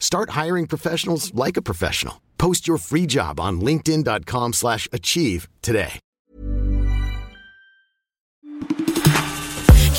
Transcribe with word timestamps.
Start 0.00 0.30
hiring 0.30 0.66
professionals 0.66 1.32
like 1.34 1.56
a 1.56 1.62
professional. 1.62 2.20
Post 2.36 2.66
your 2.66 2.78
free 2.78 3.06
job 3.06 3.38
on 3.38 3.60
linkedin.com/achieve 3.60 4.54
slash 4.54 4.88
achieve 4.92 5.46
today. 5.60 6.00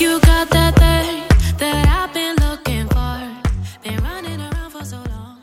You 0.01 0.19
got 0.21 0.49
that 0.49 0.73
thing 0.75 1.21
that 1.59 1.85
I've 1.87 2.11
been 2.11 2.35
looking 2.47 2.87
for. 2.89 3.21
Been 3.83 4.01
running 4.03 4.41
around 4.41 4.71
for 4.71 4.83
so 4.83 4.97
long. 4.97 5.37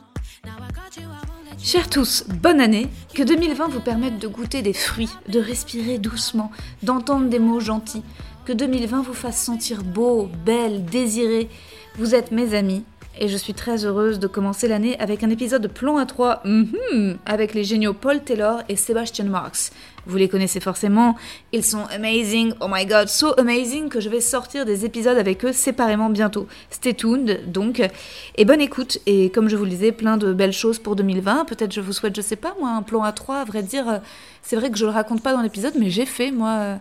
Now 0.45 0.57
I 0.59 0.73
got 0.73 0.97
you, 0.97 1.05
I 1.05 1.23
won't 1.29 1.45
let 1.49 1.61
you. 1.61 1.65
Chers 1.65 1.89
tous, 1.89 2.25
bonne 2.43 2.61
année, 2.61 2.89
que 3.15 3.23
2020 3.23 3.69
vous 3.69 3.81
permette 3.81 4.19
de 4.19 4.27
goûter 4.27 4.63
des 4.63 4.73
fruits, 4.73 5.15
de 5.29 5.39
respirer 5.39 5.99
doucement, 5.99 6.51
d'entendre 6.83 7.29
des 7.29 7.39
mots 7.39 7.61
gentils, 7.61 8.03
que 8.45 8.53
2020 8.53 9.03
vous 9.03 9.15
fasse 9.15 9.41
sentir 9.41 9.85
beau, 9.85 10.29
belle, 10.45 10.85
désiré. 10.85 11.49
Vous 11.97 12.17
êtes 12.17 12.33
mes 12.33 12.55
amis 12.55 12.83
et 13.19 13.29
je 13.29 13.37
suis 13.37 13.53
très 13.53 13.85
heureuse 13.85 14.19
de 14.19 14.27
commencer 14.27 14.69
l'année 14.69 14.99
avec 15.01 15.23
un 15.25 15.31
épisode 15.31 15.63
de 15.63 15.69
Plan 15.69 15.97
à 15.97 16.07
3 16.07 16.43
avec 17.27 17.55
les 17.55 17.65
géniaux 17.65 17.93
Paul 17.93 18.23
Taylor 18.23 18.63
et 18.69 18.77
Sebastian 18.77 19.27
Marks. 19.27 19.73
Vous 20.07 20.17
les 20.17 20.29
connaissez 20.29 20.61
forcément, 20.61 21.17
ils 21.53 21.65
sont 21.65 21.85
amazing, 21.95 22.55
oh 22.61 22.67
my 22.71 22.87
god, 22.87 23.09
so 23.09 23.39
amazing 23.39 23.89
que 23.89 24.01
je 24.01 24.09
vais 24.09 24.21
sortir 24.21 24.65
des 24.65 24.85
épisodes 24.85 25.19
avec 25.19 25.45
eux 25.45 25.53
séparément 25.53 26.09
bientôt. 26.09 26.47
Stay 26.71 26.95
tuned 26.95 27.51
donc, 27.51 27.83
et 28.37 28.45
bonne 28.45 28.61
écoute, 28.61 28.99
et 29.07 29.31
comme 29.31 29.49
je 29.49 29.57
vous 29.57 29.65
le 29.65 29.71
disais, 29.71 29.93
plein 29.93 30.17
de 30.17 30.33
belles 30.33 30.53
choses 30.53 30.79
pour 30.79 30.97
2020, 30.97 31.45
peut-être 31.45 31.75
je 31.75 31.81
vous 31.81 31.93
souhaite, 31.93 32.17
je 32.17 32.23
sais 32.23 32.37
pas 32.37 32.55
moi, 32.59 32.71
un 32.71 32.83
plan 32.83 33.03
à 33.03 33.13
3 33.13 33.37
à 33.37 33.45
vrai 33.45 33.63
dire, 33.63 34.01
c'est 34.43 34.57
vrai 34.57 34.71
que 34.71 34.79
je 34.79 34.87
le 34.87 34.93
raconte 34.93 35.23
pas 35.23 35.33
dans 35.33 35.43
l'épisode, 35.43 35.75
mais 35.79 35.91
j'ai 35.91 36.07
fait 36.07 36.31
moi 36.31 36.79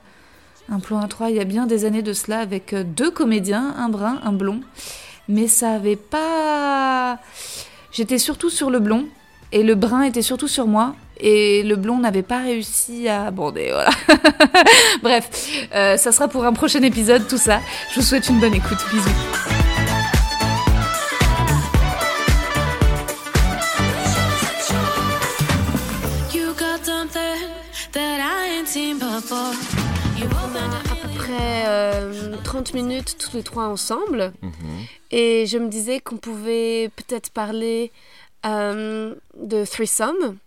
un 0.69 0.79
plan 0.79 0.99
à 0.99 1.07
3 1.07 1.29
il 1.31 1.37
y 1.37 1.39
a 1.39 1.45
bien 1.45 1.65
des 1.65 1.85
années 1.85 2.01
de 2.01 2.13
cela 2.13 2.39
avec 2.39 2.75
deux 2.95 3.11
comédiens, 3.11 3.73
un 3.77 3.89
brun, 3.89 4.19
un 4.23 4.31
blond, 4.31 4.61
mais 5.29 5.47
ça 5.47 5.73
avait 5.73 5.95
pas... 5.95 7.19
J'étais 7.91 8.17
surtout 8.17 8.49
sur 8.49 8.69
le 8.69 8.79
blond, 8.79 9.07
et 9.51 9.63
le 9.63 9.75
brun 9.75 10.03
était 10.03 10.21
surtout 10.21 10.47
sur 10.47 10.67
moi, 10.67 10.95
et 11.19 11.63
le 11.63 11.75
blond 11.75 11.99
n'avait 11.99 12.21
pas 12.21 12.39
réussi 12.39 13.07
à 13.07 13.25
aborder, 13.25 13.71
voilà. 13.71 13.89
Bref, 15.03 15.29
euh, 15.73 15.97
ça 15.97 16.11
sera 16.11 16.27
pour 16.27 16.45
un 16.45 16.53
prochain 16.53 16.81
épisode, 16.81 17.27
tout 17.27 17.37
ça. 17.37 17.59
Je 17.91 17.99
vous 17.99 18.05
souhaite 18.05 18.29
une 18.29 18.39
bonne 18.39 18.53
écoute, 18.53 18.77
bisous. 18.91 19.46
30 32.57 32.73
minutes 32.73 33.17
tous 33.19 33.35
les 33.35 33.43
trois 33.43 33.67
ensemble. 33.67 34.33
Et 35.11 35.45
je 35.45 35.59
me 35.59 35.67
disais 35.69 35.99
qu'on 35.99 36.17
pouvait 36.17 36.89
peut-être 36.95 37.29
parler 37.29 37.91
euh, 38.47 39.13
de 39.39 39.63
threesome 39.63 40.37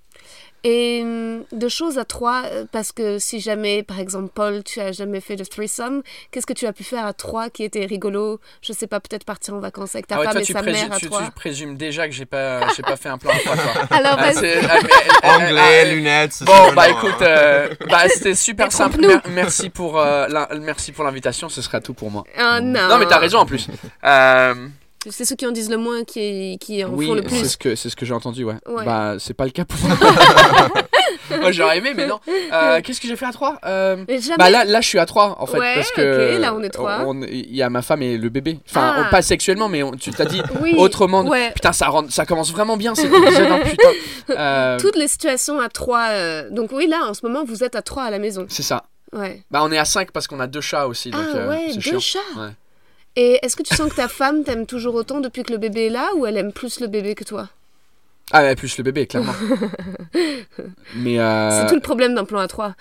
et 0.64 1.00
hum, 1.02 1.44
de 1.52 1.68
choses 1.68 1.98
à 1.98 2.04
trois. 2.04 2.42
euh, 2.46 2.64
Parce 2.70 2.92
que 2.92 3.18
si 3.18 3.40
jamais, 3.40 3.82
par 3.82 3.98
exemple, 3.98 4.30
Paul, 4.34 4.62
tu 4.64 4.80
as 4.80 4.92
jamais 4.92 5.20
fait 5.20 5.36
de 5.36 5.44
threesome, 5.44 6.02
qu'est-ce 6.30 6.46
que 6.46 6.52
tu 6.52 6.66
as 6.66 6.72
pu 6.72 6.84
faire 6.84 7.06
à 7.06 7.12
trois 7.12 7.50
qui 7.50 7.64
était 7.64 7.84
rigolo? 7.86 8.40
Je 8.62 8.72
sais 8.72 8.86
pas, 8.86 9.00
peut-être 9.00 9.24
partir 9.24 9.54
en 9.54 9.58
vacances 9.60 9.94
avec 9.94 10.06
ta 10.06 10.16
Ah 10.16 10.18
ouais, 10.18 10.24
femme 10.26 10.32
toi, 10.34 10.42
et 10.42 10.44
sa 10.44 10.62
mère 10.62 10.92
à 10.92 10.96
tu, 10.96 11.06
trois. 11.06 11.22
tu 11.24 11.30
présumes 11.32 11.76
déjà 11.76 12.06
que 12.08 12.14
j'ai 12.14 12.26
pas, 12.26 12.68
j'ai 12.76 12.82
pas 12.82 12.96
fait 12.96 13.08
un 13.08 13.18
plan 13.18 13.30
à 13.32 13.38
trois, 13.38 13.56
quoi. 13.56 13.72
Alors, 13.96 14.16
Ah, 14.18 14.30
ah, 14.30 14.32
mais 14.42 14.48
elle- 14.48 14.70
Anglais, 15.22 15.72
elle- 15.82 15.94
lunettes. 15.94 16.42
Bon, 16.42 16.72
bah 16.74 16.88
non, 16.88 16.96
écoute, 16.98 17.14
hein. 17.20 17.24
euh, 17.26 17.74
bah, 17.88 18.08
c'était 18.08 18.34
super 18.34 18.70
simple. 18.72 19.00
Mer- 19.00 19.22
merci 19.30 19.70
pour, 19.70 19.98
euh, 19.98 20.26
l'in- 20.28 20.48
merci 20.60 20.92
pour 20.92 21.04
l'invitation. 21.04 21.48
Ce 21.48 21.62
sera 21.62 21.80
tout 21.80 21.94
pour 21.94 22.10
moi. 22.10 22.24
Ah, 22.36 22.60
non. 22.60 22.88
Non, 22.88 22.98
mais 22.98 23.06
t'as 23.06 23.18
raison 23.18 23.38
en 23.38 23.46
plus. 23.46 23.66
Euh, 24.04 24.54
C'est 25.08 25.24
ceux 25.24 25.34
qui 25.34 25.46
en 25.46 25.50
disent 25.50 25.70
le 25.70 25.78
moins 25.78 26.04
qui, 26.04 26.58
qui 26.60 26.84
en 26.84 26.90
oui, 26.90 27.06
font 27.06 27.14
le 27.14 27.22
c'est 27.22 27.28
plus. 27.28 27.48
ce 27.52 27.56
que 27.56 27.74
c'est 27.74 27.88
ce 27.88 27.96
que 27.96 28.04
j'ai 28.04 28.12
entendu, 28.12 28.44
ouais. 28.44 28.56
Ouais. 28.66 28.84
Bah, 28.84 29.14
c'est 29.18 29.32
pas 29.32 29.44
le 29.46 29.50
cas 29.50 29.64
pour 29.64 29.78
moi. 29.88 29.96
moi, 31.40 31.52
j'aurais 31.52 31.78
aimé, 31.78 31.92
mais 31.96 32.06
non. 32.06 32.20
Euh, 32.52 32.80
Qu'est-ce 32.82 33.00
que 33.00 33.08
j'ai 33.08 33.16
fait 33.16 33.24
à 33.24 33.32
3 33.32 33.60
euh... 33.64 34.04
Bah 34.38 34.50
là, 34.50 34.64
là, 34.66 34.80
je 34.82 34.88
suis 34.88 34.98
à 34.98 35.06
3 35.06 35.36
en 35.40 35.46
fait 35.46 35.58
Ouais, 35.58 35.74
parce 35.76 35.90
que 35.92 36.34
ok, 36.36 36.40
là, 36.42 36.54
on 36.54 36.62
est 36.62 36.68
trois. 36.68 36.98
on- 37.06 37.22
Il 37.22 37.54
y 37.54 37.62
a 37.62 37.70
ma 37.70 37.80
femme 37.80 38.02
et 38.02 38.18
le 38.18 38.28
bébé. 38.28 38.58
Enfin, 38.68 38.94
Ah. 38.96 39.04
on- 39.06 39.10
pas 39.10 39.22
sexuellement, 39.22 39.68
mais 39.70 39.82
on- 39.82 39.92
tu 39.92 40.10
t'as 40.10 40.26
dit 40.26 40.42
Oui, 40.60 40.74
autrement. 40.76 41.22
ouais. 41.26 41.50
Putain, 41.54 41.72
ça 41.72 41.88
rend- 41.88 42.10
ça 42.10 42.26
commence 42.26 42.52
vraiment 42.52 42.76
bien 42.76 42.94
cet 42.94 43.06
épisode, 43.12 43.50
hein, 43.50 43.60
putain. 43.64 43.88
Euh, 44.38 44.78
Toutes 44.78 44.96
les 44.96 45.08
situations 45.08 45.60
à 45.60 45.68
trois. 45.70 46.08
euh, 46.10 46.50
Donc 46.50 46.72
oui, 46.72 46.86
là, 46.88 47.06
en 47.08 47.14
ce 47.14 47.24
moment, 47.24 47.42
vous 47.44 47.64
êtes 47.64 47.74
à 47.74 47.80
trois 47.82 48.02
à 48.04 48.10
la 48.10 48.18
maison. 48.18 48.44
C'est 48.50 48.62
ça. 48.62 48.84
Ouais. 49.14 49.42
Bah, 49.50 49.60
on 49.64 49.72
est 49.72 49.78
à 49.78 49.84
5 49.86 50.10
parce 50.12 50.26
qu'on 50.26 50.40
a 50.40 50.46
deux 50.46 50.60
chats 50.60 50.86
aussi. 50.86 51.10
Donc, 51.10 51.22
ah 51.34 51.48
ouais, 51.48 51.68
c'est 51.70 51.76
deux 51.76 51.98
chiant. 51.98 52.00
chats. 52.00 52.40
Ouais. 52.40 52.50
Et 53.16 53.38
est-ce 53.42 53.56
que 53.56 53.62
tu 53.62 53.74
sens 53.74 53.90
que 53.90 53.96
ta 53.96 54.08
femme 54.08 54.44
t'aime 54.44 54.66
toujours 54.66 54.94
autant 54.94 55.20
depuis 55.20 55.42
que 55.42 55.52
le 55.52 55.58
bébé 55.58 55.86
est 55.86 55.90
là 55.90 56.10
ou 56.16 56.26
elle 56.26 56.36
aime 56.36 56.52
plus 56.52 56.80
le 56.80 56.86
bébé 56.86 57.14
que 57.14 57.24
toi? 57.24 57.48
Ah, 58.32 58.42
ouais, 58.42 58.54
plus 58.54 58.78
le 58.78 58.84
bébé, 58.84 59.06
clairement. 59.08 59.34
mais 60.96 61.18
euh, 61.18 61.50
C'est 61.62 61.66
tout 61.68 61.74
le 61.74 61.80
problème 61.80 62.14
d'un 62.14 62.24
plan 62.24 62.38
à 62.38 62.46
trois. 62.48 62.74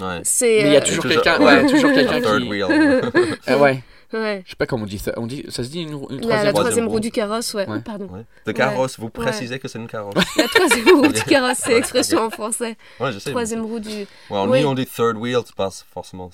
Ouais. 0.00 0.20
C'est. 0.24 0.62
mais 0.62 0.68
il 0.70 0.72
y 0.72 0.76
a 0.76 0.80
euh, 0.80 0.84
toujours 0.84 1.04
quelqu'un, 1.06 1.38
ouais. 1.38 1.44
ouais, 1.62 1.66
toujours 1.66 1.92
quelqu'un 1.92 2.20
Third 2.20 2.42
qui. 2.42 2.48
wheel. 2.48 2.66
Euh, 3.48 3.58
ouais. 3.58 3.82
ouais. 4.12 4.42
Je 4.44 4.50
sais 4.50 4.56
pas 4.56 4.66
comment 4.66 4.82
on 4.82 4.86
dit 4.86 4.98
ça. 4.98 5.12
On 5.16 5.26
dit, 5.28 5.44
ça 5.48 5.62
se 5.62 5.68
dit 5.68 5.82
une, 5.82 5.90
une 6.10 6.26
La, 6.26 6.42
la 6.42 6.52
troisième. 6.52 6.52
troisième 6.52 6.52
troisième 6.52 6.84
roue. 6.86 6.92
roue 6.94 7.00
du 7.00 7.10
carrosse, 7.12 7.54
ouais. 7.54 7.68
Ouais. 7.68 7.80
Pardon. 7.80 8.08
Ouais. 8.10 8.24
De 8.46 8.50
carrosse, 8.52 8.98
vous 8.98 9.08
précisez 9.08 9.60
que 9.60 9.68
c'est 9.68 9.78
une 9.78 9.86
carrosse. 9.86 10.14
La 10.36 10.48
troisième 10.48 10.88
roue 10.88 11.06
du 11.12 11.22
carrosse, 11.22 11.58
c'est 11.64 11.74
l'expression 11.74 12.18
en 12.22 12.30
français. 12.30 12.76
Ouais, 12.98 13.12
je 13.12 13.20
sais. 13.20 13.30
Troisième 13.30 13.64
roue 13.64 13.78
du. 13.78 13.88
Ouais, 13.90 14.06
en 14.30 14.48
Oui. 14.48 14.58
lui, 14.58 14.66
on 14.66 14.74
dit 14.74 14.86
third 14.86 15.16
wheel, 15.16 15.38
c'est 15.46 15.54
pas 15.54 15.70
forcément. 15.94 16.30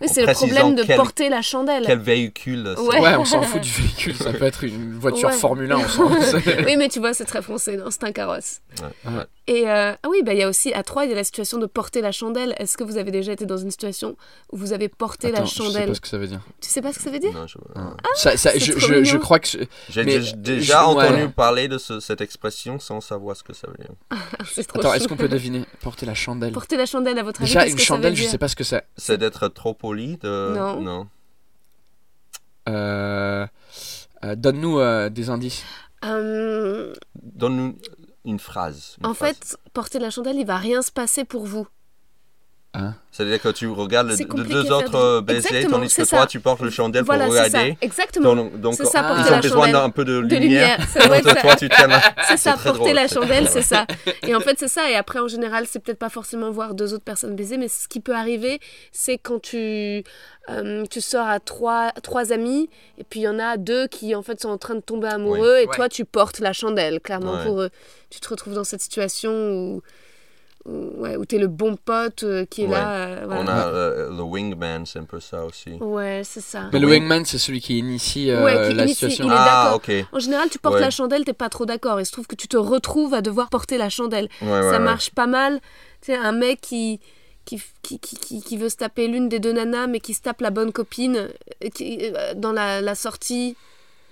Oui, 0.00 0.08
c'est 0.10 0.24
le 0.24 0.32
problème 0.32 0.74
de 0.74 0.82
quel- 0.82 0.96
porter 0.96 1.28
la 1.28 1.42
chandelle. 1.42 1.84
Quel 1.86 1.98
véhicule. 1.98 2.74
Ouais. 2.78 3.00
Ouais, 3.00 3.14
on 3.16 3.24
s'en 3.24 3.42
fout 3.42 3.60
du 3.60 3.70
véhicule. 3.70 4.14
Ça 4.16 4.32
peut 4.32 4.44
être 4.44 4.64
une 4.64 4.94
voiture 4.98 5.28
Ouais. 5.28 5.34
Formule 5.34 5.70
1. 5.72 5.76
On 5.78 5.88
s'en 5.88 6.08
fout. 6.08 6.42
Oui, 6.66 6.76
mais 6.76 6.88
tu 6.88 6.98
vois, 7.00 7.12
c'est 7.14 7.24
très 7.24 7.42
français, 7.42 7.76
non 7.76 7.86
C'est 7.90 8.04
un 8.04 8.12
carrosse. 8.12 8.60
Ouais, 8.80 9.12
ouais. 9.12 9.24
Et 9.46 9.68
euh, 9.68 9.92
ah 10.00 10.08
oui, 10.08 10.22
bah 10.24 10.32
il 10.32 10.38
y 10.38 10.42
a 10.44 10.48
aussi 10.48 10.72
à 10.72 10.84
trois, 10.84 11.04
il 11.04 11.10
y 11.10 11.12
a 11.12 11.16
la 11.16 11.24
situation 11.24 11.58
de 11.58 11.66
porter 11.66 12.00
la 12.02 12.12
chandelle. 12.12 12.54
Est-ce 12.58 12.76
que 12.76 12.84
vous 12.84 12.98
avez 12.98 13.10
déjà 13.10 13.32
été 13.32 13.46
dans 13.46 13.56
une 13.56 13.70
situation 13.72 14.16
où 14.52 14.56
vous 14.56 14.72
avez 14.72 14.88
porté 14.88 15.28
Attends, 15.28 15.40
la 15.40 15.44
je 15.44 15.50
sais 15.50 15.56
chandelle 15.64 15.88
pas 15.88 15.94
ce 15.94 16.00
que 16.00 16.08
ça 16.08 16.18
veut 16.18 16.28
dire. 16.28 16.40
Tu 16.60 16.68
sais 16.68 16.80
pas 16.80 16.92
ce 16.92 16.98
que 16.98 17.04
ça 17.04 17.10
veut 17.10 17.18
dire 17.18 17.32
Non, 17.32 17.46
je- 17.48 17.56
ça, 18.14 18.36
ça, 18.36 18.50
c'est 18.52 18.60
je, 18.60 18.70
trop 18.72 18.80
je, 18.80 18.92
mignon. 18.94 19.04
je 19.04 19.16
crois 19.16 19.40
que. 19.40 19.48
J'ai 19.88 20.04
déjà 20.04 20.82
je- 20.88 20.94
ouais. 20.94 21.04
entendu 21.08 21.28
parler 21.30 21.66
de 21.66 21.78
ce- 21.78 21.98
cette 21.98 22.20
expression 22.20 22.78
sans 22.78 23.00
savoir 23.00 23.34
ce 23.36 23.42
que 23.42 23.52
ça 23.52 23.66
veut 23.66 23.76
dire. 23.78 23.90
Ah, 24.38 24.78
Attends, 24.78 24.94
est-ce 24.94 25.08
qu'on 25.08 25.16
peut 25.16 25.28
deviner 25.28 25.64
Porter 25.80 26.06
la 26.06 26.14
chandelle? 26.14 26.52
Porter 26.52 26.76
la 26.76 26.86
chandelle 26.86 27.18
à 27.18 27.22
votre 27.22 27.42
avis 27.42 27.50
Déjà, 27.52 27.66
une 27.66 27.78
chandelle, 27.78 28.14
je 28.14 28.22
dire 28.22 28.30
sais 28.30 28.38
pas 28.38 28.48
ce 28.48 28.56
que 28.56 28.64
c'est. 28.64 28.82
C'est 28.96 29.18
d'être 29.18 29.48
trop 29.48 29.74
de... 29.94 30.54
Non. 30.54 30.80
Non. 30.80 31.08
Euh, 32.68 33.46
euh, 34.24 34.34
Donne-nous 34.36 34.78
euh, 34.78 35.08
des 35.08 35.30
indices. 35.30 35.64
Donne-nous 36.02 37.76
une 38.24 38.38
phrase. 38.38 38.96
une 39.00 39.06
En 39.06 39.14
phrase. 39.14 39.36
fait, 39.36 39.56
porter 39.72 39.98
la 39.98 40.10
chandelle, 40.10 40.36
il 40.36 40.46
va 40.46 40.56
rien 40.56 40.82
se 40.82 40.92
passer 40.92 41.24
pour 41.24 41.46
vous. 41.46 41.66
Hein? 42.72 42.94
C'est-à-dire 43.10 43.42
que 43.42 43.48
tu 43.48 43.66
regardes 43.66 44.06
le- 44.10 44.14
C'est 44.14 44.22
de 44.22 44.28
compliqué 44.28 44.52
deux 44.54 44.62
de 44.62 44.70
autres 44.70 44.90
des- 44.92 44.96
euh, 44.96 45.20
baiser, 45.20 45.38
Exactement, 45.48 45.78
tandis 45.78 45.92
que 45.92 46.02
toi, 46.08 46.26
tu 46.28 46.38
portes 46.38 46.60
le 46.60 46.70
chandelle 46.70 47.02
voilà, 47.02 47.24
pour 47.26 47.34
c'est 47.34 47.50
ça. 47.50 47.58
regarder. 47.58 47.78
Exactement. 47.82 48.36
Donc, 48.36 48.60
donc, 48.60 48.74
ça, 48.74 48.84
ils 48.84 48.86
porter 49.16 49.32
ont 49.34 49.40
besoin 49.40 49.68
d'un 49.72 49.90
peu 49.90 50.04
de 50.04 50.20
De 50.22 50.36
lumière. 50.36 50.40
lumière, 50.78 50.78
c'est 50.92 51.00
vrai 51.00 51.20
Donc, 51.20 51.34
que 51.34 51.40
toi, 51.40 51.56
tu 51.56 51.68
tiens 51.68 51.88
la- 51.88 52.00
C'est 52.28 52.36
ça, 52.36 52.52
porter 52.52 52.78
drôle, 52.78 52.92
la 52.92 53.08
chandelle, 53.08 53.48
c'est 53.48 53.62
ça. 53.62 53.86
Et 54.22 54.36
en 54.36 54.40
fait, 54.40 54.56
c'est 54.56 54.68
ça. 54.68 54.88
Et 54.88 54.94
après, 54.94 55.18
en 55.18 55.26
général, 55.26 55.64
c'est 55.68 55.80
peut-être 55.80 55.98
pas 55.98 56.10
forcément 56.10 56.52
voir 56.52 56.74
deux 56.74 56.94
autres 56.94 57.02
personnes 57.02 57.34
baiser, 57.34 57.56
mais 57.58 57.66
ce 57.66 57.88
qui 57.88 57.98
peut 57.98 58.14
arriver, 58.14 58.60
c'est 58.92 59.18
quand 59.18 59.42
tu, 59.42 60.04
euh, 60.48 60.84
tu 60.88 61.00
sors 61.00 61.26
à 61.26 61.40
trois, 61.40 61.90
trois 62.04 62.32
amis, 62.32 62.70
et 62.98 63.02
puis 63.02 63.18
il 63.18 63.22
y 63.24 63.28
en 63.28 63.40
a 63.40 63.56
deux 63.56 63.88
qui, 63.88 64.14
en 64.14 64.22
fait, 64.22 64.40
sont 64.40 64.48
en 64.48 64.58
train 64.58 64.76
de 64.76 64.80
tomber 64.80 65.08
amoureux, 65.08 65.56
et 65.58 65.66
Ouais. 65.66 65.74
toi, 65.74 65.88
tu 65.88 66.04
portes 66.04 66.38
la 66.38 66.52
chandelle, 66.52 67.00
clairement, 67.00 67.32
Ouais. 67.32 67.44
pour 67.44 67.62
eux. 67.62 67.70
Tu 68.10 68.20
te 68.20 68.28
retrouves 68.28 68.54
dans 68.54 68.62
cette 68.64 68.80
situation 68.80 69.32
où, 69.32 69.82
ouais, 70.66 71.16
où 71.16 71.24
t'es 71.24 71.38
le 71.38 71.46
bon 71.48 71.76
pote 71.76 72.22
euh, 72.24 72.44
qui 72.44 72.62
est 72.62 72.66
Ouais. 72.66 72.72
là. 72.72 72.94
euh, 73.06 73.22
voilà. 73.26 73.42
On 73.42 73.46
a 73.48 73.66
euh, 73.68 74.10
le 74.10 74.22
wingman, 74.22 74.84
c'est 74.86 74.98
un 74.98 75.04
peu 75.04 75.20
ça 75.20 75.44
aussi. 75.44 75.70
Ouais, 75.80 76.22
c'est 76.24 76.40
ça. 76.42 76.68
Mais 76.72 76.78
le 76.78 76.86
Oui. 76.86 76.92
wingman, 76.98 77.24
c'est 77.24 77.38
celui 77.38 77.60
qui 77.60 77.78
initie 77.78 78.30
euh, 78.30 78.44
Ouais, 78.44 78.68
qui 78.68 78.74
la 78.74 78.82
initie, 78.84 78.94
situation. 78.94 79.24
il 79.26 79.32
est 79.32 79.36
ah, 79.38 79.44
d'accord. 79.64 79.76
ok. 79.76 79.88
Ouais, 79.88 80.04
En 80.12 80.18
général, 80.18 80.48
tu 80.50 80.58
portes 80.58 80.74
Ouais. 80.76 80.80
la 80.80 80.90
chandelle, 80.90 81.24
t'es 81.24 81.32
pas 81.32 81.48
trop 81.48 81.66
d'accord. 81.66 82.00
Il 82.00 82.06
se 82.06 82.12
trouve 82.12 82.26
que 82.26 82.36
tu 82.36 82.48
te 82.48 82.56
retrouves 82.56 83.14
à 83.14 83.22
devoir 83.22 83.48
porter 83.48 83.78
la 83.78 83.88
chandelle. 83.88 84.28
ouais, 84.42 84.48
ça 84.62 84.70
ouais. 84.72 84.78
marche 84.78 85.10
pas 85.10 85.26
mal. 85.26 85.60
Tu 86.02 86.12
sais, 86.12 86.16
un 86.16 86.32
mec 86.32 86.60
qui, 86.60 87.00
qui, 87.44 87.60
qui, 87.82 87.98
qui, 87.98 88.42
qui- 88.42 88.56
veut 88.56 88.68
se 88.68 88.76
taper 88.76 89.08
l'une 89.08 89.28
des 89.28 89.40
deux 89.40 89.52
nanas, 89.52 89.86
mais 89.86 90.00
qui 90.00 90.14
se 90.14 90.20
tape 90.22 90.40
la 90.40 90.50
bonne 90.50 90.72
copine 90.72 91.16
euh, 91.64 91.68
qui, 91.74 91.98
euh, 92.02 92.34
dans 92.34 92.52
la, 92.52 92.80
la 92.80 92.94
sortie. 92.94 93.56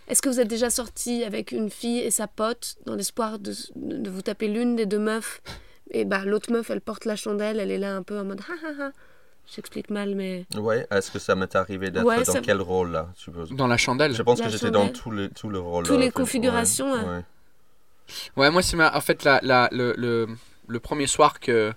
Est-ce 0.08 0.22
que 0.22 0.30
vous 0.30 0.40
êtes 0.40 0.48
déjà 0.48 0.70
sorti 0.70 1.22
avec 1.24 1.52
une 1.52 1.68
fille 1.68 1.98
et 1.98 2.10
sa 2.10 2.26
pote 2.26 2.76
dans 2.86 2.94
l'espoir 2.94 3.38
de, 3.38 3.52
de 3.76 4.08
vous 4.08 4.22
taper 4.22 4.48
l'une 4.48 4.74
des 4.74 4.86
deux 4.86 4.98
meufs? 4.98 5.42
Et 5.90 6.04
bah, 6.04 6.22
l'autre 6.24 6.52
meuf, 6.52 6.70
elle 6.70 6.80
porte 6.80 7.04
la 7.04 7.16
chandelle, 7.16 7.58
elle 7.60 7.70
est 7.70 7.78
là 7.78 7.96
un 7.96 8.02
peu 8.02 8.18
en 8.18 8.24
mode 8.24 8.40
ha 8.40 8.52
ha 8.66 8.84
ha. 8.86 8.90
J'explique 9.54 9.88
mal, 9.88 10.14
mais. 10.14 10.44
Ouais, 10.56 10.86
est-ce 10.90 11.10
que 11.10 11.18
ça 11.18 11.34
m'est 11.34 11.56
arrivé 11.56 11.90
d'être 11.90 12.04
Ouais, 12.04 12.22
dans 12.22 12.32
ça- 12.34 12.40
quel 12.42 12.60
rôle 12.60 12.90
là 12.90 13.08
je 13.16 13.22
suppose 13.22 13.50
Dans 13.52 13.66
la 13.66 13.78
chandelle. 13.78 14.14
Je 14.14 14.22
pense 14.22 14.38
La 14.40 14.44
que 14.46 14.50
j'étais 14.52 14.70
dans 14.70 14.84
les, 15.10 15.30
tous 15.30 15.48
les 15.50 15.58
rôles. 15.58 15.86
Tous 15.86 15.94
là, 15.94 16.00
les 16.00 16.10
configurations, 16.10 16.92
Ouais, 16.92 16.98
hein. 16.98 17.24
ouais. 18.36 18.42
Ouais, 18.42 18.50
moi, 18.50 18.60
c'est 18.62 18.76
ma... 18.76 18.94
en 18.94 19.00
fait 19.00 19.24
la, 19.24 19.40
la- 19.42 19.68
le, 19.72 19.94
le, 19.96 20.26
le 20.66 20.80
premier 20.80 21.06
soir 21.06 21.40
que, 21.40 21.72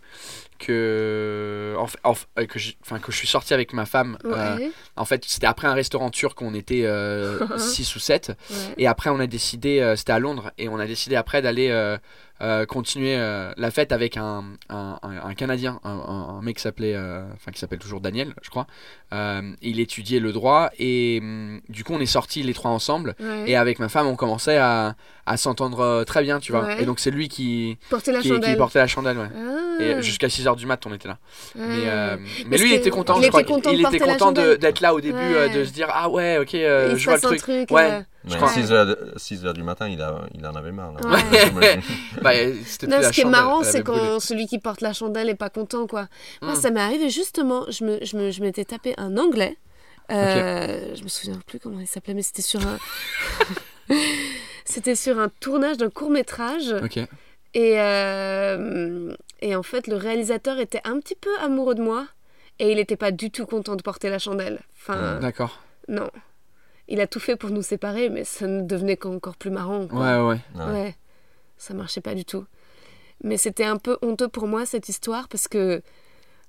que, 0.59 1.75
en, 2.03 2.13
euh, 2.39 2.45
que, 2.45 2.59
j'ai- 2.59 2.77
enfin, 2.81 2.99
que 2.99 3.11
je 3.11 3.17
suis 3.17 3.27
sorti 3.27 3.53
avec 3.53 3.73
ma 3.73 3.85
femme. 3.85 4.17
euh, 4.25 4.55
Ouais, 4.57 4.71
en 4.95 5.05
fait, 5.05 5.23
c'était 5.25 5.47
après 5.47 5.67
un 5.67 5.73
restaurant 5.73 6.09
turc, 6.09 6.41
on 6.41 6.53
était 6.53 6.85
6 7.57 7.95
ou 7.95 7.99
7. 7.99 8.29
ouais. 8.49 8.55
Et 8.77 8.87
après, 8.87 9.09
on 9.09 9.19
a 9.19 9.27
décidé, 9.27 9.79
euh, 9.79 9.95
c'était 9.95 10.11
à 10.13 10.19
Londres, 10.19 10.51
et 10.57 10.69
on 10.69 10.79
a 10.79 10.85
décidé 10.87 11.15
après 11.15 11.41
d'aller 11.41 11.69
euh, 12.41 12.65
continuer 12.65 13.15
euh, 13.17 13.51
la 13.57 13.69
fête 13.71 13.91
avec 13.91 14.17
un, 14.17 14.43
un, 14.69 14.97
un- 15.03 15.29
un 15.29 15.33
Canadien, 15.35 15.79
un, 15.83 16.39
mec 16.41 16.55
qui 16.57 16.61
s'appelait, 16.63 16.95
euh, 16.95 17.23
enfin 17.35 17.51
qui 17.51 17.59
s'appelle 17.59 17.77
toujours 17.79 18.01
Daniel, 18.01 18.33
je 18.41 18.49
crois. 18.49 18.65
Il 19.61 19.79
étudiait 19.79 20.19
le 20.19 20.31
droit, 20.31 20.69
et 20.79 21.19
hum, 21.21 21.61
du 21.69 21.83
coup, 21.83 21.93
on 21.93 21.99
est 21.99 22.05
sortis 22.05 22.43
les 22.43 22.53
trois 22.53 22.71
ensemble. 22.71 23.15
ouais. 23.19 23.43
Et 23.51 23.55
avec 23.55 23.79
ma 23.79 23.89
femme, 23.89 24.07
on 24.07 24.15
commençait 24.15 24.57
à, 24.57 24.95
à 25.25 25.37
s'entendre 25.37 26.03
très 26.05 26.23
bien, 26.23 26.39
tu 26.39 26.51
vois. 26.51 26.63
Ouais. 26.65 26.81
Et 26.81 26.85
donc, 26.85 26.99
c'est 26.99 27.11
lui 27.11 27.27
qui, 27.29 27.77
Porter 27.89 28.11
la 28.11 28.19
qui, 28.19 28.29
qui 28.29 28.33
chandelle. 28.35 28.57
portait 28.57 28.79
la 28.79 28.87
chandelle, 28.87 29.17
ouais. 29.17 29.29
Ah. 29.35 29.83
Et 29.83 30.01
jusqu'à 30.01 30.27
6h 30.27 30.55
du 30.55 30.65
mat, 30.65 30.83
on 30.85 30.93
était 30.93 31.07
là. 31.07 31.17
Mais, 31.55 31.63
Ah. 31.89 32.17
mais 32.17 32.49
Parce 32.49 32.61
lui, 32.61 32.71
il 32.71 32.75
était 32.75 32.89
content, 32.89 33.17
il 33.19 33.23
je 33.25 33.27
crois. 33.29 33.41
était 33.41 33.51
content 33.51 33.71
de 33.71 33.75
il 33.75 33.85
était 33.85 33.99
content 33.99 34.31
d'être 34.31 34.79
là 34.81 34.93
au 34.93 35.01
début, 35.01 35.17
de 35.53 35.63
se 35.63 35.71
dire 35.71 35.87
Ah 35.91 36.09
ouais, 36.09 36.37
ok, 36.39 36.49
je 36.53 37.03
vois 37.05 37.15
le 37.15 37.21
truc. 37.21 37.39
truc. 37.39 37.71
Ouais. 37.71 38.01
Euh, 38.25 38.29
Je 38.29 38.35
crois. 38.35 38.49
6 38.49 38.71
heures, 38.71 38.95
6 39.17 39.45
heures 39.45 39.53
du 39.53 39.63
matin, 39.63 39.87
il, 39.89 40.01
a, 40.01 40.21
il 40.33 40.45
en 40.45 40.55
avait 40.55 40.71
marre. 40.71 40.93
Là. 40.93 40.99
Ouais. 41.09 41.79
Bah, 42.21 42.31
Non, 42.87 43.01
ce 43.01 43.11
qui 43.11 43.21
est 43.21 43.25
marrant, 43.25 43.63
c'est 43.63 43.83
quand 43.83 44.19
celui 44.19 44.45
qui 44.47 44.59
porte 44.59 44.81
la 44.81 44.93
chandelle 44.93 45.29
est 45.29 45.35
pas 45.35 45.49
content, 45.49 45.87
quoi. 45.87 46.07
Moi, 46.41 46.53
Hmm. 46.53 46.55
ça 46.55 46.71
m'est 46.71 46.81
arrivé 46.81 47.09
justement, 47.09 47.65
je 47.69 47.83
me, 47.85 48.03
je 48.05 48.17
me, 48.17 48.31
je 48.31 48.41
m'étais 48.41 48.65
tapé 48.65 48.93
un 48.97 49.17
anglais. 49.17 49.57
Euh, 50.11 50.93
Je 50.95 51.03
me 51.03 51.07
souviens 51.07 51.39
plus 51.47 51.59
comment 51.59 51.79
il 51.79 51.87
s'appelait, 51.87 52.13
mais 52.13 52.21
c'était 52.23 52.41
sur 52.41 52.59
un. 52.67 52.77
c'était 54.65 54.95
sur 54.95 55.19
un 55.19 55.29
tournage 55.39 55.77
d'un 55.77 55.89
court 55.89 56.09
métrage. 56.09 56.75
Et, 57.53 57.79
euh, 57.79 59.13
et 59.41 59.55
en 59.55 59.63
fait, 59.63 59.87
le 59.87 59.95
réalisateur 59.95 60.59
était 60.59 60.81
un 60.85 60.99
petit 60.99 61.15
peu 61.15 61.29
amoureux 61.41 61.75
de 61.75 61.81
moi. 61.81 62.07
Et 62.59 62.71
il 62.71 62.75
n'était 62.75 62.95
pas 62.97 63.11
du 63.11 63.31
tout 63.31 63.45
content 63.45 63.75
de 63.75 63.81
porter 63.81 64.09
la 64.09 64.19
chandelle. 64.19 64.59
Enfin, 64.77 65.17
D'accord. 65.19 65.59
non. 65.87 66.09
Il 66.91 66.99
a 67.01 67.07
tout 67.07 67.19
fait 67.19 67.35
pour 67.37 67.49
nous 67.49 67.61
séparer, 67.61 68.09
mais 68.09 68.23
ça 68.25 68.47
ne 68.47 68.61
devenait 68.61 68.97
qu'encore 68.97 69.37
plus 69.37 69.49
marrant. 69.49 69.87
quoi. 69.87 69.99
Ouais, 69.99 70.27
ouais. 70.27 70.39
Ouais. 70.65 70.71
Ouais, 70.71 70.95
ça 71.57 71.73
marchait 71.73 72.01
pas 72.01 72.13
du 72.15 72.25
tout. 72.25 72.45
Mais 73.23 73.37
c'était 73.37 73.63
un 73.63 73.77
peu 73.77 73.97
honteux 74.01 74.27
pour 74.27 74.45
moi 74.47 74.65
cette 74.65 74.89
histoire 74.89 75.27
parce 75.29 75.47
que, 75.47 75.81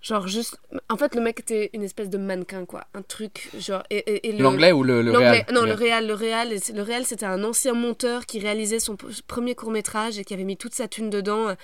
genre, 0.00 0.26
juste. 0.26 0.56
En 0.88 0.96
fait, 0.96 1.14
le 1.14 1.20
mec 1.20 1.38
était 1.40 1.70
une 1.74 1.82
espèce 1.84 2.08
de 2.10 2.18
mannequin, 2.18 2.64
quoi. 2.64 2.84
Un 2.94 3.02
truc, 3.02 3.50
genre. 3.58 3.82
Et, 3.90 3.98
et- 3.98 4.28
et 4.30 4.32
le- 4.32 4.42
L'anglais 4.42 4.72
ou 4.72 4.82
le, 4.82 5.00
le 5.02 5.12
Non, 5.52 5.62
le 5.64 5.74
réal. 5.74 6.06
Le 6.08 6.14
réal, 6.14 6.48
le 6.74 6.82
réal, 6.82 7.04
c'était 7.04 7.26
un 7.26 7.44
ancien 7.44 7.74
monteur 7.74 8.26
qui 8.26 8.40
réalisait 8.40 8.80
son 8.80 8.96
premier 9.28 9.54
court 9.54 9.70
métrage 9.70 10.18
et 10.18 10.24
qui 10.24 10.34
avait 10.34 10.44
mis 10.44 10.56
toute 10.56 10.74
sa 10.74 10.88
thune 10.88 11.08
dedans 11.10 11.48
euh, 11.50 11.54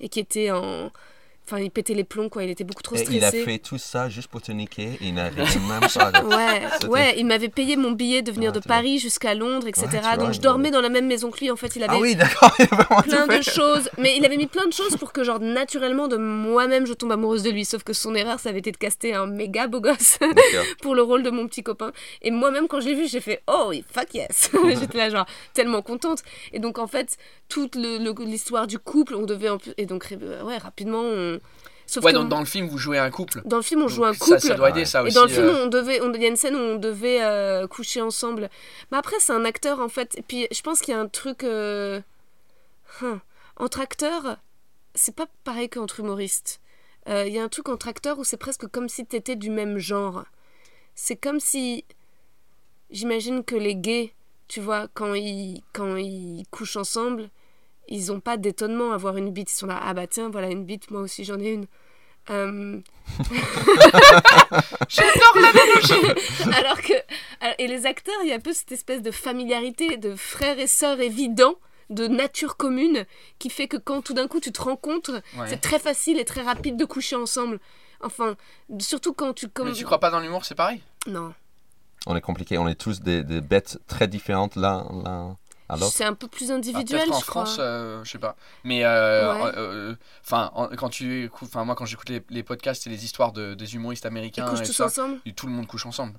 et 0.00 0.08
qui 0.08 0.18
était 0.18 0.50
en. 0.50 0.90
Enfin, 1.46 1.58
il 1.60 1.70
pétait 1.70 1.92
les 1.92 2.04
plombs, 2.04 2.30
quoi. 2.30 2.42
Il 2.44 2.48
était 2.50 2.64
beaucoup 2.64 2.82
trop 2.82 2.94
Et 2.94 3.00
stressé. 3.00 3.18
il 3.18 3.24
a 3.24 3.30
fait 3.30 3.58
tout 3.58 3.76
ça 3.76 4.08
juste 4.08 4.28
pour 4.28 4.40
te 4.40 4.50
niquer 4.50 4.96
il 5.02 5.12
n'arrive 5.12 5.36
même 5.68 5.80
pas. 5.92 6.10
à- 6.10 6.24
Ouais, 6.24 6.88
ouais, 6.88 7.14
il 7.18 7.26
m'avait 7.26 7.50
payé 7.50 7.76
mon 7.76 7.90
billet 7.92 8.22
de 8.22 8.32
venir 8.32 8.50
Ah, 8.54 8.58
de. 8.60 8.66
Paris 8.66 8.98
jusqu'à 8.98 9.34
Londres, 9.34 9.66
etc. 9.66 9.86
Ouais, 9.86 9.98
tu 9.98 10.02
vois, 10.04 10.16
Donc 10.16 10.32
je 10.32 10.40
dormais 10.40 10.70
dans 10.70 10.80
la 10.80 10.88
même 10.88 11.06
maison 11.06 11.30
que 11.30 11.40
lui. 11.40 11.50
En 11.50 11.56
fait, 11.56 11.76
il 11.76 11.82
avait 11.82 11.96
Ah 11.96 12.00
oui, 12.00 12.14
d'accord, 12.16 12.56
plein 13.04 13.26
de 13.26 13.42
choses. 13.42 13.90
Mais 13.98 14.16
il 14.16 14.24
avait 14.24 14.38
mis 14.38 14.46
plein 14.46 14.66
de 14.66 14.72
choses 14.72 14.96
pour 14.96 15.12
que, 15.12 15.22
genre, 15.22 15.38
naturellement, 15.38 16.08
de 16.08 16.16
moi-même, 16.16 16.86
je 16.86 16.94
tombe 16.94 17.12
amoureuse 17.12 17.42
de 17.42 17.50
lui. 17.50 17.66
Sauf 17.66 17.82
que 17.82 17.92
son 17.92 18.14
erreur, 18.14 18.40
ça 18.40 18.48
avait 18.48 18.60
été 18.60 18.72
de 18.72 18.78
caster 18.78 19.12
un 19.14 19.26
méga 19.26 19.66
beau 19.66 19.80
gosse 19.82 20.18
pour 20.80 20.94
le 20.94 21.02
rôle 21.02 21.22
de 21.22 21.30
mon 21.30 21.46
petit 21.46 21.62
copain. 21.62 21.92
Et 22.22 22.30
moi-même, 22.30 22.68
quand 22.68 22.80
je 22.80 22.86
l'ai 22.88 22.94
vu, 22.94 23.06
j'ai 23.06 23.20
fait 23.20 23.42
Oh, 23.48 23.70
fuck 23.92 24.14
yes 24.14 24.50
J'étais 24.80 24.96
là, 24.96 25.10
genre, 25.10 25.26
tellement 25.52 25.82
contente. 25.82 26.22
Et 26.54 26.58
donc, 26.58 26.78
en 26.78 26.86
fait, 26.86 27.18
toute 27.50 27.76
l'histoire 27.76 28.66
du 28.66 28.78
couple, 28.78 29.14
on 29.14 29.26
devait. 29.26 29.48
Et 29.76 29.84
donc, 29.84 30.08
euh, 30.12 30.42
ouais, 30.42 30.56
rapidement, 30.56 31.02
on. 31.02 31.33
Sauf 31.86 32.02
Ouais, 32.02 32.12
que 32.12 32.16
dans, 32.16 32.24
dans 32.24 32.40
le 32.40 32.46
film, 32.46 32.66
vous 32.66 32.78
jouez 32.78 32.98
un 32.98 33.10
couple. 33.10 33.42
dans 33.44 33.56
le 33.58 33.62
film, 33.62 33.80
on 33.82 33.84
Donc 33.84 33.92
joue 33.94 34.04
un 34.06 34.14
couple. 34.14 34.40
Ça, 34.40 34.54
doit 34.54 34.70
aider, 34.70 34.86
ça 34.86 35.00
Et 35.02 35.06
aussi. 35.06 35.14
dans 35.14 35.24
le 35.24 35.28
film, 35.28 35.44
euh, 35.46 35.64
on 35.64 35.66
devait, 35.66 36.00
on- 36.00 36.12
il 36.14 36.22
y 36.22 36.24
a 36.24 36.28
une 36.28 36.36
scène 36.36 36.54
où 36.56 36.58
on 36.58 36.76
devait 36.76 37.22
euh, 37.22 37.66
coucher 37.66 38.00
ensemble. 38.00 38.48
Mais 38.90 38.96
après, 38.98 39.16
c'est 39.20 39.32
un 39.34 39.44
acteur 39.44 39.80
en 39.80 39.88
fait. 39.90 40.16
Et 40.16 40.22
puis, 40.22 40.46
je 40.50 40.62
pense 40.62 40.80
qu'il 40.80 40.94
y 40.94 40.96
a 40.96 41.00
un 41.00 41.08
truc 41.08 41.44
euh, 41.44 42.00
hein, 43.02 43.20
entre 43.56 43.80
acteurs, 43.80 44.38
c'est 44.94 45.14
pas 45.14 45.26
pareil 45.44 45.68
qu'entre 45.68 46.00
humoristes. 46.00 46.60
Euh, 47.08 47.24
Il 47.26 47.34
y 47.34 47.38
a 47.38 47.42
un 47.42 47.48
truc 47.48 47.68
entre 47.68 47.88
acteurs 47.88 48.18
où 48.18 48.24
c'est 48.24 48.38
presque 48.38 48.66
comme 48.68 48.88
si 48.88 49.04
t'étais 49.04 49.36
du 49.36 49.50
même 49.50 49.76
genre. 49.78 50.24
C'est 50.94 51.16
comme 51.16 51.38
si, 51.40 51.84
j'imagine 52.90 53.44
que 53.44 53.56
les 53.56 53.74
gays, 53.76 54.14
tu 54.48 54.60
vois, 54.60 54.88
quand 54.94 55.12
ils, 55.14 55.62
quand 55.72 55.96
ils 55.96 56.44
couchent 56.50 56.76
ensemble, 56.76 57.28
ils 57.88 58.12
ont 58.12 58.20
pas 58.20 58.36
d'étonnement 58.36 58.92
à 58.92 58.96
voir 58.96 59.16
une 59.16 59.30
bite. 59.30 59.50
Ils 59.52 59.56
sont 59.56 59.66
là, 59.66 59.80
ah 59.82 59.94
bah 59.94 60.06
tiens, 60.06 60.28
voilà 60.30 60.48
une 60.50 60.64
bite, 60.64 60.90
moi 60.90 61.00
aussi 61.02 61.24
j'en 61.24 61.38
ai 61.40 61.50
une. 61.52 61.66
Euh, 62.30 62.80
J'adore 64.88 65.34
l'analogie 65.36 66.54
Alors 66.54 66.80
que. 66.80 66.92
alors- 67.40 67.54
Et 67.58 67.66
les 67.66 67.86
acteurs, 67.86 68.14
il 68.22 68.28
y 68.28 68.32
a 68.32 68.36
un 68.36 68.40
peu 68.40 68.52
cette 68.52 68.72
espèce 68.72 69.02
de 69.02 69.10
familiarité, 69.10 69.96
de 69.96 70.14
frères 70.14 70.58
et 70.58 70.66
sœurs 70.66 71.00
évidents, 71.00 71.56
de 71.90 72.06
nature 72.06 72.56
commune, 72.56 73.04
qui 73.38 73.50
fait 73.50 73.68
que 73.68 73.76
quand 73.76 74.02
tout 74.02 74.14
d'un 74.14 74.26
coup 74.28 74.40
tu 74.40 74.52
te 74.52 74.62
rencontres, 74.62 75.22
Ouais. 75.38 75.46
c'est 75.48 75.60
très 75.60 75.78
facile 75.78 76.18
et 76.18 76.24
très 76.24 76.42
rapide 76.42 76.76
de 76.76 76.84
coucher 76.84 77.16
ensemble. 77.16 77.60
Enfin, 78.00 78.36
surtout 78.78 79.12
quand 79.12 79.32
tu. 79.34 79.48
Comme... 79.48 79.68
Mais 79.68 79.74
tu 79.74 79.84
crois 79.84 80.00
pas 80.00 80.10
dans 80.10 80.20
l'humour, 80.20 80.44
c'est 80.44 80.54
pareil? 80.54 80.80
Non. 81.06 81.32
On 82.06 82.14
est 82.16 82.20
compliqué, 82.20 82.58
on 82.58 82.68
est 82.68 82.74
tous 82.74 83.00
des, 83.00 83.22
des 83.24 83.40
bêtes 83.40 83.78
très 83.86 84.08
différentes 84.08 84.56
l'un 84.56 84.86
l'un 85.04 85.12
à 85.22 85.28
l'autre. 85.28 85.38
C'est 85.90 86.04
un 86.04 86.14
peu 86.14 86.28
plus 86.28 86.50
Ah, 86.50 86.54
individuel, 86.54 87.00
Peut-être 87.02 87.14
en 87.16 87.20
je 87.20 87.26
crois. 87.26 87.44
France, 87.46 87.56
euh, 87.58 88.04
je 88.04 88.10
sais 88.10 88.18
pas. 88.18 88.36
Mais 88.64 88.84
euh, 88.84 89.34
Ouais. 89.44 89.52
euh, 89.56 89.94
enfin, 90.24 90.50
en- 90.54 90.68
quand 90.68 90.88
tu 90.90 91.24
écoutes, 91.24 91.48
enfin 91.48 91.64
moi 91.64 91.74
quand 91.74 91.86
j'écoute 91.86 92.08
les, 92.10 92.22
les 92.30 92.42
podcasts 92.42 92.86
et 92.86 92.90
les 92.90 93.04
histoires 93.04 93.32
de, 93.32 93.54
des 93.54 93.74
humoristes 93.74 94.04
Ils 94.04 94.08
américains 94.08 94.46
couchent 94.48 94.60
et 94.60 94.66
tous 94.66 94.72
ça, 94.74 94.86
ensemble 94.86 95.18
et 95.24 95.32
tout 95.32 95.46
le 95.46 95.52
monde 95.52 95.66
couche 95.66 95.86
ensemble. 95.86 96.18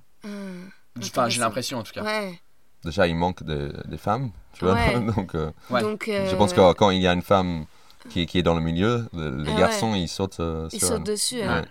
Enfin, 0.98 1.30
j'ai 1.30 1.40
l'impression 1.40 1.78
en 1.80 1.84
tout 1.84 1.94
cas. 1.94 2.04
Ouais. 2.04 2.40
Déjà, 2.84 3.08
il 3.08 3.16
manque 3.16 3.44
de- 3.44 3.74
des 3.86 3.98
femmes, 3.98 4.32
tu 4.54 4.66
vois. 4.66 4.74
Ouais. 4.76 5.00
Donc, 5.16 5.36
euh, 5.36 5.52
Ouais. 5.70 5.82
Donc, 5.82 6.06
je 6.08 6.36
pense 6.36 6.54
que 6.54 6.74
quand 6.74 6.90
il 6.92 7.02
y 7.02 7.08
a 7.08 7.14
une 7.14 7.22
femme 7.22 7.66
qui, 8.10 8.26
qui 8.26 8.38
est 8.40 8.44
dans 8.44 8.54
le 8.56 8.62
milieu, 8.62 9.08
le- 9.14 9.42
les 9.44 9.52
Ah 9.54 9.60
garçons, 9.60 9.96
ils 9.96 10.08
sautent 10.08 10.40
euh, 10.40 10.68
Ils 10.72 10.80
sur 10.80 10.90
sautent 10.90 11.04
dessus. 11.06 11.38
Ouais. 11.40 11.44
hein. 11.46 11.66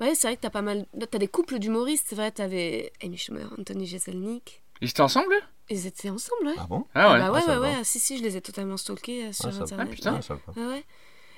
Ouais, 0.00 0.14
c'est 0.14 0.26
vrai 0.26 0.36
que 0.36 0.40
t'as 0.42 0.50
pas 0.50 0.62
mal. 0.62 0.86
T'as 1.10 1.18
des 1.18 1.28
couples 1.28 1.58
d'humoristes, 1.60 2.06
c'est 2.08 2.16
vrai. 2.16 2.30
T'avais 2.32 2.92
Amy 3.02 3.16
Schumer, 3.16 3.46
Anthony 3.58 3.86
Jeselnik. 3.86 4.62
Ils 4.80 4.88
étaient 4.90 5.00
ensemble 5.02 5.34
Ils 5.70 5.86
étaient 5.86 6.10
ensemble, 6.10 6.46
ouais. 6.48 6.54
Ah 6.58 6.66
bon? 6.68 6.84
Ah 6.94 7.12
ouais. 7.12 7.18
bah 7.20 7.32
ouais, 7.32 7.40
Ah, 7.46 7.48
ouais, 7.50 7.56
va. 7.58 7.78
ouais. 7.78 7.84
Si, 7.84 7.98
si, 7.98 8.18
je 8.18 8.22
les 8.22 8.36
ai 8.36 8.40
totalement 8.42 8.76
stalkés 8.76 9.26
euh, 9.26 9.32
sur 9.32 9.46
Ah, 9.46 9.52
ça 9.52 9.58
va. 9.58 9.64
Internet. 9.64 9.88
Ah, 9.90 9.94
putain. 9.94 10.14
Ouais, 10.16 10.22
ça 10.22 10.34
va. 10.34 10.52
Ouais, 10.62 10.68
ouais. 10.74 10.84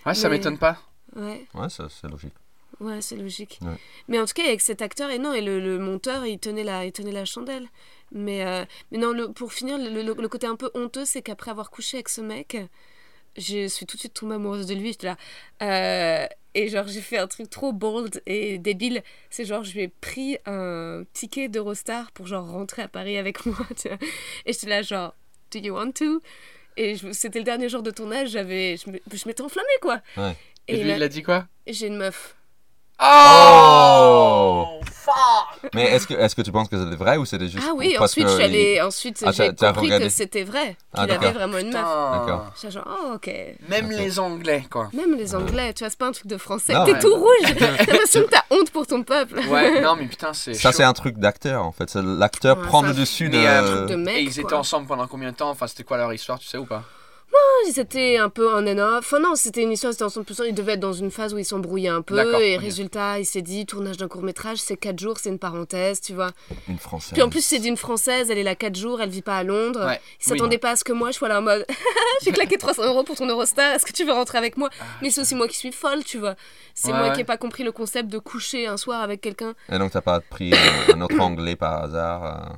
Ouais, 0.07 0.15
ça 0.15 0.29
m'étonne 0.29 0.59
pas. 0.59 0.79
Ouais, 1.15 1.47
Ouais, 1.55 1.69
ça, 1.69 1.87
c'est 1.89 2.09
logique. 2.09 2.35
ouais, 2.81 3.01
c'est 3.01 3.17
logique. 3.17 3.59
Ouais. 3.63 3.77
Mais 4.09 4.19
en 4.21 4.27
tout 4.27 4.35
cas, 4.35 4.45
avec 4.45 4.61
cet 4.61 4.83
acteur, 4.83 5.11
et 5.11 5.19
non, 5.19 5.33
et 5.33 5.41
le, 5.41 5.61
le 5.61 5.79
monteur, 5.79 6.27
il 6.27 6.39
tenait 6.39 6.65
la, 6.65 6.85
il 6.85 6.93
tenait 6.93 7.13
la 7.13 7.25
chandelle. 7.25 7.69
Mais, 8.13 8.45
euh, 8.45 8.65
mais 8.91 8.99
non, 8.99 9.13
le, 9.13 9.33
pour 9.33 9.53
finir, 9.53 9.79
le, 9.79 9.89
le- 10.03 10.15
le 10.15 10.29
côté 10.29 10.47
un 10.47 10.57
peu 10.57 10.71
honteux, 10.75 11.05
c'est 11.05 11.23
qu'après 11.23 11.51
avoir 11.53 11.71
couché 11.71 11.99
avec 11.99 12.09
ce 12.09 12.21
mec, 12.21 12.57
je 13.37 13.69
suis 13.69 13.87
tout 13.87 13.97
de 13.97 14.01
suite 14.01 14.15
tombée 14.15 14.35
amoureuse 14.37 14.67
de 14.67 14.75
lui. 14.75 14.89
J'étais 14.93 15.07
là. 15.09 15.17
euh, 15.63 16.27
et 16.59 16.69
genre, 16.69 16.89
j'ai 16.89 17.01
fait 17.03 17.19
un 17.19 17.27
truc 17.27 17.51
trop 17.51 17.73
bold 17.73 18.23
et 18.27 18.59
débile. 18.59 19.03
C'est 19.31 19.45
genre, 19.45 19.63
je 19.63 19.73
lui 19.75 19.83
ai 19.83 19.89
pris 19.89 20.39
un 20.47 21.05
ticket 21.13 21.49
d'Eurostar 21.49 22.13
pour 22.13 22.27
genre 22.27 22.47
rentrer 22.49 22.83
à 22.83 22.89
Paris 22.89 23.19
avec 23.19 23.45
moi. 23.47 23.59
tu 23.81 23.89
vois. 23.89 23.99
Et 24.47 24.53
j'étais 24.53 24.69
là, 24.69 24.83
genre, 24.83 25.15
do 25.53 25.59
you 25.59 25.75
want 25.75 25.93
to? 25.93 26.23
Et 26.79 26.97
c'était 27.13 27.39
le 27.39 27.45
dernier 27.45 27.69
jour 27.69 27.83
de 27.83 27.91
tournage, 27.91 28.31
j'avais, 28.31 28.77
je 28.77 28.91
m'é- 28.91 29.03
je 29.13 29.27
m'étais 29.29 29.43
enflammée 29.43 29.67
quoi. 29.81 30.01
Ouais. 30.17 30.35
Et, 30.69 30.79
il 30.81 30.85
lui, 30.85 30.93
il 30.95 31.03
a 31.03 31.09
dit 31.09 31.23
quoi? 31.23 31.47
J'ai 31.67 31.87
une 31.89 31.97
meuf. 31.97 32.36
Oh 32.99 34.67
Mais 35.75 35.85
est-ce 35.93 36.07
que, 36.07 36.15
est 36.15 36.35
que 36.35 36.43
tu 36.43 36.53
penses 36.53 36.69
que 36.69 36.83
c'était 36.83 36.97
vrai 36.97 37.17
ou 37.17 37.25
c'était 37.25 37.49
juste 37.49 37.65
Ah 37.69 37.73
oui, 37.75 37.95
parce 37.99 38.13
ensuite, 38.13 38.25
que 38.25 38.31
je 38.31 38.35
suis 38.37 38.45
allée- 38.45 38.75
il- 38.77 38.83
ensuite 38.83 39.23
Ah, 39.27 39.33
j'ai 39.33 39.49
compris 39.49 39.81
regardé. 39.87 40.05
que 40.07 40.11
c'était 40.11 40.43
vrai, 40.45 40.77
Ah, 40.95 41.05
qu'il 41.07 41.15
avait 41.15 41.31
vraiment 41.33 41.59
une 41.59 41.67
meuf. 41.73 41.75
D'accord. 41.75 42.53
J'étais 42.61 42.73
genre, 42.73 42.89
oh 42.89 43.15
ok. 43.15 43.31
Même 43.69 43.91
les 43.91 44.19
Anglais, 44.19 44.65
quoi. 44.71 44.89
Même 44.95 45.15
les 45.17 45.35
Anglais, 45.35 45.73
tu 45.75 45.85
vois, 45.85 45.91
c'est 45.91 45.99
pas 45.99 46.07
un 46.07 46.13
truc 46.13 46.27
de 46.27 46.37
français. 46.39 46.73
T'es 46.85 46.93
ouais. 46.93 46.99
tout 46.99 47.15
rouge. 47.15 47.55
T'as 47.59 47.71
l'impression 47.77 48.23
que 48.23 48.31
t'as 48.31 48.43
honte 48.51 48.71
pour 48.71 48.87
ton 48.87 49.03
peuple. 49.03 49.39
Ouais, 49.49 49.81
non, 49.81 49.97
mais 49.97 50.07
putain, 50.07 50.33
c'est. 50.33 50.55
Ça, 50.55 50.73
c'est 50.73 50.85
un 50.85 50.93
truc 50.95 51.19
d'acteur 51.19 51.65
en 51.65 51.73
fait. 51.73 51.91
C'est 51.91 52.03
L'acteur 52.03 52.59
Ouais, 52.59 52.65
prend 52.67 52.83
le 52.83 52.95
dessus 52.95 53.29
de. 53.29 53.37
Mais, 53.37 53.87
de 53.91 53.97
mec, 53.97 54.17
Et 54.17 54.23
ils 54.23 54.41
étaient 54.41 54.55
ensemble 54.55 54.87
pendant 54.87 55.07
combien 55.07 55.31
de 55.33 55.37
temps? 55.37 55.51
Enfin, 55.51 55.67
c'était 55.67 55.85
quoi 55.85 55.97
leur 55.99 56.13
histoire, 56.13 56.39
tu 56.39 56.47
sais 56.47 56.59
ou 56.59 56.65
pas? 56.67 56.83
C'était 57.73 58.17
un 58.19 58.29
peu 58.29 58.55
un 58.55 58.67
and 58.67 58.79
off. 58.79 58.99
Enfin 58.99 59.19
non, 59.21 59.35
c'était 59.35 59.63
une 59.63 59.73
histoire, 59.73 59.93
c'était 59.93 60.05
ensemble 60.05 60.27
plus 60.27 60.41
Ils 60.47 60.55
devaient 60.55 60.75
être 60.75 60.81
dans 60.81 60.93
une 60.93 61.11
phase 61.11 61.35
où 61.35 61.39
ils 61.39 61.45
s'embrouillaient 61.45 61.89
un 61.89 62.03
peu. 62.03 62.15
D'accord, 62.17 62.41
Et 62.41 62.57
ok. 62.57 62.63
résultat, 62.63 63.19
il 63.19 63.25
s'est 63.27 63.43
dit, 63.43 63.67
tournage 63.67 63.97
d'un 63.97 64.09
court 64.09 64.23
métrage, 64.23 64.59
c'est 64.59 64.77
4 64.77 64.99
jours, 64.99 65.19
c'est 65.19 65.29
une 65.31 65.39
parenthèse, 65.39 66.01
tu 66.01 66.15
vois. 66.15 66.31
Une 66.69 66.79
française. 66.79 67.13
Puis 67.13 67.23
en 67.23 67.29
plus, 67.29 67.45
c'est 67.45 67.59
d'une 67.59 67.77
française, 67.77 68.31
elle 68.31 68.39
est 68.39 68.43
là 68.45 68.55
4 68.55 68.77
jours, 68.77 69.01
elle 69.01 69.11
vit 69.11 69.23
pas 69.23 69.37
à 69.39 69.43
Londres. 69.43 69.85
Ouais, 69.87 70.01
Ils 70.21 70.29
s'attendaient 70.29 70.59
pas 70.59 70.71
à 70.71 70.77
ce 70.77 70.85
que 70.85 70.93
moi, 70.93 71.11
je 71.11 71.17
sois 71.17 71.29
là 71.29 71.39
en 71.41 71.43
mode, 71.43 71.67
j'ai 72.25 72.33
claqué 72.33 72.57
300 72.57 72.85
euros 72.87 73.03
pour 73.03 73.17
ton 73.17 73.29
Eurostar, 73.29 73.75
est-ce 73.75 73.85
que 73.87 73.93
tu 73.93 74.05
veux 74.05 74.13
rentrer 74.13 74.39
avec 74.39 74.57
moi? 74.57 74.71
Mais 75.03 75.11
c'est 75.11 75.21
aussi 75.21 75.35
moi 75.35 75.49
qui 75.49 75.57
suis 75.57 75.73
folle, 75.73 76.05
tu 76.05 76.19
vois. 76.19 76.35
C'est 76.75 76.89
Ah. 76.89 76.93
Ouais, 76.93 76.99
moi 76.99 77.09
ouais. 77.09 77.15
qui 77.15 77.21
ai 77.23 77.25
pas 77.25 77.37
compris 77.37 77.65
le 77.65 77.73
concept 77.73 78.09
de 78.09 78.19
coucher 78.19 78.67
un 78.67 78.77
soir 78.77 79.03
avec 79.03 79.21
quelqu'un. 79.21 79.55
Et 79.73 79.79
donc, 79.79 79.91
t'as 79.93 80.01
pas 80.03 80.21
pris 80.21 80.53
un, 80.55 80.95
un 80.97 81.01
autre 81.01 81.19
anglais 81.21 81.57
par 81.57 81.83
hasard 81.85 82.25
euh, 82.25 82.55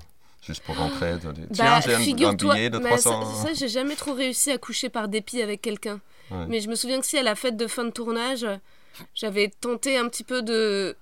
juste 0.48 0.62
pour 0.64 0.76
rentrer 0.76 1.14
dit, 1.14 1.42
Tiens, 1.52 1.64
Bah, 1.64 1.80
j'ai 1.84 1.94
un- 1.94 1.98
un, 2.00 2.32
billet 2.34 2.70
de 2.70 2.78
mais 2.78 2.88
300. 2.90 3.34
ça, 3.34 3.48
ça, 3.48 3.54
j'ai 3.54 3.68
jamais 3.68 3.94
trop 3.94 4.12
réussi 4.14 4.50
à 4.50 4.58
coucher 4.58 4.88
par 4.88 5.06
dépit 5.08 5.40
avec 5.42 5.62
quelqu'un. 5.62 6.00
Ouais. 6.30 6.44
Mais 6.48 6.60
je 6.60 6.68
me 6.68 6.74
souviens 6.74 7.00
que 7.00 7.06
si 7.06 7.16
à 7.16 7.22
la 7.22 7.34
fête 7.36 7.56
de 7.56 7.66
fin 7.66 7.84
de 7.84 7.90
tournage, 7.90 8.46
j'avais 9.14 9.48
tenté 9.60 9.96
un 9.96 10.08
petit 10.08 10.24
peu 10.24 10.42
de. 10.42 10.96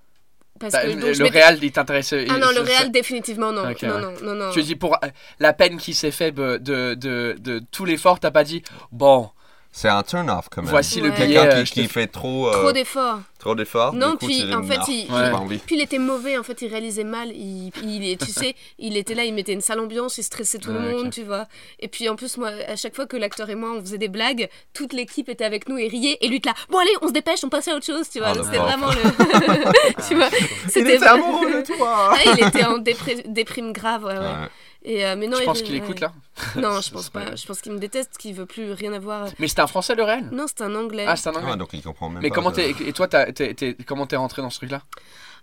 Parce 0.58 0.72
Bah, 0.72 0.82
que 0.86 0.92
donc, 0.92 1.12
je 1.12 1.22
Le 1.22 1.28
réal, 1.28 1.58
il 1.62 1.70
t'intéressait. 1.72 2.26
Ah 2.30 2.38
non, 2.38 2.48
le 2.48 2.64
ça- 2.66 2.88
définitivement 2.88 3.52
non. 3.52 3.62
Non, 3.62 3.68
ouais. 3.68 3.76
non, 3.82 4.12
non, 4.22 4.34
non. 4.34 4.52
Je 4.52 4.60
dis, 4.60 4.74
pour 4.76 4.94
euh, 4.94 5.08
la 5.38 5.52
peine 5.52 5.76
qui 5.76 5.92
s'est 5.94 6.10
fait 6.10 6.32
de, 6.32 6.56
de, 6.56 6.94
de, 6.94 7.36
de 7.38 7.62
tout 7.70 7.84
l'effort, 7.84 8.20
t'as 8.20 8.30
pas 8.30 8.42
dit, 8.44 8.62
bon, 8.90 9.28
C'est 9.70 9.88
un 9.88 10.02
turn-off 10.02 10.46
quand 10.50 10.62
même. 10.62 10.70
voici 10.70 11.02
le 11.02 11.10
billet. 11.10 11.34
Quelqu'un 11.34 11.56
euh, 11.58 11.64
qui, 11.64 11.86
te- 11.86 11.92
fait 11.92 12.06
trop, 12.06 12.48
euh, 12.48 12.52
Trop 12.52 12.72
d'efforts. 12.72 13.20
Trop 13.46 13.54
d'efforts. 13.54 13.94
Non, 13.94 14.12
du 14.12 14.16
coup, 14.18 14.26
puis 14.26 14.54
en 14.54 14.62
fait, 14.62 14.80
il, 14.88 15.06
Ouais. 15.10 15.58
Puis 15.66 15.76
il 15.76 15.82
était 15.82 15.98
mauvais, 15.98 16.36
en 16.36 16.42
fait, 16.42 16.60
il 16.62 16.68
réalisait 16.68 17.04
mal. 17.04 17.30
Il, 17.32 17.70
il 17.82 18.08
est, 18.08 18.20
tu 18.20 18.30
sais, 18.32 18.54
il 18.78 18.96
était 18.96 19.14
là, 19.14 19.24
il 19.24 19.34
mettait 19.34 19.52
une 19.52 19.60
sale 19.60 19.80
ambiance, 19.80 20.18
il 20.18 20.24
stressait 20.24 20.58
tout 20.58 20.72
le 20.72 20.80
monde, 20.80 21.10
tu 21.10 21.22
vois. 21.22 21.46
Et 21.80 21.88
puis 21.88 22.08
en 22.08 22.16
plus, 22.16 22.36
moi, 22.36 22.50
à 22.66 22.76
chaque 22.76 22.94
fois 22.94 23.06
que 23.06 23.16
l'acteur 23.16 23.48
et 23.50 23.54
moi, 23.54 23.72
on 23.72 23.80
faisait 23.80 23.98
des 23.98 24.08
blagues, 24.08 24.48
toute 24.72 24.92
l'équipe 24.92 25.28
était 25.28 25.44
avec 25.44 25.68
nous 25.68 25.78
et 25.78 25.88
riait. 25.88 26.18
Et 26.20 26.28
lui, 26.28 26.40
là, 26.44 26.54
bon, 26.70 26.78
allez, 26.78 26.90
on 27.02 27.08
se 27.08 27.12
dépêche, 27.12 27.44
on 27.44 27.48
passe 27.48 27.68
à 27.68 27.74
autre 27.74 27.86
chose, 27.86 28.08
tu 28.10 28.18
vois. 28.18 28.34
Le 28.34 28.42
C'était 28.42 28.58
vraiment 28.58 28.88
le. 28.88 30.08
tu 30.08 30.14
vois, 30.14 30.28
c'était 30.68 30.96
était 30.96 31.06
amoureux 31.06 31.62
de 31.62 31.66
toi. 31.66 32.12
Ah, 32.12 32.18
il 32.24 32.46
était 32.46 32.64
en 32.64 32.78
déprime 32.78 33.72
grave, 33.72 34.04
ouais, 34.04 34.18
ouais. 34.18 34.48
Ouais. 34.86 34.92
Et, 34.92 35.04
euh, 35.06 35.16
mais 35.16 35.26
non, 35.26 35.36
Je 35.38 35.42
il 35.42 35.46
pense 35.46 35.62
qu'il 35.62 35.74
écoute 35.74 36.00
là. 36.00 36.12
Non, 36.56 36.80
je 36.80 36.90
pense 36.92 37.10
pas. 37.10 37.34
Je 37.36 37.46
pense 37.46 37.60
qu'il 37.60 37.72
me 37.72 37.78
déteste, 37.78 38.16
qu'il 38.18 38.34
veut 38.34 38.46
plus 38.46 38.72
rien 38.72 38.92
avoir. 38.92 39.28
Mais 39.38 39.48
c'était 39.48 39.62
un 39.62 39.66
français 39.66 39.94
le 39.94 40.04
réel? 40.04 40.28
Non, 40.32 40.46
c'est 40.48 40.62
un 40.62 40.74
anglais. 40.74 41.04
Ah, 41.08 41.16
c'est 41.16 41.28
un 41.28 41.34
anglais. 41.34 41.50
Ah, 41.52 41.56
donc 41.56 41.70
il 41.72 41.82
comprend 41.82 42.08
même 42.08 42.22
Mais 42.22 42.28
pas. 42.28 42.34
comment 42.36 42.52
t'es. 42.52 42.70
Et 42.70 42.92
toi, 42.92 43.08
t'as- 43.08 43.32
t'es- 43.32 43.54
t'es- 43.54 43.76
comment 43.86 44.06
t'es 44.06 44.16
rentré 44.16 44.42
dans 44.42 44.50
ce 44.50 44.58
truc-là? 44.58 44.82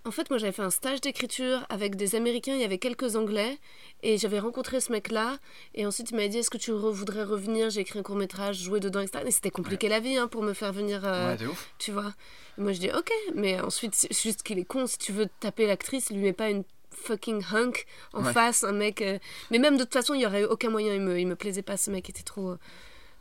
En 0.06 0.12
fait, 0.12 0.30
moi, 0.30 0.38
j'avais 0.38 0.52
fait 0.52 0.62
un 0.62 0.70
stage 0.70 1.00
d'écriture 1.00 1.66
avec 1.70 1.96
des 1.96 2.16
Américains, 2.16 2.54
il 2.56 2.60
y 2.60 2.66
avait 2.66 2.78
quelques 2.78 3.16
Anglais, 3.16 3.58
et 4.02 4.18
j'avais 4.18 4.40
rencontré 4.40 4.82
ce 4.82 4.92
mec-là, 4.92 5.38
et 5.76 5.86
ensuite 5.86 6.12
il 6.12 6.18
m'a 6.18 6.28
dit, 6.28 6.40
est-ce 6.40 6.50
que 6.50 6.58
tu 6.58 6.72
re- 6.72 6.92
voudrais 6.92 7.24
revenir? 7.24 7.70
J'ai 7.70 7.80
écrit 7.82 8.00
un 8.00 8.04
court-métrage, 8.04 8.58
jouer 8.58 8.82
dedans, 8.82 9.00
etc. 9.00 9.24
Et 9.26 9.32
c'était 9.32 9.50
compliqué 9.50 9.88
la 9.88 10.02
vie 10.02 10.18
hein, 10.18 10.28
pour 10.28 10.44
me 10.44 10.52
faire 10.52 10.74
venir, 10.74 11.04
euh, 11.06 11.30
Ouais, 11.32 11.38
de 11.38 11.48
ouf. 11.48 11.70
tu 11.80 11.94
vois. 11.94 12.12
Et 12.58 12.62
moi, 12.62 12.74
je 12.74 12.80
dis, 12.80 12.90
ok, 12.92 13.10
mais 13.34 13.62
ensuite, 13.62 13.96
c'est 13.96 14.12
juste 14.14 14.44
qu'il 14.44 14.60
est 14.60 14.66
con, 14.66 14.88
si 14.88 14.98
tu 14.98 15.14
veux 15.14 15.28
taper 15.40 15.68
l'actrice, 15.68 16.10
lui 16.10 16.18
mets 16.20 16.34
pas 16.34 16.50
une 16.50 16.66
fucking 16.94 17.44
hunk 17.52 17.86
en 18.14 18.24
Ouais. 18.24 18.34
face, 18.34 18.64
un 18.64 18.72
mec... 18.72 19.02
euh, 19.02 19.18
Mais 19.52 19.60
même 19.60 19.78
de 19.78 19.84
toute 19.84 19.94
façon, 19.94 20.14
il 20.14 20.22
y 20.22 20.26
aurait 20.26 20.42
eu 20.42 20.46
aucun 20.46 20.70
moyen, 20.70 20.94
il 20.94 21.02
me, 21.02 21.20
il 21.20 21.28
me 21.28 21.36
plaisait 21.36 21.62
pas, 21.64 21.78
ce 21.78 21.92
mec 21.92 22.10
était 22.10 22.24
trop... 22.24 22.56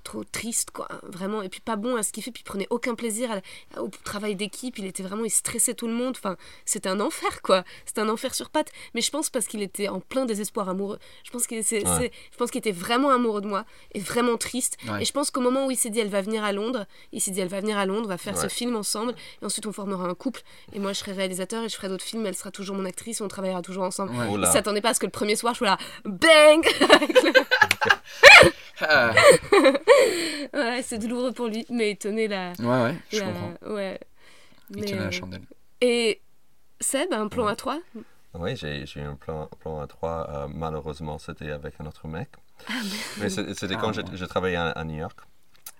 trop 0.04 0.24
triste 0.24 0.70
quoi 0.72 0.88
vraiment 1.02 1.42
et 1.42 1.48
puis 1.48 1.60
pas 1.60 1.76
bon 1.76 1.96
à 1.96 2.02
ce 2.02 2.12
qu'il 2.12 2.22
fait 2.22 2.30
puis 2.32 2.42
il 2.42 2.48
prenait 2.48 2.66
aucun 2.70 2.94
plaisir 2.94 3.30
à 3.76 3.82
au 3.82 3.88
travail 4.04 4.34
d'équipe 4.36 4.78
il 4.78 4.86
était 4.86 5.02
vraiment 5.02 5.24
il 5.24 5.30
stressait 5.30 5.74
tout 5.74 5.86
le 5.86 5.92
monde 5.92 6.14
enfin 6.16 6.36
c'était 6.64 6.88
un 6.88 7.00
enfer 7.00 7.42
quoi 7.42 7.64
c'était 7.86 8.00
un 8.00 8.08
enfer 8.08 8.34
sur 8.34 8.50
pattes 8.50 8.70
mais 8.94 9.00
je 9.00 9.10
pense 9.10 9.30
parce 9.30 9.46
qu'il 9.46 9.62
était 9.62 9.88
en 9.88 10.00
plein 10.00 10.24
désespoir 10.24 10.68
amoureux 10.68 10.98
je 11.24 11.30
pense 11.30 11.46
qu'il 11.46 11.62
c'est- 11.64 11.86
Ouais. 11.86 11.96
c'est- 11.98 12.12
je 12.32 12.36
pense 12.36 12.50
qu'il 12.50 12.58
était 12.58 12.72
vraiment 12.72 13.10
amoureux 13.10 13.40
de 13.40 13.46
moi 13.46 13.64
et 13.94 14.00
vraiment 14.00 14.36
triste 14.36 14.76
Ouais. 14.88 15.02
et 15.02 15.04
je 15.04 15.12
pense 15.12 15.30
qu'au 15.30 15.40
moment 15.40 15.66
où 15.66 15.70
il 15.70 15.76
s'est 15.76 15.90
dit 15.90 16.00
elle 16.00 16.08
va 16.10 16.20
venir 16.20 16.44
à 16.44 16.52
Londres 16.52 16.86
il 17.12 17.20
s'est 17.20 17.30
dit 17.30 17.40
elle 17.40 17.48
va 17.48 17.60
venir 17.60 17.78
à 17.78 17.86
Londres 17.86 18.02
on 18.04 18.08
va 18.08 18.18
faire 18.18 18.36
ce 18.36 18.48
film 18.48 18.76
ensemble 18.76 19.14
et 19.40 19.44
ensuite 19.44 19.66
on 19.66 19.72
formera 19.72 20.04
un 20.08 20.14
couple 20.14 20.42
et 20.72 20.78
moi 20.78 20.92
je 20.92 20.98
serai 20.98 21.12
réalisateur 21.12 21.64
et 21.64 21.68
je 21.68 21.76
ferai 21.76 21.88
d'autres 21.88 22.04
films 22.04 22.26
elle 22.26 22.34
sera 22.36 22.50
toujours 22.50 22.76
mon 22.76 22.84
actrice 22.84 23.20
on 23.20 23.28
travaillera 23.28 23.62
toujours 23.62 23.84
ensemble. 23.84 24.12
Il 24.48 24.52
s'attendait 24.52 24.80
pas 24.80 24.90
à 24.90 24.94
ce 24.94 25.00
que 25.00 25.06
le 25.06 25.12
premier 25.12 25.36
soir 25.36 25.54
je 25.54 25.58
sois 25.58 25.68
là 25.68 25.78
bang! 26.04 26.66
Ah, 28.84 29.12
ouais 30.54 30.82
c'est 30.82 30.98
douloureux 30.98 31.32
pour 31.32 31.46
lui 31.48 31.66
mais 31.70 31.92
il 31.92 31.96
tenait 31.96 32.28
la, 32.28 32.52
ouais, 32.58 32.66
ouais, 32.82 32.96
je 33.10 33.18
la- 33.18 33.26
comprends. 33.26 33.54
ouais 33.74 34.00
Il 34.70 34.76
Mais, 34.76 34.86
tenait 34.86 35.04
la 35.04 35.10
chandelle. 35.10 35.42
Et 35.80 36.20
Seb, 36.80 37.12
un 37.12 37.28
plan 37.28 37.46
à 37.46 37.56
trois? 37.56 37.80
Oui, 38.34 38.56
j'ai 38.56 38.86
j'ai 38.86 39.00
eu 39.00 39.04
un 39.04 39.16
plan, 39.16 39.46
plan 39.60 39.80
à 39.80 39.86
trois. 39.86 40.26
euh, 40.30 40.48
malheureusement, 40.48 41.18
c'était 41.18 41.50
avec 41.50 41.74
un 41.80 41.86
autre 41.86 42.08
mec. 42.08 42.28
Ah, 42.68 42.72
Mais 43.18 43.28
c'était 43.28 43.74
Ah, 43.74 43.78
quand 43.80 43.92
j'ai 43.92 44.02
ouais. 44.02 44.16
j'ai 44.16 44.26
travaillé 44.26 44.56
à, 44.56 44.68
à 44.70 44.84
New 44.84 44.96
York. 44.98 45.18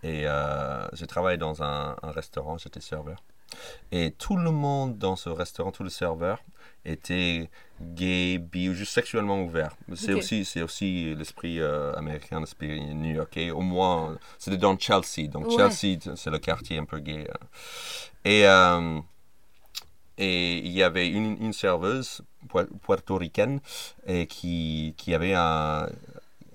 Et 0.03 0.27
euh, 0.27 0.87
j'ai 0.95 1.07
travaillé 1.07 1.39
dans 1.39 1.63
un, 1.63 1.97
un 2.03 2.11
restaurant, 2.11 2.59
j'étais 2.59 2.81
serveur. 2.81 3.23
Et 3.91 4.13
tout 4.13 4.37
le 4.37 4.51
monde 4.51 4.99
dans 4.99 5.17
ce 5.17 5.29
restaurant, 5.29 5.73
tous 5.73 5.85
les 5.85 5.91
serveurs, 5.91 6.43
étaient 6.85 7.49
gays, 7.81 8.39
bi 8.39 8.69
ou 8.69 8.75
juste 8.75 8.93
sexuellement 8.93 9.41
ouverts. 9.43 9.77
C'est 9.95 10.15
aussi, 10.15 10.45
c'est 10.45 10.63
aussi 10.63 11.15
l'esprit 11.15 11.61
euh, 11.61 11.95
américain, 11.95 12.41
l'esprit 12.41 12.81
new-yorkais. 12.95 13.51
Au 13.51 13.61
moins, 13.61 14.19
c'était 14.39 14.57
dans 14.57 14.77
Chelsea. 14.79 15.29
Donc 15.29 15.47
Ouais. 15.49 15.71
Chelsea, 15.71 15.99
c'est 16.17 16.31
le 16.31 16.39
quartier 16.39 16.79
un 16.79 16.85
peu 16.85 16.99
gay. 16.99 17.29
euh. 17.29 17.35
Et, 18.25 18.47
euh, 18.47 19.01
et 20.19 20.59
il 20.59 20.73
y 20.73 20.83
avait 20.83 21.09
une, 21.09 21.37
une 21.41 21.53
serveuse 21.53 22.23
puer- 22.49 22.69
puertoricaine 22.85 23.61
et 24.07 24.27
qui, 24.27 24.95
qui 24.97 25.15
avait 25.15 25.35
un... 25.35 25.89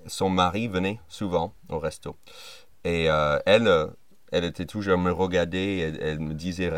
Son 0.06 0.30
mari 0.30 0.68
venait 0.68 1.00
souvent 1.08 1.52
au 1.68 1.78
resto. 1.78 2.16
Et 2.84 3.10
euh, 3.10 3.38
elle, 3.44 3.68
elle 4.32 4.44
était 4.44 4.66
toujours 4.66 4.94
à 4.94 4.96
me 4.96 5.10
regarder. 5.12 5.78
Elle, 5.78 6.02
elle 6.02 6.18
me 6.20 6.34
disait 6.34 6.68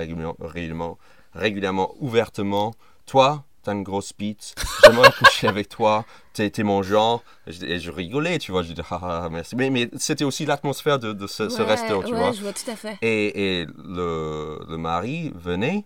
régulièrement, 1.35 1.95
ouvertement, 2.00 2.75
toi, 3.07 3.45
t'as 3.62 3.73
une 3.73 3.83
grosse 3.83 4.12
bite. 4.16 4.54
J'aimerais 4.85 5.11
coucher 5.19 5.49
avec 5.49 5.69
toi. 5.69 6.04
T'es 6.33 6.62
mon 6.62 6.83
genre. 6.83 7.23
Et 7.47 7.52
je, 7.52 7.66
et 7.66 7.78
je 7.80 7.90
rigolais, 7.90 8.38
tu 8.38 8.52
vois. 8.52 8.62
Je 8.62 8.69
disais, 8.69 8.83
ah, 8.90 9.00
ah, 9.25 9.28
merci. 9.30 9.57
Mais, 9.57 9.69
mais 9.69 9.90
c'était 9.99 10.25
aussi 10.25 10.47
l'atmosphère 10.47 10.99
de, 10.99 11.12
de 11.12 11.26
ce, 11.26 11.49
ce 11.49 11.61
Ouais, 11.62 11.69
resto, 11.69 12.02
tu 12.02 12.12
ouais, 12.12 12.19
vois. 12.19 12.33
je 12.33 12.40
vois 12.40 12.52
tout 12.52 12.71
à 12.71 12.76
fait. 12.76 12.97
Et, 13.02 13.61
et 13.61 13.66
le, 13.66 14.61
le 14.69 14.76
mari 14.78 15.33
venait 15.35 15.85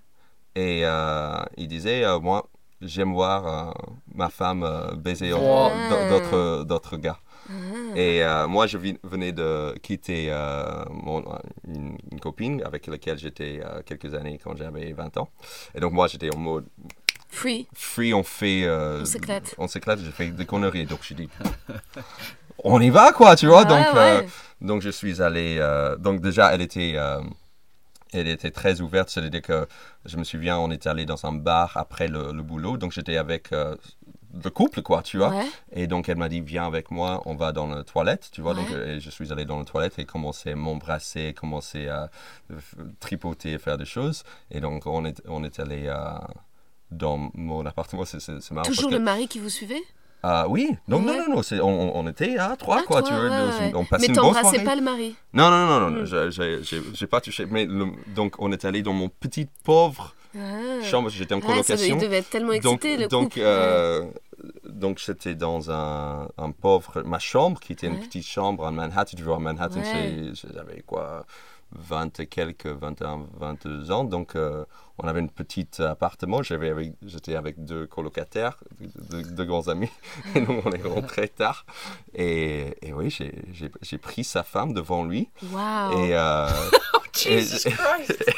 et 0.54 0.82
euh, 0.84 1.42
il 1.56 1.66
disait 1.66 2.04
euh, 2.04 2.20
Moi, 2.20 2.46
j'aime 2.80 3.12
voir 3.12 3.46
euh, 3.68 3.72
ma 4.14 4.28
femme 4.28 4.92
baiser 4.96 5.30
d'autres 5.30 6.96
gars. 6.98 7.18
Ah. 7.48 7.96
Et 7.96 8.22
euh, 8.24 8.46
moi, 8.48 8.66
je 8.66 8.78
venais 9.02 9.32
de 9.32 9.74
quitter 9.82 10.26
euh, 10.30 10.84
mon, 10.90 11.22
une, 11.68 11.96
une 12.12 12.20
copine 12.20 12.62
avec 12.64 12.86
laquelle 12.86 13.18
j'étais 13.18 13.60
euh, 13.64 13.82
quelques 13.84 14.14
années 14.14 14.38
quand 14.42 14.56
j'avais 14.56 14.92
20 14.92 15.16
ans. 15.18 15.28
Et 15.74 15.80
donc, 15.80 15.92
moi, 15.92 16.06
j'étais 16.08 16.34
en 16.34 16.38
mode 16.38 16.66
Free. 17.28 17.66
free, 17.74 18.14
on 18.14 18.22
fait. 18.22 18.62
euh, 18.64 19.00
On 19.02 19.04
s'éclate. 19.04 19.54
On 19.58 19.68
s'éclate, 19.68 19.98
j'ai 20.00 20.10
fait 20.12 20.28
des 20.30 20.46
conneries. 20.46 20.86
Donc, 20.86 21.00
je 21.02 21.14
dis 21.14 21.28
On 22.64 22.80
y 22.80 22.90
va, 22.90 23.12
quoi, 23.12 23.36
tu 23.36 23.46
vois. 23.46 23.62
Ouais, 23.62 23.66
donc, 23.68 23.86
euh, 23.94 24.20
ouais. 24.20 24.26
donc, 24.60 24.82
je 24.82 24.90
suis 24.90 25.20
allé. 25.20 25.56
euh, 25.58 25.96
donc, 25.96 26.20
déjà, 26.20 26.54
elle 26.54 26.62
était. 26.62 26.92
euh, 26.96 27.20
elle 28.16 28.28
était 28.28 28.52
très 28.52 28.80
ouverte, 28.80 29.10
c'est-à-dire 29.10 29.42
que 29.42 29.66
je 30.04 30.16
me 30.16 30.22
souviens, 30.22 30.56
on 30.58 30.70
était 30.70 30.88
allé 30.88 31.04
dans 31.04 31.26
un 31.26 31.32
bar 31.32 31.76
après 31.76 32.06
le, 32.06 32.30
le 32.32 32.42
boulot, 32.44 32.76
donc 32.76 32.92
j'étais 32.92 33.16
avec 33.16 33.50
euh, 33.52 33.74
le 34.42 34.50
couple, 34.50 34.82
quoi, 34.82 35.02
tu 35.02 35.18
vois. 35.18 35.28
Ouais. 35.30 35.46
Et 35.72 35.86
donc 35.86 36.08
elle 36.08 36.16
m'a 36.16 36.28
dit, 36.28 36.40
viens 36.40 36.66
avec 36.66 36.90
moi, 36.90 37.22
on 37.26 37.34
va 37.36 37.52
dans 37.52 37.66
la 37.68 37.84
toilette, 37.84 38.30
tu 38.32 38.40
vois. 38.40 38.52
Ouais. 38.54 38.60
Donc 38.62 38.70
euh, 38.72 38.96
et 38.96 39.00
je 39.00 39.10
suis 39.10 39.32
allé 39.32 39.44
dans 39.44 39.58
la 39.58 39.64
toilette 39.64 39.98
et 39.98 40.04
commencé 40.04 40.50
à 40.50 40.56
m'embrasser, 40.56 41.34
commencer 41.34 41.88
à 41.88 42.10
euh, 42.50 42.56
tripoter, 43.00 43.58
faire 43.58 43.78
des 43.78 43.84
choses. 43.84 44.24
Et 44.50 44.60
donc 44.60 44.86
on 44.86 45.04
est, 45.04 45.22
on 45.28 45.44
est 45.44 45.60
allé 45.60 45.84
euh, 45.86 45.96
dans 46.90 47.30
mon 47.34 47.64
appartement, 47.66 48.04
c'est 48.04 48.20
c'est- 48.20 48.40
c'est 48.40 48.52
marrant. 48.54 48.66
Toujours 48.66 48.84
parce 48.84 48.92
le 48.92 48.98
que, 48.98 49.02
mari 49.04 49.28
qui 49.28 49.38
vous 49.38 49.48
suivait? 49.50 49.82
Ah 50.26 50.46
oui, 50.48 50.70
donc 50.88 51.06
Ouais. 51.06 51.12
non, 51.18 51.28
non, 51.28 51.36
non, 51.36 51.42
c'est- 51.42 51.60
on, 51.60 51.96
on 51.96 52.06
était 52.08 52.38
à 52.38 52.56
trois, 52.56 52.78
Ah, 52.80 52.84
quoi, 52.86 53.02
toi, 53.02 53.10
tu 53.10 53.14
vois. 53.14 53.24
ouais, 53.28 53.72
on 53.74 53.84
passait 53.84 54.08
Mais 54.08 54.14
une 54.14 54.20
bonne 54.22 54.32
soirée. 54.32 54.64
pas 54.64 54.74
le 54.74 54.80
mari? 54.80 55.14
Non, 55.34 55.50
non, 55.50 55.66
non, 55.66 55.80
non, 55.80 55.90
non, 55.90 56.02
Mm. 56.02 56.30
j'ai- 56.30 56.62
j'ai 56.62 56.82
j'ai- 56.94 57.06
pas 57.06 57.20
touché. 57.20 57.44
Mais 57.50 57.66
le- 57.66 57.92
donc 58.14 58.36
on 58.38 58.50
est 58.50 58.64
allé 58.64 58.82
dans 58.82 58.94
mon 58.94 59.10
petit 59.10 59.46
pauvre 59.64 60.14
Ah. 60.34 60.82
chambre, 60.82 61.10
j'étais 61.10 61.34
en 61.34 61.38
Ouais, 61.40 61.42
ça, 61.42 61.48
colocation. 61.52 61.96
il 61.96 62.00
devait 62.00 62.16
être 62.18 62.30
tellement 62.30 62.54
Donc, 62.54 62.84
excité, 62.86 62.96
le 62.96 63.06
donc, 63.08 63.24
couple. 63.34 63.40
euh, 63.42 64.04
donc 64.68 64.98
j'étais 64.98 65.34
dans 65.34 65.70
un, 65.70 66.28
un 66.38 66.50
pauvre, 66.50 67.02
ma 67.04 67.18
chambre 67.18 67.60
qui 67.60 67.72
était 67.72 67.86
une 67.86 68.00
petite 68.00 68.26
chambre 68.26 68.64
en 68.64 68.72
Manhattan. 68.72 69.16
Tu 69.16 69.22
vois, 69.22 69.36
à 69.36 69.38
Manhattan, 69.40 69.80
Ouais. 69.80 70.32
j'avais 70.34 70.82
quoi 70.82 71.26
20 71.72 72.20
et 72.20 72.26
quelques, 72.26 72.66
21, 72.66 73.26
22 73.38 73.90
ans. 73.90 74.04
Donc, 74.04 74.36
euh, 74.36 74.64
on 74.98 75.08
avait 75.08 75.20
un 75.20 75.26
petit 75.26 75.66
appartement. 75.82 76.40
J'avais 76.42 76.70
avec, 76.70 76.92
j'étais 77.04 77.34
avec 77.34 77.64
deux 77.64 77.86
colocataires, 77.88 78.58
deux, 79.10 79.22
deux- 79.22 79.44
grands 79.44 79.66
amis. 79.66 79.90
Et 80.36 80.40
nous, 80.40 80.60
on 80.64 80.70
est 80.70 80.82
rentrés 80.86 81.28
tard. 81.28 81.66
Et, 82.14 82.76
et 82.86 82.92
oui, 82.92 83.10
j'ai, 83.10 83.98
pris 83.98 84.22
sa 84.22 84.44
femme 84.44 84.72
devant 84.72 85.04
lui. 85.04 85.28
Waouh. 85.52 85.98
Et, 86.04 86.10
euh, 86.16 86.48
et- 87.26 87.44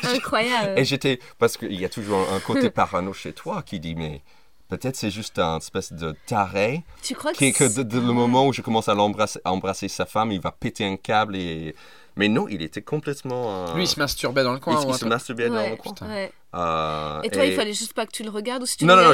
Incroyable. 0.16 0.78
et 0.78 0.84
j'étais, 0.84 1.18
parce 1.38 1.56
qu'il 1.58 1.78
y 1.78 1.84
a 1.84 1.88
toujours 1.90 2.20
un 2.32 2.40
côté 2.40 2.70
parano 2.70 3.12
chez 3.12 3.32
toi 3.34 3.62
qui 3.62 3.80
dit, 3.80 3.94
mais 3.94 4.22
peut-être 4.68 4.96
c'est 4.96 5.10
juste 5.10 5.38
un 5.38 5.58
espèce 5.58 5.92
de 5.92 6.14
taré, 6.26 6.82
tu 7.02 7.14
crois 7.14 7.32
que, 7.32 7.38
qui, 7.38 7.52
que 7.52 7.64
de, 7.64 7.82
de 7.82 7.96
le 7.98 8.12
moment 8.12 8.46
où 8.46 8.52
je 8.52 8.62
commence 8.62 8.88
à 8.88 8.94
l'embrasser, 8.94 9.40
à 9.44 9.52
embrasser 9.52 9.88
sa 9.88 10.06
femme, 10.06 10.32
il 10.32 10.40
va 10.40 10.50
péter 10.52 10.84
un 10.84 10.96
câble. 10.96 11.36
Et... 11.36 11.74
Mais 12.16 12.28
non, 12.28 12.48
il 12.48 12.62
était 12.62 12.80
complètement... 12.82 13.68
euh, 13.68 13.74
Lui, 13.74 13.84
il 13.84 13.86
se 13.86 13.98
masturbait 13.98 14.42
dans 14.42 14.52
le 14.54 14.58
coin. 14.58 14.80
il 14.88 14.94
se 14.94 15.04
masturbait 15.04 15.48
dans 15.50 15.68
le 15.68 15.76
coin. 15.76 15.94
ouais. 16.08 16.32
Euh, 16.54 17.20
Et 17.22 17.28
toi, 17.30 17.44
il 17.44 17.54
fallait 17.54 17.74
juste 17.74 17.92
pas 17.92 18.06
que 18.06 18.12
tu 18.12 18.22
le 18.22 18.30
regardes 18.30 18.62
ou 18.62 18.66
si 18.66 18.78
tu 18.78 18.84
Non, 18.86 18.96
non, 18.96 19.02
non, 19.04 19.12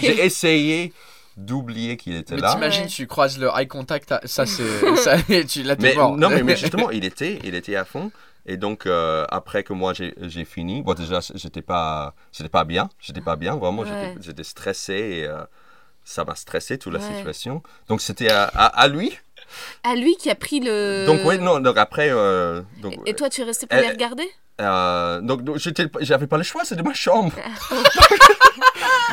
j'ai 0.00 0.24
essayé 0.24 0.92
d'oublier 1.36 1.96
qu'il 1.96 2.16
était 2.16 2.34
Mais 2.36 2.40
là. 2.42 2.52
t'imagines, 2.54 2.82
Ouais. 2.82 2.88
tu 2.88 3.06
croises 3.06 3.38
le 3.38 3.48
eye 3.56 3.66
contact, 3.66 4.14
ça 4.24 4.46
c'est. 4.46 4.96
ça, 4.96 5.16
tu 5.48 5.62
l'as 5.62 5.76
Mais, 5.78 5.94
mort. 5.94 6.16
non, 6.16 6.28
mais, 6.30 6.42
mais 6.42 6.56
justement, 6.56 6.90
il 6.90 7.04
était, 7.04 7.38
il 7.44 7.54
était 7.54 7.76
à 7.76 7.84
fond. 7.84 8.10
Et 8.46 8.56
donc, 8.56 8.86
euh, 8.86 9.24
après 9.30 9.62
que 9.62 9.72
moi 9.72 9.92
j'ai 9.94 10.44
fini, 10.44 10.82
bon, 10.82 10.94
déjà, 10.94 11.20
j'étais 11.34 11.62
pas, 11.62 12.14
pas 12.52 12.64
bien. 12.64 12.90
J'étais 13.00 13.20
pas 13.22 13.36
bien, 13.36 13.56
vraiment, 13.56 13.82
Ouais. 13.82 14.14
j'étais- 14.20 14.44
stressé. 14.44 14.92
Et, 14.94 15.24
euh, 15.26 15.42
ça 16.04 16.24
m'a 16.24 16.34
stressé, 16.34 16.76
toute 16.78 16.92
la 16.92 16.98
Ouais. 17.00 17.14
situation. 17.14 17.62
Donc, 17.88 18.02
c'était 18.02 18.30
à, 18.30 18.44
à, 18.44 18.66
à 18.66 18.88
lui. 18.88 19.18
À 19.82 19.94
lui 19.94 20.14
qui 20.16 20.28
a 20.30 20.34
pris 20.34 20.60
le. 20.60 21.06
Donc, 21.06 21.20
oui, 21.24 21.38
non, 21.38 21.60
donc 21.60 21.78
après. 21.78 22.10
euh, 22.10 22.60
donc, 22.82 22.94
Et 23.06 23.14
toi, 23.14 23.30
tu 23.30 23.40
es 23.40 23.44
resté 23.44 23.66
pour 23.66 23.78
les 23.78 23.88
regarder? 23.88 24.28
donc, 25.26 25.42
donc, 25.42 25.56
j'avais 26.00 26.26
pas 26.26 26.36
le 26.36 26.42
choix, 26.42 26.64
c'était 26.64 26.82
ma 26.82 26.92
chambre. 26.94 27.32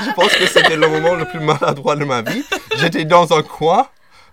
je 0.05 0.11
pense 0.13 0.33
que 0.35 0.45
c'était 0.45 0.75
le 0.75 0.87
moment 0.87 1.15
le 1.15 1.25
plus 1.25 1.39
maladroit 1.39 1.95
de 1.95 2.05
ma 2.05 2.21
vie. 2.21 2.43
J'étais 2.77 3.05
dans 3.05 3.31
un 3.37 3.43
coin 3.43 3.87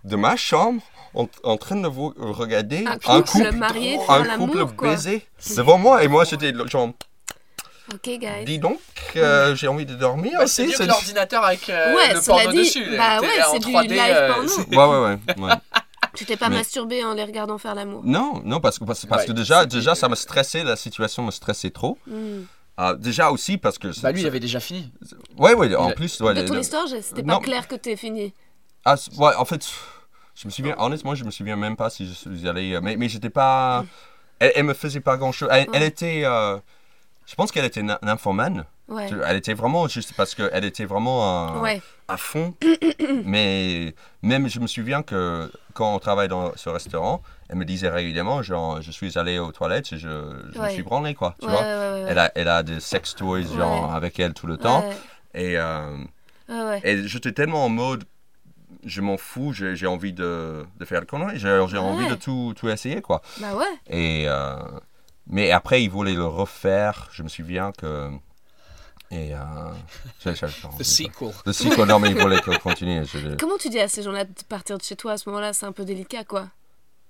de 0.05 0.17
ma 0.17 0.37
chambre 0.37 0.83
en, 1.19 1.29
en 1.43 1.57
train 1.59 1.77
de 1.77 1.89
vous 1.89 2.15
regarder 2.19 2.85
Un 2.87 2.99
couple 3.23 3.53
marié 3.53 3.99
un 4.09 4.39
couple 4.39 4.65
baiser 4.81 5.27
devant 5.57 5.77
moi. 5.79 6.03
Et 6.05 6.09
moi, 6.09 6.25
j'étais 6.25 6.53
genre, 6.67 6.91
Ok, 7.93 8.05
guys. 8.05 8.45
dis 8.45 8.59
donc, 8.59 8.79
euh, 9.17 9.55
j'ai 9.55 9.67
envie 9.69 9.87
de 9.87 9.95
dormir 9.95 10.33
c'est 10.47 10.63
aussi. 10.63 10.67
mieux 10.67 10.77
c'est- 10.77 10.87
l'ordinateur 10.87 11.43
avec 11.45 11.69
euh, 11.71 11.95
Ouais, 11.97 12.13
le 12.15 12.21
porno 12.21 12.51
dit, 12.53 12.59
dessus. 12.59 12.97
bah 12.97 13.21
ouais, 13.21 13.29
c'est 13.51 13.59
du 13.61 13.73
3D, 13.73 13.89
live 13.89 14.01
euh, 14.15 14.33
porno. 14.35 14.49
c'est- 14.49 14.69
Ouais, 14.77 14.85
ouais, 14.85 14.99
ouais. 14.99 15.45
ouais. 15.49 15.55
Tu 16.15 16.25
t'es 16.25 16.37
pas 16.37 16.49
Mais- 16.49 16.57
masturbé 16.57 17.05
en 17.05 17.15
les 17.15 17.23
regardant 17.25 17.59
faire 17.59 17.75
l'amour? 17.75 18.03
Non, 18.05 18.41
non, 18.45 18.61
parce 18.61 18.79
que, 18.79 18.85
parce, 18.85 19.07
parce 19.07 19.25
que 19.25 19.33
déjà, 19.33 19.67
déjà, 19.67 19.95
ça 19.95 20.09
me 20.09 20.15
stressait, 20.17 20.65
la 20.65 20.75
situation 20.77 21.23
me 21.23 21.31
stressait 21.31 21.71
trop. 21.71 21.97
Hmm. 22.07 22.43
Euh, 22.81 22.95
déjà 22.95 23.31
aussi 23.31 23.57
parce 23.59 23.77
que... 23.79 23.89
Bah 24.03 24.13
lui, 24.13 24.21
il 24.23 24.27
avait 24.27 24.39
déjà 24.41 24.61
fini. 24.61 24.91
Ouais, 25.37 25.55
ouais, 25.55 25.75
en 25.77 25.89
il 25.89 25.95
plus... 25.95 26.21
ouais, 26.21 26.35
De 26.35 26.43
ton 26.47 26.55
le- 26.55 26.61
histoire, 26.61 26.87
c'était 26.89 27.23
pas 27.23 27.33
Non. 27.35 27.41
clair 27.41 27.67
que 27.69 27.75
t'es 27.75 27.97
fini. 27.97 28.33
Ah, 28.85 28.95
ouais, 29.17 29.35
en 29.37 29.45
fait, 29.45 29.67
je 30.41 30.47
me 30.47 30.51
souviens, 30.53 30.75
honnêtement, 30.79 31.15
je 31.15 31.25
me 31.25 31.31
souviens 31.31 31.57
même 31.57 31.77
pas 31.77 31.91
si 31.91 32.07
je 32.07 32.13
suis 32.13 32.49
allé. 32.49 32.75
euh, 32.75 32.81
Mais, 32.83 32.97
mais 32.97 33.09
j'étais 33.09 33.31
pas. 33.31 33.85
Elle, 34.39 34.53
elle 34.55 34.65
me 34.65 34.75
faisait 34.75 35.01
pas 35.01 35.17
grand 35.17 35.33
chose. 35.33 35.49
Elle, 35.51 35.67
elle 35.73 35.83
était. 35.83 36.23
euh, 36.25 36.57
je 37.27 37.35
pense 37.35 37.51
qu'elle 37.53 37.65
était 37.65 37.83
ny- 37.83 37.93
nymphomane. 38.03 38.65
Ouais. 38.89 39.11
Elle 39.27 39.37
était 39.37 39.53
vraiment 39.53 39.87
juste 39.89 40.15
parce 40.17 40.35
qu'elle 40.35 40.65
était 40.65 40.87
vraiment 40.87 41.61
Ouais. 41.61 41.83
à 42.07 42.17
fond. 42.17 42.55
mais 43.25 43.95
même, 44.23 44.49
je 44.49 44.61
me 44.61 44.67
souviens 44.67 45.03
que 45.03 45.51
quand 45.75 45.95
on 45.95 45.99
travaille 45.99 46.29
dans 46.29 46.57
ce 46.57 46.69
restaurant, 46.71 47.21
elle 47.49 47.57
me 47.57 47.65
disait 47.65 47.91
régulièrement 47.91 48.43
genre, 48.43 48.81
je 48.81 48.91
suis 48.91 49.19
allé 49.19 49.39
aux 49.39 49.53
toilettes 49.53 49.93
et 49.93 49.99
je, 49.99 50.09
je 50.55 50.59
me 50.59 50.69
suis 50.71 50.83
branlé, 50.83 51.15
quoi. 51.15 51.35
Tu 51.41 51.47
vois. 51.49 51.63
Elle, 51.65 52.19
a, 52.19 52.33
elle 52.35 52.49
a 52.49 52.63
des 52.63 52.81
sex 52.81 53.15
toys 53.15 53.43
genre, 53.43 53.93
avec 53.95 54.19
elle 54.21 54.35
tout 54.35 54.47
le 54.47 54.57
temps. 54.57 54.85
Et. 55.35 55.59
euh, 55.59 55.97
et 56.83 57.07
j'étais 57.07 57.33
tellement 57.33 57.67
en 57.67 57.69
mode, 57.69 58.05
je 58.85 59.01
m'en 59.01 59.17
fous, 59.17 59.53
j'ai 59.53 59.75
j'ai 59.77 59.87
envie 59.87 60.13
de, 60.13 60.65
de 60.79 60.85
faire 60.85 61.01
le 61.01 61.07
connerie, 61.07 61.39
j'ai 61.39 61.65
j'ai 61.69 61.79
envie 61.79 62.05
Ouais. 62.05 62.11
de 62.11 62.15
tout, 62.17 62.55
tout 62.57 62.69
essayer, 62.69 63.01
quoi. 63.03 63.21
Bah 63.41 63.55
ouais. 63.57 63.65
Et, 63.89 64.25
euh, 64.29 64.57
mais 65.27 65.51
après, 65.51 65.83
il 65.83 65.89
voulait 65.91 66.15
le 66.15 66.27
refaire, 66.27 67.09
je 67.13 67.23
me 67.23 67.29
souviens 67.29 67.73
que... 67.73 68.11
Et... 69.11 69.35
Euh, 69.35 69.39
The 70.25 70.35
sequel. 70.83 71.33
Le 71.47 71.53
sequel, 71.53 71.87
non, 71.87 71.99
mais 71.99 72.11
il 72.11 72.19
voulait 72.21 72.41
que 72.41 72.57
continuer. 72.59 73.05
je- 73.05 73.37
Comment 73.41 73.57
tu 73.59 73.69
dis 73.71 73.81
à 73.81 73.89
ces 73.89 74.03
gens-là 74.03 74.25
de 74.25 74.31
partir 74.49 74.77
de 74.79 74.83
chez 74.83 74.97
toi 74.97 75.13
à 75.13 75.19
ce 75.19 75.29
moment-là 75.29 75.53
C'est 75.53 75.67
un 75.67 75.73
peu 75.73 75.85
délicat, 75.85 76.25
quoi? 76.25 76.49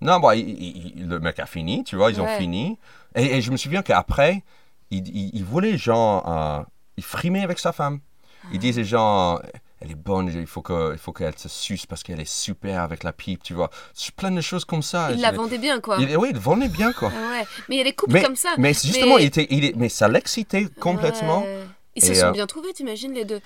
Non, 0.01 0.21
bon, 0.21 0.31
il- 0.33 0.49
il- 0.49 0.93
il- 0.99 1.09
le 1.09 1.19
mec 1.19 1.39
a 1.41 1.47
fini, 1.47 1.83
tu 1.85 1.97
vois, 1.97 2.11
ils 2.13 2.21
ont 2.21 2.25
Ouais. 2.25 2.39
fini. 2.39 2.79
Et, 3.17 3.37
et 3.39 3.41
je 3.43 3.51
me 3.51 3.57
souviens 3.57 3.83
qu'après, 3.83 4.45
il, 4.91 5.07
il, 5.09 5.31
il 5.35 5.45
voulait, 5.45 5.77
genre, 5.77 6.29
euh, 6.29 6.63
il 6.97 7.03
frimait 7.05 7.43
avec 7.43 7.59
sa 7.59 7.73
femme. 7.73 7.99
Ah. 8.45 8.49
Il 8.53 8.61
disait, 8.61 8.85
genre, 8.85 9.43
elle 9.81 9.91
est 9.93 9.95
bonne, 9.95 10.29
il 10.35 10.47
faut 10.47 10.63
que- 10.63 10.93
il 10.93 10.99
faut 10.99 11.13
qu'elle 11.13 11.37
se 11.39 11.49
suce 11.49 11.87
parce 11.87 12.03
qu'elle 12.03 12.21
est 12.21 12.29
super 12.29 12.83
avec 12.83 13.05
la 13.05 13.13
pipe, 13.13 13.43
tu 13.43 13.55
vois. 13.55 13.71
C'est 13.95 14.15
Plein 14.15 14.31
de 14.31 14.41
choses 14.41 14.65
comme 14.65 14.83
ça. 14.83 15.11
Il 15.13 15.21
la 15.21 15.31
vendait 15.33 15.59
bien, 15.59 15.81
quoi. 15.81 15.99
il- 16.01 16.17
oui, 16.17 16.29
il 16.33 16.39
vendait 16.39 16.69
bien, 16.69 16.93
quoi. 16.93 17.13
Ah 17.15 17.31
ouais. 17.33 17.47
Mais 17.69 17.77
il 17.77 17.79
y 17.79 17.81
a 17.83 17.85
des 17.85 17.93
couples 17.93 18.15
Mais, 18.15 18.23
comme 18.23 18.37
ça. 18.37 18.55
mais 18.59 18.73
justement, 18.75 19.17
Mais- 19.17 19.23
il 19.23 19.27
était, 19.27 19.47
il 19.51 19.65
est- 19.65 19.77
mais 19.77 19.89
ça 19.89 20.09
l'excitait 20.09 20.67
complètement. 20.81 21.43
Ouais. 21.43 21.65
Ils 21.97 22.05
se 22.05 22.15
sont 22.15 22.27
euh, 22.27 22.31
bien 22.33 22.47
trouvés, 22.47 22.73
t'imagines, 22.73 23.13
les 23.13 23.25
deux. 23.25 23.41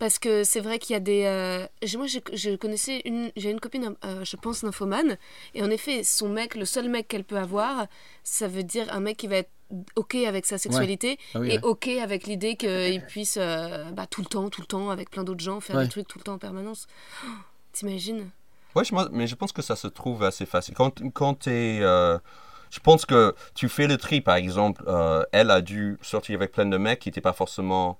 Parce 0.00 0.18
que 0.20 0.44
c'est 0.44 0.60
vrai 0.60 0.78
qu'il 0.78 0.94
y 0.94 0.96
a 0.96 1.00
des. 1.00 1.24
euh, 1.24 1.66
Moi, 1.96 2.06
je, 2.06 2.18
je 2.32 2.54
connaissais 2.56 3.02
une. 3.04 3.30
J'ai 3.36 3.50
une 3.50 3.58
copine, 3.60 3.94
euh, 4.04 4.24
je 4.24 4.36
pense, 4.36 4.62
nymphomane. 4.62 5.16
Et 5.54 5.62
en 5.62 5.70
effet, 5.70 6.02
son 6.04 6.28
mec, 6.28 6.54
le 6.54 6.64
seul 6.64 6.88
mec 6.88 7.08
qu'elle 7.08 7.24
peut 7.24 7.36
avoir, 7.38 7.86
ça 8.22 8.46
veut 8.46 8.62
dire 8.62 8.86
un 8.92 9.00
mec 9.00 9.16
qui 9.16 9.26
va 9.26 9.36
être 9.38 9.50
OK 9.96 10.14
avec 10.14 10.46
sa 10.46 10.56
sexualité 10.58 11.18
Ah 11.34 11.40
oui, 11.40 11.48
et 11.50 11.52
ouais. 11.56 11.60
OK 11.62 11.88
avec 11.88 12.26
l'idée 12.26 12.56
qu'il 12.56 13.02
puisse, 13.06 13.36
euh, 13.40 13.90
bah, 13.92 14.06
tout 14.08 14.20
le 14.22 14.26
temps, 14.26 14.48
tout 14.48 14.60
le 14.62 14.66
temps, 14.66 14.90
avec 14.90 15.10
plein 15.10 15.24
d'autres 15.24 15.42
gens, 15.44 15.60
faire 15.60 15.76
Ouais. 15.76 15.84
des 15.84 15.90
trucs 15.90 16.08
tout 16.08 16.18
le 16.18 16.24
temps 16.24 16.34
en 16.34 16.38
permanence. 16.38 16.86
Oh, 17.24 17.28
T'imagines? 17.72 18.30
Ouais, 18.74 18.84
je 18.84 18.94
mais 19.12 19.26
je 19.26 19.34
pense 19.34 19.52
que 19.52 19.62
ça 19.62 19.76
se 19.76 19.86
trouve 19.88 20.22
assez 20.24 20.46
facile. 20.46 20.74
Quand, 20.74 20.92
quand 21.12 21.40
tu 21.40 21.50
es. 21.50 21.80
je 21.80 22.80
pense 22.82 23.06
que 23.06 23.34
tu 23.54 23.68
fais 23.68 23.86
le 23.86 23.96
tri, 23.96 24.20
par 24.20 24.36
exemple. 24.36 24.82
euh, 24.86 25.22
elle 25.32 25.50
a 25.50 25.60
dû 25.60 25.98
sortir 26.02 26.36
avec 26.36 26.52
plein 26.52 26.66
de 26.66 26.76
mecs 26.76 26.98
qui 27.00 27.08
n'étaient 27.08 27.20
pas 27.20 27.32
forcément 27.32 27.98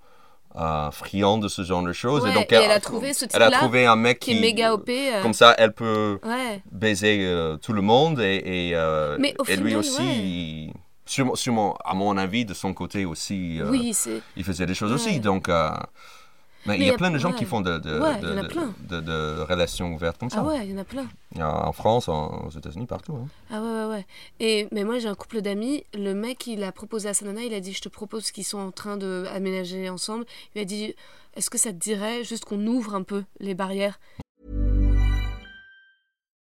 euh, 0.57 0.91
friands 0.91 1.39
de 1.39 1.49
ce 1.49 1.63
genre 1.63 1.83
de 1.83 1.93
choses. 1.93 2.23
Ouais, 2.25 2.31
et 2.31 2.35
donc, 2.35 2.51
et 2.53 2.57
elle 2.57 2.71
a 2.71 2.81
trouvé 2.81 3.13
ce 3.15 3.27
Elle 3.33 3.43
a 3.43 3.51
trouvé 3.51 3.87
un 3.87 3.97
mec 3.97 4.19
Qui 4.21 4.37
est 4.37 4.41
méga 4.41 4.73
OP. 4.75 4.89
euh, 4.89 5.23
Comme 5.23 5.35
ça, 5.35 5.55
elle 5.59 5.73
peut 5.73 6.19
Ouais. 6.25 6.63
baiser 6.71 7.27
euh, 7.27 7.57
tout 7.57 7.73
le 7.73 7.83
monde 7.83 8.21
et, 8.21 8.37
et, 8.69 8.75
euh, 8.75 9.17
Mais 9.21 9.35
au 9.39 9.45
et 9.45 9.57
lui 9.57 9.65
final, 9.71 9.77
aussi, 9.79 10.01
ouais. 10.03 10.17
il- 10.17 10.73
sûrement, 11.09 11.35
sûrement, 11.35 11.77
à 11.85 11.95
mon 11.95 12.17
avis, 12.17 12.45
de 12.45 12.55
son 12.55 12.75
côté 12.75 13.05
aussi, 13.05 13.61
euh, 13.61 13.71
Oui, 13.71 13.93
il 14.37 14.45
faisait 14.45 14.67
des 14.67 14.75
choses 14.75 14.91
Ouais. 14.91 14.97
aussi. 14.97 15.21
Donc, 15.21 15.49
euh, 15.49 15.71
mais 16.67 16.77
il 16.77 16.83
y 16.83 16.87
y 16.87 16.91
a 16.91 16.95
plein 16.95 17.11
de 17.11 17.19
gens 17.19 17.31
ouais. 17.31 17.37
qui 17.39 17.45
font 17.47 17.61
de, 17.63 17.79
de, 17.79 17.99
Ouais, 17.99 18.21
de, 18.21 19.41
relations 19.43 19.93
ouvertes 19.95 20.19
comme 20.19 20.29
ça. 20.29 20.41
Ah 20.41 20.45
ouais, 20.47 20.67
il 20.67 20.73
y 20.73 20.75
en 20.75 20.79
a 20.79 20.85
plein. 20.85 21.07
En 21.41 21.73
France, 21.73 22.09
en- 22.09 22.47
aux 22.47 22.51
États-Unis, 22.51 22.87
partout. 22.87 23.15
hein. 23.15 23.29
Ah 23.51 23.61
ouais, 23.63 23.71
ouais, 23.71 23.85
ouais. 23.87 24.07
Et, 24.41 24.69
mais 24.73 24.85
moi, 24.85 24.99
j'ai 24.99 25.09
un 25.09 25.15
couple 25.15 25.41
d'amis. 25.41 25.85
Le 25.95 26.13
mec, 26.15 26.47
il 26.47 26.63
a 26.65 26.73
proposé 26.73 27.09
à 27.09 27.15
sa 27.15 27.25
nana, 27.25 27.43
il 27.43 27.55
a 27.55 27.61
dit 27.61 27.73
Je 27.73 27.81
te 27.81 27.89
propose 27.89 28.31
qu'ils 28.31 28.45
sont 28.45 28.59
en 28.59 28.71
train 28.71 28.97
de 28.97 29.25
aménager 29.35 29.89
ensemble. 29.89 30.27
Il 30.55 30.61
a 30.61 30.65
dit 30.65 30.95
Est-ce 31.37 31.49
que 31.49 31.59
ça 31.59 31.71
te 31.73 31.79
dirait 31.79 32.23
juste 32.25 32.45
qu'on 32.45 32.67
ouvre 32.67 32.95
un 32.95 33.03
peu 33.03 33.25
les 33.41 33.55
barrières? 33.55 33.99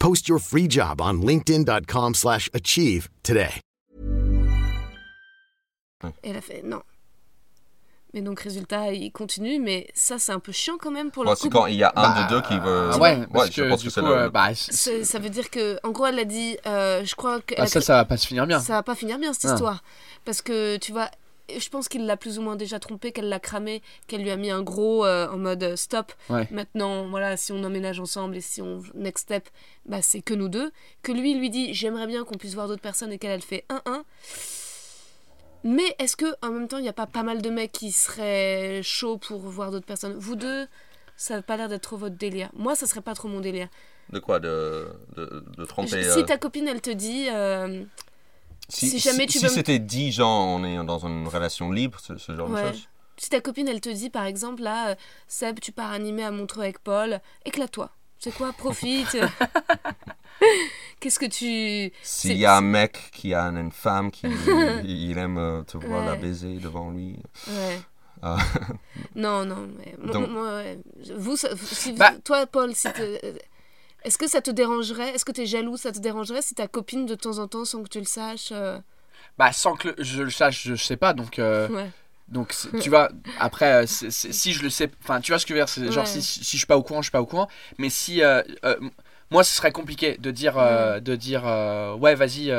Post 0.00 0.28
your 0.28 0.38
free 0.40 0.66
job 0.66 1.00
on 1.02 1.20
linkedin.com/achieve 1.20 2.14
slash 2.14 2.48
achieve 2.54 3.08
today. 3.22 3.50
Et 6.24 6.30
elle 6.30 6.36
a 6.36 6.40
fait 6.40 6.62
Non. 6.64 6.80
Mais 8.14 8.22
donc, 8.22 8.40
résultat, 8.40 8.92
il 8.92 9.12
continue. 9.12 9.60
Mais 9.60 9.88
ça, 9.94 10.18
c'est 10.18 10.32
un 10.32 10.40
peu 10.40 10.52
chiant 10.52 10.78
quand 10.80 10.90
même 10.90 11.10
pour 11.10 11.22
Bon, 11.24 11.30
le 11.30 11.36
c'est 11.36 11.42
couple. 11.42 11.56
quand 11.56 11.66
il 11.66 11.76
y 11.76 11.84
a 11.84 11.92
un 11.94 12.02
Bah, 12.14 12.22
des 12.26 12.34
deux 12.34 12.40
qui 12.40 12.58
veut. 12.58 12.90
Ah 12.92 12.98
ouais, 12.98 13.26
parce 13.32 13.50
je 13.52 13.62
que 13.62 13.68
pense 13.68 13.80
du 13.80 13.86
que 13.88 13.92
c'est 13.92 14.00
coup, 14.00 14.06
le- 14.06 14.12
euh, 14.16 14.30
bah, 14.30 14.54
c'est- 14.54 14.72
C'est- 14.72 15.04
Ça 15.04 15.18
veut 15.18 15.28
dire 15.28 15.50
que, 15.50 15.78
en 15.84 15.90
gros, 15.90 16.06
elle 16.06 16.18
a 16.18 16.24
dit 16.24 16.56
euh, 16.66 17.04
Je 17.04 17.14
crois 17.14 17.40
que. 17.42 17.54
bah, 17.54 17.66
ça, 17.66 17.80
ça 17.82 17.94
va 17.96 18.04
pas 18.06 18.16
se 18.16 18.26
finir 18.26 18.46
bien. 18.46 18.58
Ça 18.58 18.72
va 18.72 18.82
pas 18.82 18.94
finir 18.94 19.18
bien 19.18 19.32
cette 19.34 19.50
Ah. 19.50 19.54
histoire. 19.54 19.82
Parce 20.24 20.40
que 20.40 20.78
tu 20.78 20.92
vois, 20.92 21.10
je 21.58 21.68
pense 21.68 21.88
qu'il 21.88 22.06
l'a 22.06 22.16
plus 22.16 22.38
ou 22.38 22.42
moins 22.42 22.56
déjà 22.56 22.78
trompé, 22.78 23.12
qu'elle 23.12 23.28
l'a 23.28 23.40
cramé, 23.40 23.82
qu'elle 24.06 24.22
lui 24.22 24.30
a 24.30 24.36
mis 24.36 24.50
un 24.50 24.62
gros 24.62 25.04
euh, 25.04 25.28
en 25.28 25.38
mode 25.38 25.62
euh, 25.62 25.76
stop. 25.76 26.12
Ouais. 26.28 26.46
Maintenant, 26.50 27.08
voilà, 27.08 27.36
si 27.36 27.52
on 27.52 27.64
emménage 27.64 28.00
ensemble 28.00 28.36
et 28.36 28.40
si 28.40 28.62
on 28.62 28.82
next 28.94 29.24
step, 29.24 29.48
bah 29.86 30.02
c'est 30.02 30.20
que 30.20 30.34
nous 30.34 30.48
deux. 30.48 30.70
Que 31.02 31.12
lui 31.12 31.34
lui 31.34 31.50
dit 31.50 31.74
j'aimerais 31.74 32.06
bien 32.06 32.24
qu'on 32.24 32.36
puisse 32.36 32.54
voir 32.54 32.68
d'autres 32.68 32.82
personnes 32.82 33.12
et 33.12 33.18
qu'elle 33.18 33.30
elle 33.30 33.42
fait 33.42 33.64
1-1. 33.68 34.02
Mais 35.62 35.94
est-ce 35.98 36.16
que 36.16 36.26
en 36.42 36.50
même 36.50 36.68
temps, 36.68 36.78
il 36.78 36.82
n'y 36.82 36.88
a 36.88 36.94
pas 36.94 37.06
pas 37.06 37.22
mal 37.22 37.42
de 37.42 37.50
mecs 37.50 37.72
qui 37.72 37.92
seraient 37.92 38.80
chauds 38.82 39.18
pour 39.18 39.40
voir 39.40 39.70
d'autres 39.70 39.86
personnes? 39.86 40.14
Vous 40.18 40.36
deux, 40.36 40.66
ça 41.16 41.36
n'a 41.36 41.42
pas 41.42 41.56
l'air 41.56 41.68
d'être 41.68 41.82
trop 41.82 41.96
votre 41.98 42.16
délire. 42.16 42.50
Moi, 42.54 42.74
ça 42.74 42.86
serait 42.86 43.02
pas 43.02 43.14
trop 43.14 43.28
mon 43.28 43.40
délire. 43.40 43.68
De 44.10 44.18
quoi? 44.18 44.40
De, 44.40 44.88
de, 45.16 45.44
de 45.56 45.64
tromper. 45.64 46.02
Si 46.02 46.20
euh, 46.20 46.22
ta 46.22 46.38
copine, 46.38 46.66
elle 46.66 46.80
te 46.80 46.90
dit, 46.90 47.28
euh, 47.30 47.84
si 48.70 48.98
jamais 48.98 49.26
tu 49.26 49.38
si 49.38 49.44
veux 49.44 49.50
c'était 49.50 49.78
dit, 49.78 50.12
genre, 50.12 50.46
on 50.48 50.64
est 50.64 50.82
dans 50.84 51.06
une 51.06 51.26
relation 51.28 51.70
libre, 51.70 51.98
ce, 52.00 52.16
ce 52.16 52.34
genre 52.36 52.48
Ouais. 52.50 52.62
de 52.62 52.68
choses. 52.68 52.88
si 53.16 53.28
ta 53.30 53.40
copine, 53.40 53.68
elle 53.68 53.80
te 53.80 53.88
dit, 53.90 54.10
par 54.10 54.24
exemple, 54.24 54.62
là, 54.62 54.90
euh, 54.90 54.94
Seb, 55.28 55.60
tu 55.60 55.72
pars 55.72 55.90
animer 55.90 56.24
à 56.24 56.30
Montreux 56.30 56.62
avec 56.62 56.78
Paul, 56.80 57.20
éclate-toi. 57.44 57.90
C'est 58.18 58.34
quoi? 58.34 58.52
Profite. 58.52 59.16
Qu'est-ce 61.00 61.18
que 61.18 61.26
tu. 61.26 61.92
S'il 62.02 62.36
y 62.36 62.44
a 62.46 62.56
un 62.56 62.60
mec 62.60 63.10
qui 63.12 63.32
a 63.34 63.44
une 63.44 63.70
femme 63.72 64.10
qui 64.10 64.26
il 64.84 65.16
aime 65.18 65.38
euh, 65.38 65.62
te 65.62 65.78
voir 65.78 66.04
la 66.04 66.16
baiser 66.16 66.56
devant 66.58 66.90
lui. 66.90 67.18
Ouais. 67.48 67.80
Ah. 68.22 68.36
Non, 69.14 69.46
non. 69.46 69.68
Mais 69.78 69.94
Donc- 70.12 70.28
moi, 70.28 70.56
ouais. 70.56 70.78
Vous, 71.16 71.36
si 71.36 71.92
vous- 71.92 71.96
Bah- 71.98 72.12
toi, 72.22 72.46
Paul, 72.46 72.74
si 72.74 72.92
te- 72.92 73.18
est-ce 74.04 74.18
que 74.18 74.26
ça 74.28 74.40
te 74.40 74.50
dérangerait 74.50 75.10
Est-ce 75.14 75.24
que 75.24 75.32
tu 75.32 75.42
es 75.42 75.46
jaloux 75.46 75.76
Ça 75.76 75.92
te 75.92 75.98
dérangerait 75.98 76.42
si 76.42 76.54
ta 76.54 76.68
copine, 76.68 77.06
de 77.06 77.14
temps 77.14 77.38
en 77.38 77.48
temps, 77.48 77.64
sans 77.64 77.82
que 77.82 77.88
tu 77.88 77.98
le 77.98 78.04
saches 78.06 78.50
euh, 78.52 78.78
Bah, 79.38 79.52
sans 79.52 79.74
que 79.76 79.94
je 79.98 80.22
le 80.22 80.30
sache, 80.30 80.62
je 80.66 80.74
sais 80.74 80.96
pas. 80.96 81.12
Donc, 81.12 81.38
euh, 81.38 81.68
Ouais. 81.68 81.90
donc 82.28 82.54
tu 82.80 82.88
vois, 82.90 83.10
après, 83.38 83.84
euh, 83.84 83.86
si 83.86 84.52
je 84.52 84.62
le 84.62 84.70
sais, 84.70 84.90
enfin, 85.02 85.20
tu 85.20 85.32
vois 85.32 85.38
ce 85.38 85.46
que 85.46 85.54
je 85.54 85.60
veux 85.60 85.64
dire, 85.64 85.92
genre 85.92 86.04
Ouais. 86.04 86.10
si, 86.10 86.22
si 86.22 86.40
je 86.52 86.56
suis 86.58 86.66
pas 86.66 86.76
au 86.76 86.82
courant, 86.82 87.00
je 87.02 87.06
suis 87.06 87.12
pas 87.12 87.22
au 87.22 87.26
courant. 87.26 87.48
Mais 87.78 87.90
si, 87.90 88.22
euh, 88.22 88.42
euh, 88.64 88.76
moi, 89.30 89.44
ce 89.44 89.54
serait 89.54 89.72
compliqué 89.72 90.16
de 90.18 90.30
dire, 90.30 90.58
euh, 90.58 91.00
de 91.00 91.14
dire, 91.16 91.44
ouais, 91.98 92.14
vas-y, 92.14 92.52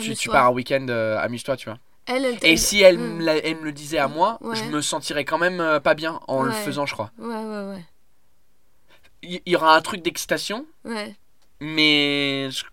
tu, 0.00 0.14
tu 0.14 0.28
pars 0.28 0.46
un 0.46 0.50
week-end, 0.52 0.86
amuse-toi, 0.88 1.56
tu 1.56 1.68
vois. 1.68 1.78
Elle, 2.06 2.24
elle 2.24 2.38
Et 2.42 2.56
si 2.56 2.80
elle, 2.80 2.98
Mm. 2.98 3.28
elle 3.44 3.56
me 3.56 3.62
le 3.64 3.72
disait 3.72 3.98
à 3.98 4.08
moi, 4.08 4.38
Ouais. 4.40 4.56
je 4.56 4.64
me 4.64 4.82
sentirais 4.82 5.24
quand 5.24 5.38
même 5.38 5.80
pas 5.80 5.94
bien 5.94 6.18
en 6.26 6.42
le 6.42 6.50
Ouais. 6.50 6.64
faisant, 6.64 6.84
je 6.84 6.94
crois. 6.94 7.12
Ouais, 7.18 7.28
ouais, 7.28 7.68
ouais. 7.70 7.84
Il 9.22 9.40
y, 9.46 9.54
aura 9.56 9.76
un 9.76 9.80
truc 9.82 10.02
d'excitation, 10.02 10.66
Ouais. 10.84 11.14
mais 11.60 12.48
je, 12.50 12.64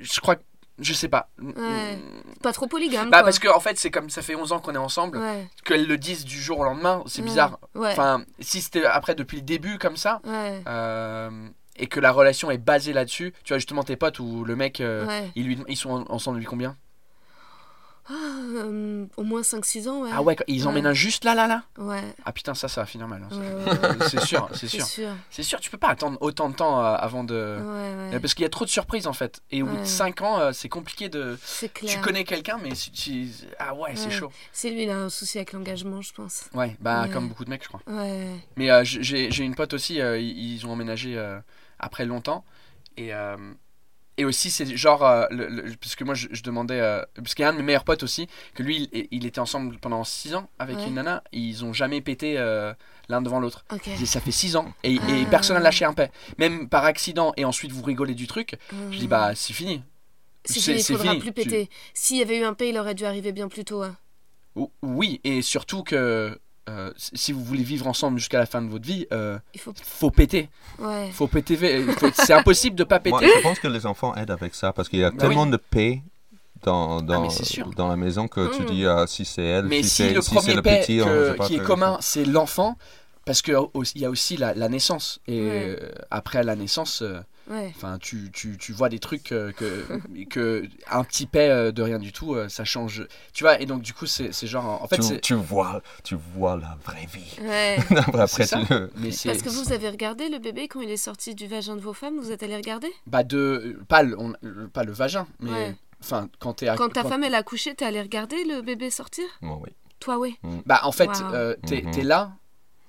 je 0.00 0.20
crois 0.20 0.36
que, 0.36 0.42
je 0.80 0.92
sais 0.92 1.08
pas. 1.08 1.30
Ouais. 1.40 1.98
Pas 2.42 2.52
trop 2.52 2.66
polygame. 2.66 3.08
Bah, 3.10 3.18
quoi. 3.18 3.24
parce 3.24 3.38
que 3.38 3.48
en 3.48 3.60
fait, 3.60 3.78
c'est 3.78 3.90
comme 3.90 4.10
ça 4.10 4.20
fait 4.20 4.34
11 4.34 4.52
ans 4.52 4.58
qu'on 4.58 4.74
est 4.74 4.78
ensemble, 4.78 5.18
Ouais. 5.18 5.46
qu'elles 5.64 5.86
le 5.86 5.96
disent 5.96 6.24
du 6.24 6.40
jour 6.40 6.58
au 6.60 6.64
lendemain, 6.64 7.02
c'est 7.06 7.22
bizarre. 7.22 7.58
Enfin, 7.76 8.24
si 8.40 8.60
c'était 8.60 8.84
après 8.84 9.14
depuis 9.14 9.36
le 9.36 9.42
début 9.42 9.78
comme 9.78 9.96
ça, 9.96 10.20
euh, 10.26 11.48
et 11.76 11.86
que 11.86 12.00
la 12.00 12.10
relation 12.10 12.50
est 12.50 12.58
basée 12.58 12.92
là-dessus, 12.92 13.32
tu 13.44 13.52
vois 13.52 13.58
justement 13.58 13.82
tes 13.84 13.96
potes 13.96 14.18
où 14.18 14.44
le 14.44 14.56
mec, 14.56 14.80
euh, 14.80 15.06
ils, 15.34 15.44
lui, 15.46 15.58
ils 15.68 15.76
sont 15.76 15.90
en- 15.90 16.04
ensemble 16.12 16.38
depuis 16.38 16.48
combien? 16.48 16.76
Ah, 18.08 18.12
euh, 18.12 19.06
au 19.16 19.22
moins 19.24 19.40
5-6 19.42 19.88
ans, 19.88 20.02
ouais. 20.02 20.10
Ah 20.12 20.22
ouais, 20.22 20.36
ils 20.46 20.62
Ouais. 20.62 20.68
emménagent 20.68 20.96
juste 20.96 21.24
là, 21.24 21.34
là, 21.34 21.46
là 21.46 21.64
Ouais. 21.76 22.02
Ah 22.24 22.32
putain, 22.32 22.54
ça, 22.54 22.68
ça 22.68 22.82
va 22.82 22.86
finir 22.86 23.08
mal. 23.08 23.22
hein. 23.24 23.36
Ouais, 23.36 23.72
ouais, 23.72 23.88
ouais. 23.98 24.08
C'est 24.08 24.20
sûr, 24.20 24.48
c'est 24.54 24.68
sûr. 24.68 24.86
sûr. 24.86 25.08
C'est 25.30 25.42
sûr, 25.42 25.58
tu 25.60 25.70
peux 25.70 25.76
pas 25.78 25.88
attendre 25.88 26.16
autant 26.20 26.48
de 26.48 26.54
temps 26.54 26.78
euh, 26.80 26.94
avant 26.94 27.24
de... 27.24 27.34
Ouais, 27.34 27.40
Euh, 27.40 28.10
ouais. 28.12 28.20
Parce 28.20 28.34
qu'il 28.34 28.42
y 28.42 28.46
a 28.46 28.48
trop 28.50 28.64
de 28.64 28.70
surprises 28.70 29.06
en 29.06 29.12
fait. 29.12 29.42
Et 29.50 29.62
au 29.62 29.66
bout 29.66 29.74
de 29.74 29.80
Ouais. 29.80 29.84
5 29.86 30.22
ans, 30.22 30.52
c'est 30.52 30.68
compliqué 30.68 31.08
de. 31.08 31.36
C'est 31.42 31.72
clair. 31.72 31.92
Tu 31.92 32.00
connais 32.00 32.24
quelqu'un, 32.24 32.58
mais 32.62 32.70
tu- 32.72 33.28
ah 33.58 33.74
ouais, 33.74 33.96
c'est 33.96 34.06
Ouais. 34.06 34.10
chaud. 34.12 34.30
C'est 34.52 34.70
lui, 34.70 34.84
il 34.84 34.90
a 34.90 34.96
un 34.96 35.08
souci 35.08 35.38
avec 35.38 35.52
l'engagement, 35.52 36.00
je 36.00 36.12
pense. 36.12 36.44
Ouais, 36.54 36.76
bah 36.80 37.02
Ouais. 37.02 37.10
comme 37.10 37.28
beaucoup 37.28 37.44
de 37.44 37.50
mecs, 37.50 37.62
je 37.64 37.68
crois. 37.68 37.80
Ouais. 37.88 38.30
Mais 38.56 38.70
euh, 38.70 38.82
j'ai 38.84 39.42
une 39.44 39.54
pote 39.56 39.72
aussi, 39.74 40.00
euh, 40.00 40.18
ils 40.18 40.64
ont 40.66 40.70
emménagé 40.72 41.20
après 41.80 42.04
longtemps. 42.04 42.44
Et, 42.96 43.10
et 44.18 44.24
aussi, 44.24 44.50
c'est 44.50 44.76
genre. 44.76 45.04
euh, 45.04 45.26
le, 45.30 45.48
le- 45.48 45.74
parce 45.80 45.94
que 45.96 46.04
moi, 46.04 46.14
je, 46.14 46.28
je 46.30 46.42
demandais. 46.42 46.80
euh, 46.80 47.02
parce 47.16 47.34
qu'il 47.34 47.42
y 47.42 47.46
a 47.46 47.50
un 47.50 47.52
de 47.52 47.58
mes 47.58 47.62
meilleurs 47.64 47.84
potes 47.84 48.02
aussi, 48.02 48.28
que 48.54 48.62
lui, 48.62 48.88
il, 48.92 49.08
il 49.10 49.26
était 49.26 49.40
ensemble 49.40 49.76
pendant 49.78 50.02
6 50.04 50.34
ans 50.34 50.48
avec 50.58 50.76
Ouais. 50.76 50.86
une 50.86 50.94
nana. 50.94 51.22
Et 51.32 51.38
ils 51.38 51.64
ont 51.64 51.72
jamais 51.72 52.00
pété 52.00 52.38
euh, 52.38 52.72
l'un 53.08 53.20
devant 53.22 53.40
l'autre. 53.40 53.64
Ça 54.04 54.20
fait 54.20 54.30
6 54.32 54.56
ans. 54.56 54.72
Et, 54.82 54.94
et 54.94 55.00
Ah. 55.00 55.30
personne 55.30 55.56
n'a 55.56 55.62
lâché 55.62 55.84
un 55.84 55.92
paix. 55.94 56.10
Même 56.38 56.68
par 56.68 56.84
accident, 56.84 57.32
et 57.36 57.44
ensuite 57.44 57.72
vous 57.72 57.82
rigolez 57.82 58.14
du 58.14 58.26
truc. 58.26 58.56
Je 58.90 58.98
dis, 58.98 59.08
bah, 59.08 59.34
c'est 59.34 59.52
fini. 59.52 59.82
C'est 60.44 60.60
fini, 60.60 60.76
il 60.78 60.84
faudra 60.84 61.04
fini. 61.12 61.18
plus 61.18 61.28
Tu- 61.32 61.42
péter. 61.48 61.70
S'il 61.92 62.18
y 62.18 62.22
avait 62.22 62.38
eu 62.38 62.44
un 62.44 62.54
paix, 62.54 62.68
il 62.68 62.78
aurait 62.78 62.94
dû 62.94 63.04
arriver 63.04 63.32
bien 63.32 63.48
plus 63.48 63.64
tôt. 63.64 63.82
hein. 63.82 63.96
Ou- 64.54 64.70
Oui, 64.82 65.20
et 65.24 65.42
surtout 65.42 65.82
que 65.82 66.38
euh, 66.68 66.92
si 66.96 67.32
vous 67.32 67.44
voulez 67.44 67.62
vivre 67.62 67.86
ensemble 67.86 68.18
jusqu'à 68.18 68.38
la 68.38 68.46
fin 68.46 68.60
de 68.62 68.68
votre 68.68 68.86
vie, 68.86 69.06
euh, 69.12 69.38
Il 69.54 69.60
faut. 69.60 69.72
faut 69.82 70.10
péter. 70.10 70.48
Ouais. 70.78 71.10
Faut 71.12 71.26
péter. 71.28 71.56
faut- 71.56 72.10
C'est 72.14 72.32
impossible 72.32 72.76
de 72.76 72.84
pas 72.84 72.98
péter. 73.00 73.10
Moi, 73.10 73.22
je 73.36 73.42
pense 73.42 73.58
que 73.60 73.68
les 73.68 73.86
enfants 73.86 74.14
aident 74.16 74.30
avec 74.32 74.54
ça 74.54 74.72
parce 74.72 74.88
qu'il 74.88 74.98
y 74.98 75.04
a 75.04 75.10
Bah 75.10 75.16
tellement 75.26 75.46
de 75.46 75.56
paix 75.56 76.02
dans, 76.62 76.98
sûr. 77.30 77.70
dans 77.76 77.88
la 77.88 77.96
maison 77.96 78.26
que 78.28 78.54
tu 78.56 78.62
Mm. 78.62 78.66
dis 78.66 78.86
ah, 78.86 79.04
si 79.06 79.24
c'est 79.24 79.44
elle, 79.44 79.66
Mais 79.66 79.82
si, 79.82 79.88
si, 79.90 79.94
c'est 80.08 80.12
le 80.14 80.22
si 80.22 80.34
premier 80.34 80.54
le 80.54 80.62
petit, 80.62 80.98
que- 80.98 81.46
qui 81.46 81.56
est 81.56 81.62
commun, 81.62 81.98
c'est 82.00 82.24
l'enfant, 82.24 82.76
parce 83.24 83.42
que 83.42 83.52
au- 83.52 83.70
il 83.94 84.00
y 84.00 84.04
a 84.04 84.10
aussi 84.10 84.36
la, 84.36 84.54
la 84.54 84.68
naissance. 84.68 85.20
Et 85.28 85.40
Ouais. 85.40 85.76
euh, 85.80 85.90
après 86.10 86.42
la 86.42 86.56
naissance, 86.56 87.02
euh, 87.02 87.20
Ouais. 87.48 87.72
enfin, 87.76 87.98
tu, 87.98 88.30
tu, 88.32 88.58
tu 88.58 88.72
vois 88.72 88.88
des 88.88 88.98
trucs 88.98 89.30
euh, 89.32 89.52
que, 89.52 89.86
que 90.30 90.64
un 90.90 91.04
petit 91.04 91.26
paix 91.26 91.48
euh, 91.48 91.70
de 91.72 91.82
rien 91.82 91.98
du 91.98 92.12
tout, 92.12 92.34
euh, 92.34 92.48
ça 92.48 92.64
change. 92.64 93.06
Tu 93.32 93.44
vois, 93.44 93.60
et 93.60 93.66
donc 93.66 93.82
du 93.82 93.92
coup, 93.94 94.06
c'est 94.06 94.32
c'est 94.32 94.46
genre. 94.46 94.82
En 94.82 94.88
fait, 94.88 94.96
tu, 94.96 95.02
c'est. 95.02 95.20
tu 95.20 95.34
vois, 95.34 95.80
tu 96.02 96.16
vois 96.34 96.56
la 96.56 96.76
vraie 96.84 97.06
vie. 97.12 97.36
Ouais. 97.42 97.78
Après, 98.14 98.46
ça. 98.46 98.60
Mais. 98.96 99.10
Parce 99.24 99.42
que 99.42 99.48
vous 99.48 99.72
avez 99.72 99.88
regardé 99.90 100.28
le 100.28 100.38
bébé 100.38 100.66
quand 100.68 100.80
il 100.80 100.90
est 100.90 100.96
sorti 100.96 101.34
du 101.34 101.46
vagin 101.46 101.76
de 101.76 101.80
vos 101.80 101.92
femmes, 101.94 102.18
vous 102.18 102.32
êtes 102.32 102.42
allé 102.42 102.56
regarder? 102.56 102.92
Bah, 103.06 103.22
de. 103.22 103.78
Pas 103.88 104.02
le, 104.02 104.18
on- 104.18 104.34
pas 104.72 104.84
le 104.84 104.92
vagin, 104.92 105.26
mais. 105.40 105.50
Ouais. 105.52 105.74
Enfin, 106.02 106.28
quand 106.40 106.62
à. 106.64 106.76
Quand 106.76 106.88
ta 106.90 107.02
quand- 107.02 107.08
femme 107.10 107.24
elle 107.24 107.34
a 107.34 107.38
accouché, 107.38 107.74
t'es 107.74 107.84
allé 107.84 108.02
regarder 108.02 108.44
le 108.44 108.60
bébé 108.62 108.90
sortir? 108.90 109.24
Bon, 109.40 109.60
oui. 109.64 109.70
Toi, 109.98 110.18
oui. 110.18 110.36
Bah, 110.66 110.80
en 110.82 110.92
fait, 110.92 111.06
Wow. 111.08 111.32
euh, 111.34 111.56
t'es 111.66 111.80
Mhm. 111.82 111.90
t'es 111.90 112.02
là, 112.02 112.32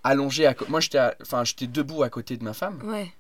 allongé. 0.04 0.46
À... 0.46 0.56
Moi, 0.67 0.80
j'étais 0.82 0.98
à- 0.98 1.15
enfin, 1.22 1.43
j'étais 1.46 1.67
debout 1.67 2.04
à 2.04 2.10
côté 2.10 2.36
de 2.38 2.43
ma 2.43 2.54
femme, 2.54 2.80
Ouais. 2.84 3.12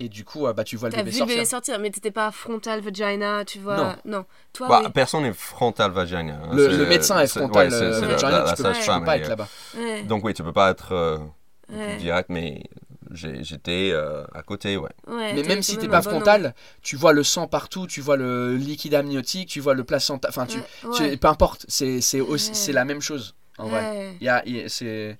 Et 0.00 0.08
du 0.08 0.24
coup, 0.24 0.46
euh, 0.46 0.52
bah, 0.52 0.64
tu 0.64 0.76
vois 0.76 0.88
le 0.88 0.92
T'as 0.94 0.98
bébé 1.02 1.10
vu 1.10 1.16
sortir. 1.18 1.34
le 1.34 1.38
bébé 1.40 1.44
sortir, 1.46 1.78
mais 1.80 1.90
t'étais 1.90 2.10
pas 2.10 2.30
frontal 2.30 2.80
vagina, 2.80 3.44
tu 3.44 3.58
vois. 3.58 3.96
Non. 4.04 4.24
Toi, 4.52 4.68
Bah, 4.68 4.80
oui. 4.84 4.90
Personne 4.92 5.22
n'est 5.24 5.32
frontal 5.32 5.90
vagina. 5.90 6.34
hein. 6.44 6.50
Le, 6.52 6.68
le 6.76 6.86
médecin 6.86 7.18
est 7.20 7.26
frontal, 7.26 7.66
ouais, 7.66 7.70
c'est- 7.78 7.84
euh, 7.84 7.94
c'est 7.94 8.00
la- 8.02 8.06
vagina, 8.08 8.30
la- 8.30 8.38
la 8.44 8.52
tu 8.52 8.62
peux, 8.62 8.68
tu 8.68 8.74
sage-femme, 8.74 9.00
peux 9.00 9.06
pas 9.06 9.16
être 9.16 9.26
est- 9.26 9.28
là-bas. 9.30 9.48
Ouais. 9.76 10.02
Donc 10.04 10.24
oui, 10.24 10.34
tu 10.34 10.42
peux 10.42 10.52
pas 10.52 10.70
être 10.70 10.92
euh, 10.92 11.18
Ouais. 11.70 11.96
direct, 11.96 12.28
mais 12.30 12.62
j'étais 13.12 13.90
euh, 13.92 14.24
à 14.34 14.42
côté, 14.42 14.76
ouais. 14.76 14.90
Ouais, 15.06 15.32
Mais 15.34 15.42
t'as 15.42 15.48
même 15.48 15.62
si 15.62 15.76
t'es 15.78 15.88
pas 15.88 15.98
un 15.98 16.00
bon 16.00 16.10
frontal, 16.10 16.54
tu 16.82 16.96
vois 16.96 17.12
le 17.12 17.22
sang 17.22 17.46
partout, 17.46 17.86
tu 17.86 18.00
vois 18.00 18.16
le 18.16 18.56
liquide 18.56 18.94
amniotique, 18.94 19.48
tu 19.48 19.60
vois 19.60 19.74
le 19.74 19.84
placenta, 19.84 20.28
enfin, 20.28 20.46
tu, 20.46 20.58
Ouais, 20.86 21.10
tu- 21.12 21.16
peu 21.16 21.28
importe, 21.28 21.64
c'est 21.68 22.00
la 22.72 22.84
même 22.84 23.00
chose 23.00 23.34
en 23.58 23.68
vrai. 23.68 23.80
Ouais. 23.80 24.16
Il 24.20 24.24
y 24.24 24.28
a, 24.28 24.42
il 24.46 24.56
y 24.56 24.62
a- 24.62 24.68
c'est 24.68 25.18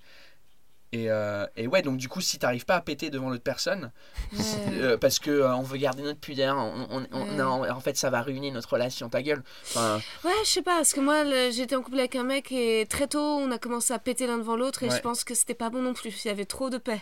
et, 0.92 1.11
euh, 1.11 1.46
et 1.57 1.66
ouais 1.66 1.83
donc 1.83 1.96
du 1.98 2.09
coup 2.09 2.20
si 2.20 2.38
t'arrives 2.38 2.64
pas 2.64 2.77
à 2.77 2.81
péter 2.81 3.11
devant 3.11 3.29
l'autre 3.31 3.42
personne 3.42 3.90
Ouais. 4.33 4.38
euh, 4.81 4.96
parce 4.96 5.18
que 5.18 5.31
euh, 5.31 5.55
on 5.55 5.62
veut 5.62 5.77
garder 5.79 6.03
notre 6.03 6.20
pudeur, 6.20 6.57
on, 6.57 6.87
on- 6.90 7.07
on- 7.12 7.22
Ouais. 7.29 7.35
non, 7.37 7.70
en 7.70 7.81
fait 7.81 7.96
ça 7.96 8.11
va 8.11 8.22
ruiner 8.22 8.51
notre 8.51 8.72
relation, 8.72 9.09
ta 9.09 9.22
gueule. 9.22 9.42
Enfin, 9.64 10.01
Ouais, 10.24 10.33
je 10.44 10.48
sais 10.51 10.62
pas, 10.62 10.77
parce 10.77 10.92
que 10.92 11.01
moi, 11.01 11.24
j'étais 11.51 11.74
en 11.77 11.83
couple 11.83 11.98
avec 11.98 12.16
un 12.16 12.24
mec 12.24 12.53
et 12.53 12.87
très 12.88 13.07
tôt, 13.07 13.18
on 13.20 13.51
a 13.51 13.59
commencé 13.59 13.92
à 13.92 13.98
péter 13.98 14.27
l'un 14.27 14.38
devant 14.38 14.57
l'autre 14.57 14.83
et 14.83 14.88
Ouais. 14.88 14.96
je 14.96 15.01
pense 15.01 15.24
que 15.24 15.35
c'était 15.35 15.55
pas 15.55 15.70
bon 15.70 15.83
non 15.83 15.94
plus. 15.94 16.14
Il 16.24 16.29
y 16.29 16.31
avait 16.31 16.44
trop 16.44 16.70
de 16.70 16.79
paix. 16.79 17.01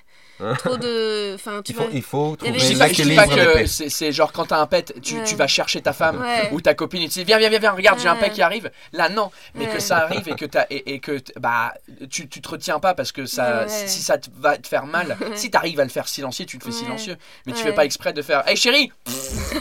trop 0.58 0.76
de. 0.76 1.34
Enfin, 1.34 1.62
tu 1.62 1.72
Il 1.72 1.74
faut, 1.74 1.82
vois. 1.84 1.90
il 1.92 2.02
faut 2.02 2.36
trouver 2.36 2.58
je 2.58 2.66
dis 2.66 2.76
pas, 2.76 2.88
je 2.88 3.02
dis 3.02 3.14
pas 3.14 3.26
que 3.26 3.66
c'est 3.66 3.88
c'est 3.88 4.12
genre 4.12 4.32
quand 4.32 4.46
t'as 4.46 4.60
un 4.60 4.66
pet, 4.66 4.94
tu, 5.02 5.14
Ouais. 5.16 5.24
tu 5.24 5.34
vas 5.36 5.46
chercher 5.46 5.80
ta 5.82 5.92
femme 5.92 6.20
Ouais. 6.20 6.50
ou 6.52 6.60
ta 6.60 6.74
copine 6.74 7.02
et 7.02 7.08
tu 7.08 7.18
dis 7.20 7.24
viens 7.24 7.38
viens 7.38 7.48
viens 7.48 7.58
viens 7.58 7.72
regarde 7.72 7.98
j'ai 8.00 8.08
un 8.08 8.16
pet 8.16 8.30
qui 8.32 8.42
arrive. 8.42 8.70
Là 8.92 9.08
non, 9.08 9.30
mais 9.54 9.66
Ouais. 9.66 9.74
que 9.74 9.80
ça 9.80 9.98
arrive 9.98 10.28
et 10.28 10.34
que 10.34 10.44
t'as 10.44 10.66
et, 10.70 10.94
et 10.94 11.00
que 11.00 11.18
bah 11.38 11.74
tu, 12.10 12.28
tu 12.28 12.40
te 12.40 12.48
retiens 12.48 12.78
pas 12.80 12.94
parce 12.94 13.12
que 13.12 13.26
ça 13.26 13.66
Ouais. 13.82 13.88
si 13.88 14.02
ça 14.02 14.18
te 14.18 14.28
va 14.38 14.56
te 14.58 14.66
faire 14.66 14.86
mal, 14.86 15.16
si 15.34 15.50
t'arrives 15.50 15.80
à 15.80 15.84
le 15.84 15.90
faire 15.90 16.08
silencieux, 16.08 16.44
tu 16.46 16.58
te 16.58 16.64
fais 16.64 16.70
Ouais. 16.70 16.76
silencieux, 16.76 17.16
mais 17.46 17.52
tu 17.52 17.62
fais 17.62 17.72
pas 17.72 17.84
exprès 17.84 18.12
de 18.12 18.22
faire 18.22 18.46
hey 18.48 18.56
chérie. 18.56 18.92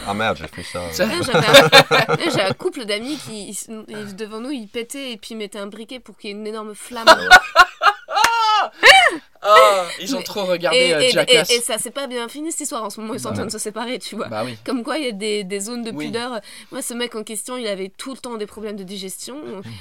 Ah 0.08 0.14
merde, 0.14 0.38
j'ai 0.40 0.48
fait 0.48 0.64
ça. 0.64 1.06
Ouais, 1.06 2.30
j'ai 2.34 2.42
un 2.42 2.54
couple 2.54 2.86
d'amis 2.86 3.18
qui, 3.26 3.50
ils- 3.90 4.16
devant 4.16 4.40
nous, 4.40 4.52
ils 4.52 4.68
pétaient 4.68 5.12
et 5.14 5.18
puis 5.18 5.30
ils 5.32 5.38
mettaient 5.38 5.60
un 5.60 5.68
briquet 5.68 6.00
pour 6.00 6.18
qu'il 6.18 6.30
y 6.30 6.34
ait 6.34 6.36
une 6.36 6.48
énorme 6.48 6.76
flamme. 6.76 7.06
Ah, 9.48 9.86
ils 10.02 10.16
ont 10.16 10.20
Mais- 10.20 10.24
trop 10.24 10.44
regardé 10.46 10.78
et, 10.80 10.94
euh, 10.96 11.00
et- 11.02 11.10
Jackass. 11.10 11.50
et- 11.52 11.56
et 11.58 11.62
ça, 11.62 11.76
c'est 11.78 11.92
pas 11.92 12.08
bien 12.08 12.28
fini 12.28 12.52
cette 12.52 12.62
histoire. 12.62 12.84
En 12.84 12.90
ce 12.90 13.00
moment, 13.00 13.14
ils 13.14 13.20
sont 13.20 13.30
en 13.30 13.34
train 13.34 13.46
de 13.46 13.52
se 13.52 13.60
séparer, 13.60 14.00
tu 14.00 14.16
vois. 14.16 14.28
Bah 14.28 14.42
oui. 14.44 14.58
Comme 14.66 14.84
quoi, 14.84 14.98
il 14.98 15.06
y 15.06 15.10
a 15.10 15.12
des, 15.12 15.44
des 15.44 15.60
zones 15.60 15.84
de 15.84 15.92
Oui. 15.92 16.06
pudeur. 16.08 16.40
Moi, 16.72 16.82
ce 16.82 16.94
mec 16.96 17.14
en 17.16 17.24
question, 17.24 17.56
il 17.56 17.68
avait 17.68 17.90
tout 17.96 18.12
le 18.12 18.18
temps 18.18 18.38
des 18.38 18.48
problèmes 18.48 18.76
de 18.76 18.84
digestion. 18.84 19.36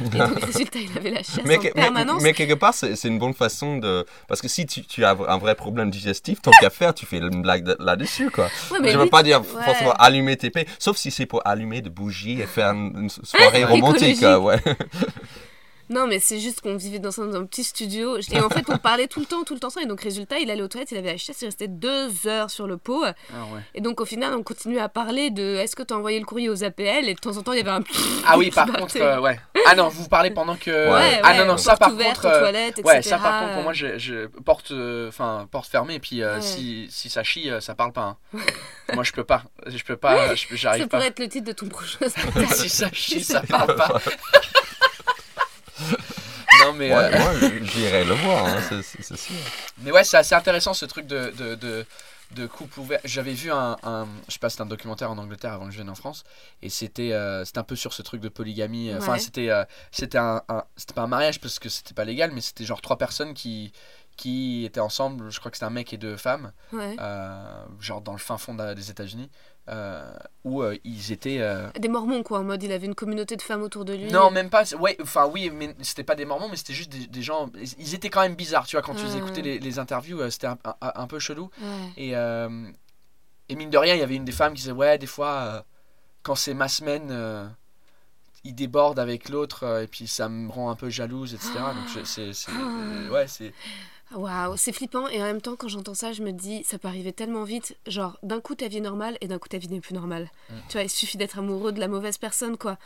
Et 0.05 0.19
donc, 0.19 0.39
résultat, 0.45 0.81
il 0.81 0.91
avait 0.99 1.11
la 1.11 1.23
chiasse 1.23 1.41
Mais, 1.47 1.57
en 1.57 1.63
mais, 1.63 1.71
permanence. 1.71 2.23
mais 2.23 2.33
quelque 2.35 2.55
part, 2.55 2.75
c'est 2.75 2.95
c'est 2.97 3.09
une 3.09 3.19
bonne 3.19 3.33
façon 3.35 3.79
de. 3.79 4.05
Parce 4.29 4.43
que 4.43 4.49
si 4.49 4.67
tu, 4.67 4.83
tu 4.85 5.05
as 5.05 5.11
un 5.13 5.39
vrai 5.39 5.55
problème 5.55 5.91
digestif, 5.91 6.43
tant 6.43 6.51
qu'à 6.61 6.69
faire, 6.71 6.93
tu 6.95 7.07
fais 7.07 7.17
une 7.19 7.41
blague 7.43 7.65
de- 7.65 7.77
là-dessus, 7.81 8.31
quoi. 8.31 8.49
Ouais, 8.71 8.79
mais 8.83 8.93
Je 8.93 8.99
veux 8.99 9.09
pas 9.09 9.23
dire 9.23 9.41
ouais. 9.41 9.65
forcément 9.65 9.93
allumer 9.93 10.37
tes 10.37 10.51
paix, 10.51 10.67
sauf 10.79 10.97
si 10.99 11.11
c'est 11.11 11.27
pour 11.27 11.41
allumer 11.47 11.81
des 11.81 11.91
bougies 11.91 12.41
et 12.41 12.47
faire 12.47 12.69
une, 12.73 12.93
une 13.05 13.09
soirée 13.11 13.65
romantique, 13.65 14.21
ouais. 14.21 14.59
Non, 15.91 16.07
mais 16.07 16.19
c'est 16.19 16.41
juste 16.41 16.61
qu'on 16.61 16.77
vivait 16.77 16.99
dans 16.99 17.21
un, 17.21 17.27
dans 17.27 17.41
un 17.41 17.45
petit 17.47 17.65
studio. 17.65 18.19
Et 18.33 18.41
en 18.41 18.49
fait, 18.49 18.65
on 18.69 18.79
parlait 18.79 19.07
tout 19.07 19.21
le 19.21 19.27
temps, 19.27 19.45
tout 19.45 19.55
le 19.55 19.61
temps. 19.61 19.69
Et 19.83 19.87
donc, 19.87 20.01
résultat, 20.01 20.39
il 20.39 20.51
allait 20.51 20.63
aux 20.63 20.69
toilettes, 20.69 20.91
il 20.93 20.97
avait 20.99 21.11
acheté, 21.11 21.33
il 21.41 21.45
restait 21.45 21.69
deux 21.69 22.11
heures 22.27 22.51
sur 22.51 22.67
le 22.67 22.77
pot. 22.77 23.05
Ah 23.05 23.13
ouais. 23.53 23.61
Et 23.75 23.81
donc, 23.81 24.01
au 24.01 24.05
final, 24.05 24.33
on 24.35 24.43
continuait 24.43 24.81
à 24.81 24.89
parler 24.89 25.31
de 25.31 25.57
est-ce 25.57 25.77
que 25.77 25.83
tu 25.83 25.93
as 25.93 25.97
envoyé 25.97 26.19
le 26.19 26.25
courrier 26.27 26.49
aux 26.49 26.65
APL 26.65 27.09
Et 27.09 27.15
de 27.15 27.19
temps 27.21 27.37
en 27.37 27.43
temps, 27.43 27.53
il 27.53 27.59
y 27.59 27.61
avait 27.61 27.71
un. 27.71 27.83
Ah 28.27 28.39
oui, 28.39 28.51
par 28.51 28.67
contre, 28.73 28.81
battait. 28.81 29.03
euh, 29.03 29.21
ouais. 29.21 29.39
Ah 29.67 29.75
non, 29.75 29.89
vous 29.89 30.09
parlez 30.09 30.31
pendant 30.31 30.57
que. 30.57 30.71
Ouais, 30.71 31.21
ah 31.23 31.31
ouais, 31.33 31.39
non, 31.39 31.47
non, 31.47 31.57
ça 31.57 31.77
par 31.77 31.93
ouverte 31.93 32.15
contre. 32.21 32.27
euh, 32.35 32.41
toilettes, 32.41 32.81
Ouais, 32.85 33.03
ça 33.03 33.19
par 33.19 33.41
contre, 33.43 33.55
pour 33.55 33.63
moi, 33.65 33.73
je, 33.73 33.99
je 33.99 34.27
porte, 34.27 34.71
euh, 34.71 35.09
enfin, 35.09 35.47
porte 35.51 35.71
fermée, 35.71 35.95
et 35.95 36.01
puis 36.01 36.23
euh, 36.23 36.37
Ouais. 36.37 36.41
si, 36.43 36.87
si 36.91 37.09
ça 37.11 37.23
chie, 37.23 37.51
ça 37.61 37.75
parle 37.75 37.93
pas. 37.93 38.17
hein. 38.35 38.39
moi, 38.95 39.05
je 39.05 39.13
peux 39.13 39.25
pas. 39.25 39.43
Je 39.67 39.83
peux 39.85 39.97
pas, 39.97 40.35
je- 40.35 40.47
Ça 40.49 40.57
j'arrive 40.57 40.87
pas. 40.89 40.97
pourrait 40.99 41.09
être 41.09 41.19
le 41.19 41.29
titre 41.29 41.47
de 41.47 41.53
ton 41.53 41.67
prochain 41.69 42.09
spectacle. 42.09 42.47
si 42.55 42.69
ça 42.69 42.89
chie, 42.93 43.23
ça 43.23 43.43
parle 43.43 43.77
pas. 43.77 44.01
non, 46.65 46.73
mais. 46.75 46.95
Ouais, 46.95 47.11
euh, 47.15 47.19
moi, 47.19 47.33
j'irai 47.63 48.05
le 48.05 48.15
voir, 48.15 48.47
hein, 48.47 48.61
c'est- 48.83 49.17
sûr. 49.17 49.35
Mais 49.79 49.91
ouais, 49.91 50.05
c'est 50.05 50.17
assez 50.17 50.35
intéressant 50.35 50.75
ce 50.75 50.85
truc 50.87 51.07
de, 51.07 51.33
de, 51.37 51.55
de, 51.57 51.87
de 52.33 52.47
couple 52.47 52.81
ouvert. 52.81 53.01
J'avais 53.05 53.33
vu 53.33 53.51
un, 53.51 53.77
un- 53.83 54.07
je 54.29 54.33
sais 54.35 54.39
pas, 54.39 54.51
c'était 54.51 54.63
un 54.63 54.67
documentaire 54.67 55.11
en 55.11 55.19
Angleterre 55.19 55.53
avant 55.53 55.67
que 55.67 55.71
je 55.73 55.77
vienne 55.77 55.91
en 55.91 55.95
France, 55.95 56.25
et 56.63 56.69
c'était 56.71 57.13
euh, 57.13 57.45
c'était 57.45 57.59
un 57.59 57.65
peu 57.65 57.77
sur 57.77 57.93
ce 57.93 58.03
truc 58.03 58.21
de 58.21 58.29
polygamie. 58.29 58.95
Enfin, 58.95 59.13
Ouais. 59.13 59.19
c'était 59.19 59.51
euh, 59.51 59.65
c'était 59.91 60.19
un, 60.19 60.43
un- 60.49 60.65
c'était 60.77 60.95
pas 60.95 61.03
un 61.03 61.07
mariage 61.09 61.41
parce 61.41 61.59
que 61.59 61.69
c'était 61.69 61.95
pas 61.95 62.05
légal, 62.05 62.31
mais 62.33 62.41
c'était 62.41 62.65
genre 62.65 62.81
trois 62.81 62.99
personnes 62.99 63.35
qui 63.35 63.73
qui 64.17 64.65
étaient 64.65 64.79
ensemble. 64.81 65.31
Je 65.33 65.41
crois 65.41 65.51
que 65.51 65.57
c'était 65.57 65.67
un 65.67 65.71
mec 65.71 65.93
et 65.93 65.97
deux 65.97 66.17
femmes, 66.17 66.53
Ouais. 66.73 66.95
euh, 67.01 67.65
genre 67.81 68.01
dans 68.01 68.13
le 68.13 68.19
fin 68.19 68.39
fond 68.39 68.55
de- 68.55 68.75
des 68.75 68.91
États-Unis, 68.91 69.29
euh, 69.69 70.13
où 70.45 70.63
euh, 70.63 70.77
ils 70.85 71.11
étaient. 71.13 71.39
euh, 71.41 71.69
Des 71.79 71.89
mormons, 71.89 72.23
quoi, 72.23 72.41
en 72.41 72.45
mode 72.45 72.63
il 72.63 72.71
avait 72.73 72.87
une 72.87 72.95
communauté 72.95 73.37
de 73.37 73.43
femmes 73.43 73.63
autour 73.63 73.85
de 73.85 73.95
lui. 73.95 74.13
non, 74.13 74.31
même 74.31 74.51
pas. 74.51 74.65
Ouais, 74.75 74.97
enfin 75.01 75.27
oui, 75.27 75.51
mais 75.51 75.75
c'était 75.83 76.05
pas 76.05 76.15
des 76.15 76.25
mormons, 76.27 76.49
mais 76.51 76.57
c'était 76.57 76.75
juste 76.75 76.91
des, 76.93 77.07
des 77.07 77.23
gens. 77.23 77.51
Ils 77.79 77.95
étaient 77.95 78.11
quand 78.11 78.21
même 78.23 78.35
bizarres, 78.35 78.67
tu 78.67 78.77
vois. 78.77 78.83
Quand 78.83 78.95
tu 78.95 79.05
les 79.05 79.17
écoutais 79.17 79.43
les, 79.43 79.59
les 79.59 79.79
interviews, 79.79 80.29
c'était 80.31 80.47
un, 80.49 80.59
un- 80.65 80.93
un 80.95 81.07
peu 81.07 81.19
chelou. 81.19 81.51
Ouais. 81.61 81.93
Et, 81.97 82.11
et 83.49 83.57
mine 83.57 83.71
de 83.71 83.79
rien, 83.79 83.95
il 83.95 84.01
y 84.01 84.03
avait 84.03 84.17
une 84.17 84.25
des 84.25 84.33
femmes 84.33 84.53
qui 84.55 84.61
disait 84.63 84.73
Ouais, 84.73 84.99
des 84.99 85.07
fois, 85.07 85.65
quand 86.23 86.35
c'est 86.35 86.55
ma 86.55 86.69
semaine, 86.69 87.55
il 88.45 88.55
déborde 88.55 88.99
avec 88.99 89.31
l'autre, 89.31 89.81
et 89.83 89.87
puis 89.87 90.07
ça 90.07 90.29
me 90.29 90.51
rend 90.51 90.69
un 90.71 90.77
peu 90.77 90.91
jalouse, 90.91 91.33
etc. 91.33 91.53
Donc 91.55 92.05
c'est. 92.05 92.31
ouais, 93.11 93.27
c'est. 93.29 93.55
Waouh, 94.17 94.57
c'est 94.57 94.73
flippant. 94.73 95.09
Et 95.09 95.21
en 95.21 95.25
même 95.25 95.41
temps, 95.41 95.57
quand 95.57 95.69
j'entends 95.69 95.95
ça, 95.95 96.13
je 96.13 96.23
me 96.23 96.33
dis, 96.33 96.63
ça 96.65 96.79
peut 96.79 96.89
arriver 96.89 97.13
tellement 97.13 97.45
vite. 97.45 97.77
Genre, 97.87 98.19
d'un 98.23 98.41
coup, 98.41 98.55
ta 98.55 98.69
vie 98.69 98.79
est 98.79 98.81
normale 98.81 99.17
et 99.21 99.29
d'un 99.29 99.39
coup, 99.39 99.49
ta 99.49 99.59
vie 99.59 99.69
n'est 99.69 99.81
plus 99.81 99.95
normale. 99.95 100.31
Mm. 100.51 100.55
Tu 100.69 100.73
vois, 100.75 100.83
il 100.83 100.91
suffit 100.91 101.17
d'être 101.17 101.39
amoureux 101.39 101.73
de 101.73 101.81
la 101.81 101.89
mauvaise 101.89 102.19
personne, 102.19 102.57
quoi. 102.57 102.79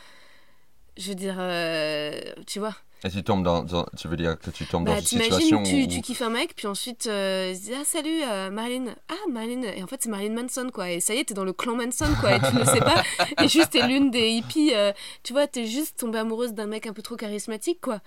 Je 0.97 1.09
veux 1.09 1.15
dire, 1.15 1.35
euh, 1.37 2.19
tu 2.47 2.59
vois. 2.59 2.75
Et 3.05 3.09
tu 3.09 3.23
tombes 3.23 3.43
dans, 3.43 3.63
dans- 3.63 3.85
tu 3.97 4.09
veux 4.09 4.17
dire 4.17 4.37
que 4.37 4.49
tu 4.49 4.65
tombes 4.65 4.85
dans 4.85 4.91
Bah, 4.91 4.99
une 4.99 5.05
situation 5.05 5.63
tu, 5.63 5.83
où... 5.83 5.87
tu 5.87 6.01
kiffes 6.01 6.21
un 6.21 6.29
mec, 6.29 6.53
puis 6.53 6.67
ensuite, 6.67 7.07
euh, 7.07 7.51
il 7.53 7.57
se 7.57 7.61
dit, 7.67 7.71
ah, 7.73 7.85
salut, 7.85 8.21
euh, 8.27 8.49
Marilyn. 8.49 8.93
Ah, 9.07 9.13
Marilyn. 9.31 9.61
Et 9.63 9.81
en 9.81 9.87
fait, 9.87 10.01
c'est 10.03 10.09
Marilyn 10.09 10.33
Manson, 10.41 10.69
quoi. 10.73 10.91
Et 10.91 10.99
ça 10.99 11.13
y 11.15 11.19
est, 11.19 11.23
t'es 11.23 11.33
dans 11.33 11.45
le 11.45 11.53
clan 11.53 11.75
Manson, 11.77 12.13
quoi. 12.19 12.35
Et 12.35 12.39
tu 12.41 12.53
ne 12.53 12.59
le 12.59 12.65
sais 12.65 12.81
pas. 12.81 13.01
Et 13.41 13.47
juste, 13.47 13.69
t'es 13.69 13.87
l'une 13.87 14.11
des 14.11 14.27
hippies. 14.31 14.71
euh, 14.73 14.91
tu 15.23 15.31
vois, 15.31 15.47
t'es 15.47 15.65
juste 15.65 15.99
tombée 15.99 16.19
amoureuse 16.19 16.53
d'un 16.53 16.65
mec 16.67 16.87
un 16.87 16.93
peu 16.93 17.01
trop 17.01 17.15
charismatique, 17.15 17.79
quoi. 17.79 18.01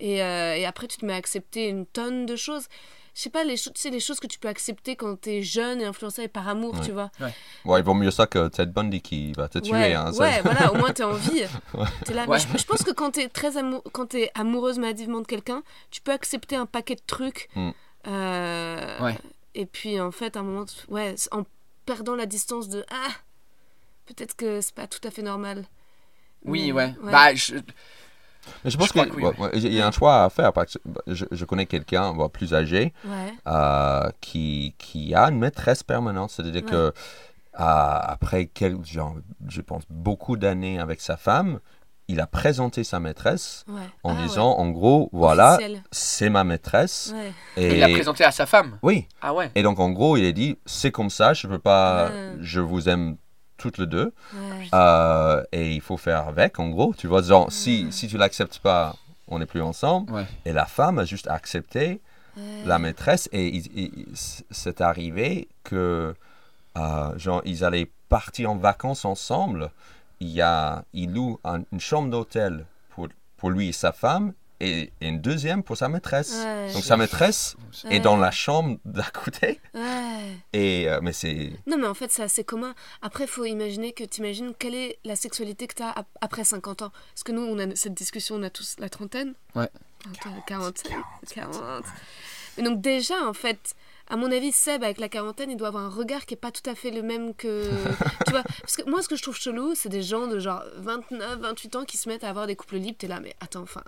Et, 0.00 0.22
euh, 0.22 0.56
et 0.56 0.64
après, 0.66 0.86
tu 0.88 0.96
te 0.98 1.04
mets 1.06 1.12
à 1.12 1.16
accepter 1.16 1.68
une 1.68 1.86
tonne 1.86 2.26
de 2.26 2.36
choses. 2.36 2.66
Je 3.14 3.22
sais 3.22 3.30
pas, 3.30 3.44
les, 3.44 3.54
tu 3.56 3.70
sais, 3.76 3.88
les 3.88 3.98
choses 4.00 4.20
que 4.20 4.26
tu 4.26 4.38
peux 4.38 4.48
accepter 4.48 4.94
quand 4.94 5.18
t'es 5.18 5.40
jeune 5.42 5.80
et 5.80 5.86
influencé 5.86 6.28
par 6.28 6.46
amour, 6.48 6.74
Ouais. 6.74 6.80
tu 6.84 6.92
vois. 6.92 7.10
Ouais, 7.64 7.80
il 7.80 7.82
vaut 7.82 7.94
mieux 7.94 8.10
ça 8.10 8.26
que 8.26 8.48
Ted 8.48 8.70
Bundy 8.72 9.00
qui 9.00 9.32
va 9.32 9.48
te 9.48 9.58
tuer. 9.58 9.72
ouais, 9.72 9.94
hein, 9.94 10.12
ça- 10.12 10.22
ouais, 10.22 10.42
voilà, 10.42 10.70
au 10.70 10.76
moins 10.76 10.92
t'es 10.92 11.02
en 11.02 11.12
vie. 11.14 11.44
T'es 12.04 12.12
là. 12.12 12.24
Mais 12.26 12.32
Ouais. 12.32 12.38
je, 12.40 12.58
je 12.58 12.64
pense 12.66 12.82
que 12.82 12.90
quand 12.90 13.12
t'es 13.12 13.28
très 13.30 13.56
amou- 13.56 13.80
quand 13.92 14.06
t'es 14.06 14.30
amoureuse 14.34 14.78
maladivement 14.78 15.22
de 15.22 15.26
quelqu'un, 15.26 15.62
tu 15.90 16.02
peux 16.02 16.12
accepter 16.12 16.56
un 16.56 16.66
paquet 16.66 16.94
de 16.96 17.02
trucs. 17.06 17.48
Mm. 17.54 17.70
Euh, 18.08 18.98
Ouais. 19.00 19.16
Et 19.54 19.64
puis 19.64 19.98
en 19.98 20.10
fait, 20.12 20.36
à 20.36 20.40
un 20.40 20.42
moment, 20.42 20.66
ouais, 20.88 21.14
en 21.30 21.44
perdant 21.86 22.14
la 22.16 22.26
distance 22.26 22.68
de 22.68 22.84
ah, 22.90 23.08
peut-être 24.04 24.36
que 24.36 24.60
c'est 24.60 24.74
pas 24.74 24.86
tout 24.86 25.00
à 25.04 25.10
fait 25.10 25.22
normal. 25.22 25.64
Oui, 26.44 26.66
Mais, 26.66 26.72
ouais. 26.72 26.94
Bah, 27.02 27.34
je- 27.34 27.54
Mais 28.64 28.70
je 28.70 28.76
pense 28.76 28.92
qu'il 28.92 29.04
que 29.04 29.14
oui, 29.16 29.22
ouais, 29.22 29.38
ouais, 29.38 29.50
il 29.54 29.72
y 29.74 29.80
a 29.80 29.86
un 29.86 29.90
choix 29.90 30.24
à 30.24 30.30
faire. 30.30 30.52
Parce 30.52 30.74
que 30.74 30.78
je, 31.06 31.24
je 31.30 31.44
connais 31.44 31.66
quelqu'un 31.66 32.14
plus 32.28 32.54
âgé 32.54 32.92
ouais. 33.04 33.32
euh, 33.46 34.08
qui, 34.20 34.74
qui 34.78 35.14
a 35.14 35.24
une 35.30 35.38
maîtresse 35.38 35.82
permanente. 35.82 36.30
C'est-à-dire 36.30 36.64
Ouais. 36.64 36.70
que 36.70 36.76
euh, 36.76 36.92
après, 37.58 38.46
quel, 38.46 38.84
genre, 38.84 39.14
je 39.48 39.60
pense, 39.60 39.84
beaucoup 39.88 40.36
d'années 40.36 40.78
avec 40.78 41.00
sa 41.00 41.16
femme, 41.16 41.58
il 42.08 42.20
a 42.20 42.26
présenté 42.26 42.84
sa 42.84 43.00
maîtresse 43.00 43.64
ouais. 43.68 43.80
en 44.04 44.14
Ah, 44.16 44.22
disant, 44.22 44.50
en 44.58 44.68
gros, 44.70 45.08
voilà, 45.12 45.58
c'est 45.90 46.28
ma 46.30 46.44
maîtresse. 46.44 47.12
Ouais. 47.16 47.32
Et... 47.56 47.74
il 47.74 47.80
l'a 47.80 47.88
présenté 47.88 48.24
à 48.24 48.30
sa 48.30 48.46
femme. 48.46 48.78
Oui. 48.82 49.08
Ah 49.22 49.34
ouais. 49.34 49.50
Et 49.54 49.62
donc, 49.62 49.80
en 49.80 49.90
gros, 49.90 50.16
il 50.16 50.24
a 50.26 50.32
dit, 50.32 50.56
c'est 50.66 50.92
comme 50.92 51.10
ça, 51.10 51.32
je 51.34 51.46
peux 51.48 51.58
pas, 51.58 52.10
je 52.40 52.60
vous 52.60 52.88
aime 52.88 53.16
toutes 53.56 53.78
les 53.78 53.86
deux. 53.86 54.12
Ouais. 54.34 54.68
Euh, 54.74 55.42
et 55.52 55.74
il 55.74 55.80
faut 55.80 55.96
faire 55.96 56.28
avec, 56.28 56.58
en 56.58 56.68
gros. 56.68 56.94
Tu 56.96 57.06
vois, 57.06 57.22
genre, 57.22 57.50
si, 57.50 57.86
si 57.90 58.08
tu 58.08 58.16
l'acceptes 58.18 58.58
pas, 58.58 58.94
on 59.28 59.38
n'est 59.38 59.46
plus 59.46 59.62
ensemble. 59.62 60.12
Ouais. 60.12 60.26
Et 60.44 60.52
la 60.52 60.66
femme 60.66 60.98
a 60.98 61.04
juste 61.04 61.26
accepté 61.28 62.00
Ouais. 62.36 62.42
la 62.66 62.78
maîtresse. 62.78 63.30
Et 63.32 63.62
c'est 64.50 64.80
arrivé 64.82 65.48
que, 65.64 66.14
euh, 66.76 67.18
genre, 67.18 67.40
ils 67.46 67.64
allaient 67.64 67.90
partir 68.10 68.50
en 68.50 68.56
vacances 68.56 69.04
ensemble. 69.06 69.70
Il, 70.20 70.28
y 70.28 70.42
a, 70.42 70.84
il 70.92 71.12
loue 71.14 71.38
un- 71.44 71.62
une 71.72 71.80
chambre 71.80 72.10
d'hôtel 72.10 72.66
pour, 72.90 73.08
pour 73.38 73.50
lui 73.50 73.68
et 73.68 73.72
sa 73.72 73.92
femme. 73.92 74.32
Et, 74.60 74.90
et 75.00 75.08
une 75.08 75.20
deuxième 75.20 75.62
pour 75.62 75.76
sa 75.76 75.88
maîtresse. 75.88 76.32
Ouais. 76.32 76.72
Donc 76.72 76.82
sa 76.82 76.96
maîtresse 76.96 77.56
est 77.90 78.00
dans 78.00 78.16
la 78.16 78.30
chambre 78.30 78.78
d'à 78.84 79.04
côté. 79.04 79.60
Ouais. 79.74 80.32
Et, 80.52 80.88
euh, 80.88 81.00
mais 81.02 81.12
c'est... 81.12 81.52
Non, 81.66 81.76
mais 81.76 81.86
en 81.86 81.94
fait, 81.94 82.10
c'est 82.10 82.22
assez 82.22 82.44
commun. 82.44 82.74
Après, 83.02 83.24
il 83.24 83.30
faut 83.30 83.44
imaginer 83.44 83.92
que 83.92 84.04
tu 84.04 84.20
imagines 84.20 84.54
quelle 84.58 84.74
est 84.74 84.98
la 85.04 85.16
sexualité 85.16 85.66
que 85.66 85.74
tu 85.74 85.82
as 85.82 85.94
après 86.20 86.44
50 86.44 86.82
ans. 86.82 86.92
Parce 87.14 87.22
que 87.24 87.32
nous, 87.32 87.42
on 87.42 87.58
a 87.58 87.74
cette 87.76 87.94
discussion, 87.94 88.36
on 88.36 88.42
a 88.42 88.50
tous 88.50 88.76
la 88.78 88.88
trentaine. 88.88 89.34
Ouais. 89.54 89.68
40, 90.46 90.82
40. 91.34 91.84
Mais 92.56 92.62
donc, 92.62 92.80
déjà, 92.80 93.26
en 93.26 93.34
fait, 93.34 93.74
à 94.08 94.16
mon 94.16 94.30
avis, 94.30 94.52
Seb, 94.52 94.84
avec 94.84 94.98
la 94.98 95.08
quarantaine, 95.08 95.50
il 95.50 95.56
doit 95.56 95.68
avoir 95.68 95.84
un 95.84 95.88
regard 95.88 96.26
qui 96.26 96.34
est 96.34 96.38
pas 96.38 96.52
tout 96.52 96.68
à 96.68 96.74
fait 96.74 96.90
le 96.90 97.02
même 97.02 97.34
que. 97.34 97.68
tu 98.26 98.30
vois 98.30 98.44
Parce 98.60 98.76
que 98.76 98.88
moi, 98.88 99.02
ce 99.02 99.08
que 99.08 99.16
je 99.16 99.22
trouve 99.22 99.36
chelou, 99.36 99.74
c'est 99.74 99.88
des 99.88 100.02
gens 100.02 100.26
de 100.26 100.38
genre 100.38 100.62
29, 100.76 101.40
28 101.40 101.76
ans 101.76 101.84
qui 101.84 101.96
se 101.96 102.08
mettent 102.08 102.24
à 102.24 102.30
avoir 102.30 102.46
des 102.46 102.56
couples 102.56 102.76
libres. 102.76 102.96
T'es 102.98 103.08
là, 103.08 103.20
mais 103.20 103.34
attends, 103.40 103.62
enfin. 103.62 103.82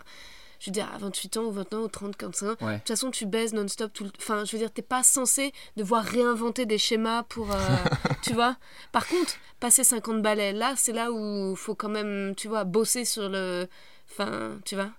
Je 0.60 0.66
veux 0.70 0.72
dire, 0.72 0.88
à 0.92 0.98
28 0.98 1.36
ans 1.36 1.44
ou 1.44 1.52
29 1.52 1.84
ou 1.84 1.88
30, 1.88 2.16
45 2.16 2.46
ans, 2.62 2.66
Ouais. 2.66 2.72
de 2.74 2.78
toute 2.78 2.88
façon, 2.88 3.10
tu 3.10 3.26
baises 3.26 3.52
non-stop 3.54 3.92
tout 3.92 4.04
le... 4.04 4.10
Enfin, 4.18 4.44
je 4.44 4.52
veux 4.52 4.58
dire, 4.58 4.72
t'es 4.72 4.82
pas 4.82 5.02
censé 5.04 5.52
devoir 5.76 6.02
réinventer 6.04 6.66
des 6.66 6.78
schémas 6.78 7.22
pour... 7.24 7.52
euh, 7.52 7.58
tu 8.22 8.32
vois 8.34 8.56
Par 8.90 9.06
contre, 9.06 9.34
passer 9.60 9.84
50 9.84 10.20
balais, 10.22 10.52
là, 10.52 10.74
c'est 10.76 10.92
là 10.92 11.12
où 11.12 11.50
il 11.52 11.56
faut 11.56 11.74
quand 11.76 11.88
même, 11.88 12.34
tu 12.36 12.48
vois, 12.48 12.64
bosser 12.64 13.04
sur 13.04 13.28
le... 13.28 13.68
Enfin, 14.10 14.58
tu 14.64 14.74
vois 14.74 14.90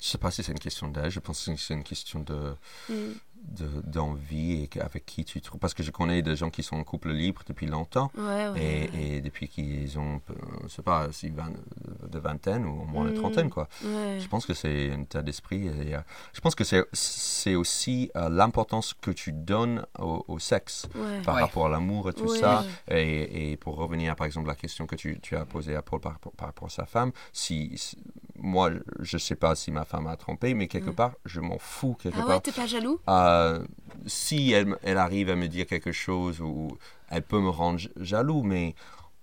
Je 0.00 0.08
sais 0.08 0.18
pas 0.18 0.30
si 0.32 0.42
c'est 0.42 0.52
une 0.52 0.58
question 0.58 0.88
d'âge, 0.88 1.12
je 1.12 1.20
pense 1.20 1.44
que 1.44 1.54
c'est 1.56 1.74
une 1.74 1.84
question 1.84 2.20
de 2.20 2.54
Mm. 2.88 3.12
De- 3.42 3.82
d'envie 3.86 4.68
et 4.74 4.80
avec 4.80 5.04
qui 5.06 5.24
tu 5.24 5.40
trouves. 5.40 5.58
Parce 5.60 5.74
que 5.74 5.82
je 5.82 5.90
connais 5.90 6.22
des 6.22 6.36
gens 6.36 6.50
qui 6.50 6.62
sont 6.62 6.76
en 6.76 6.84
couple 6.84 7.10
libre 7.10 7.42
depuis 7.46 7.66
longtemps 7.66 8.10
Ouais, 8.16 8.48
ouais. 8.48 8.90
et, 8.94 9.16
et 9.16 9.20
depuis 9.20 9.48
qu'ils 9.48 9.98
ont, 9.98 10.20
euh, 10.30 10.34
je 10.64 10.68
sais 10.68 10.82
pas, 10.82 11.08
si 11.12 11.30
vingt- 11.30 11.52
de 12.08 12.18
vingtaine 12.18 12.64
ou 12.66 12.82
au 12.82 12.84
moins 12.84 13.04
de 13.04 13.10
Mm. 13.10 13.14
trentaine, 13.14 13.50
quoi. 13.50 13.68
Ouais. 13.84 14.18
Je 14.20 14.28
pense 14.28 14.46
que 14.46 14.54
c'est 14.54 14.92
un 14.92 15.00
état 15.02 15.22
d'esprit. 15.22 15.66
et, 15.66 15.94
euh, 15.94 16.00
je 16.32 16.40
pense 16.40 16.54
que 16.54 16.64
c'est 16.64 16.84
c'est 16.92 17.54
aussi 17.54 18.10
euh, 18.16 18.28
l'importance 18.28 18.94
que 18.94 19.10
tu 19.10 19.32
donnes 19.32 19.84
au, 19.98 20.24
au 20.28 20.38
sexe 20.38 20.86
Ouais. 20.94 21.22
par 21.22 21.36
Ouais. 21.36 21.40
rapport 21.42 21.66
à 21.66 21.68
l'amour 21.68 22.10
et 22.10 22.12
tout 22.12 22.30
Ouais. 22.30 22.38
ça. 22.38 22.64
Et, 22.90 23.52
et 23.52 23.56
pour 23.56 23.76
revenir, 23.76 24.14
par 24.16 24.26
exemple, 24.26 24.48
à 24.48 24.52
la 24.52 24.56
question 24.56 24.86
que 24.86 24.94
tu, 24.96 25.18
tu 25.20 25.36
as 25.36 25.44
posée 25.44 25.74
à 25.76 25.82
Paul 25.82 26.00
par, 26.00 26.12
rapport- 26.12 26.32
par 26.32 26.48
rapport 26.48 26.66
à 26.66 26.70
sa 26.70 26.86
femme, 26.86 27.12
si, 27.32 27.72
si- 27.76 27.96
moi, 28.38 28.70
je 29.00 29.18
sais 29.18 29.34
pas 29.34 29.54
si 29.54 29.70
ma 29.70 29.84
femme 29.84 30.06
a 30.06 30.16
trompé, 30.16 30.54
mais 30.54 30.66
quelque 30.68 30.90
part, 30.90 31.12
je 31.24 31.40
m'en 31.40 31.58
fous 31.58 31.94
quelque 32.00 32.16
Ah 32.18 32.22
ouais, 32.22 32.26
part. 32.26 32.42
t'es 32.42 32.52
pas 32.52 32.66
jaloux? 32.66 33.00
Euh, 33.08 33.64
si 34.06 34.52
elle, 34.52 34.76
elle 34.82 34.98
arrive 34.98 35.30
à 35.30 35.36
me 35.36 35.48
dire 35.48 35.66
quelque 35.66 35.92
chose 35.92 36.40
ou 36.40 36.68
elle 37.10 37.22
peut 37.22 37.40
me 37.40 37.48
rendre 37.50 37.80
jaloux, 37.96 38.42
mais 38.42 38.74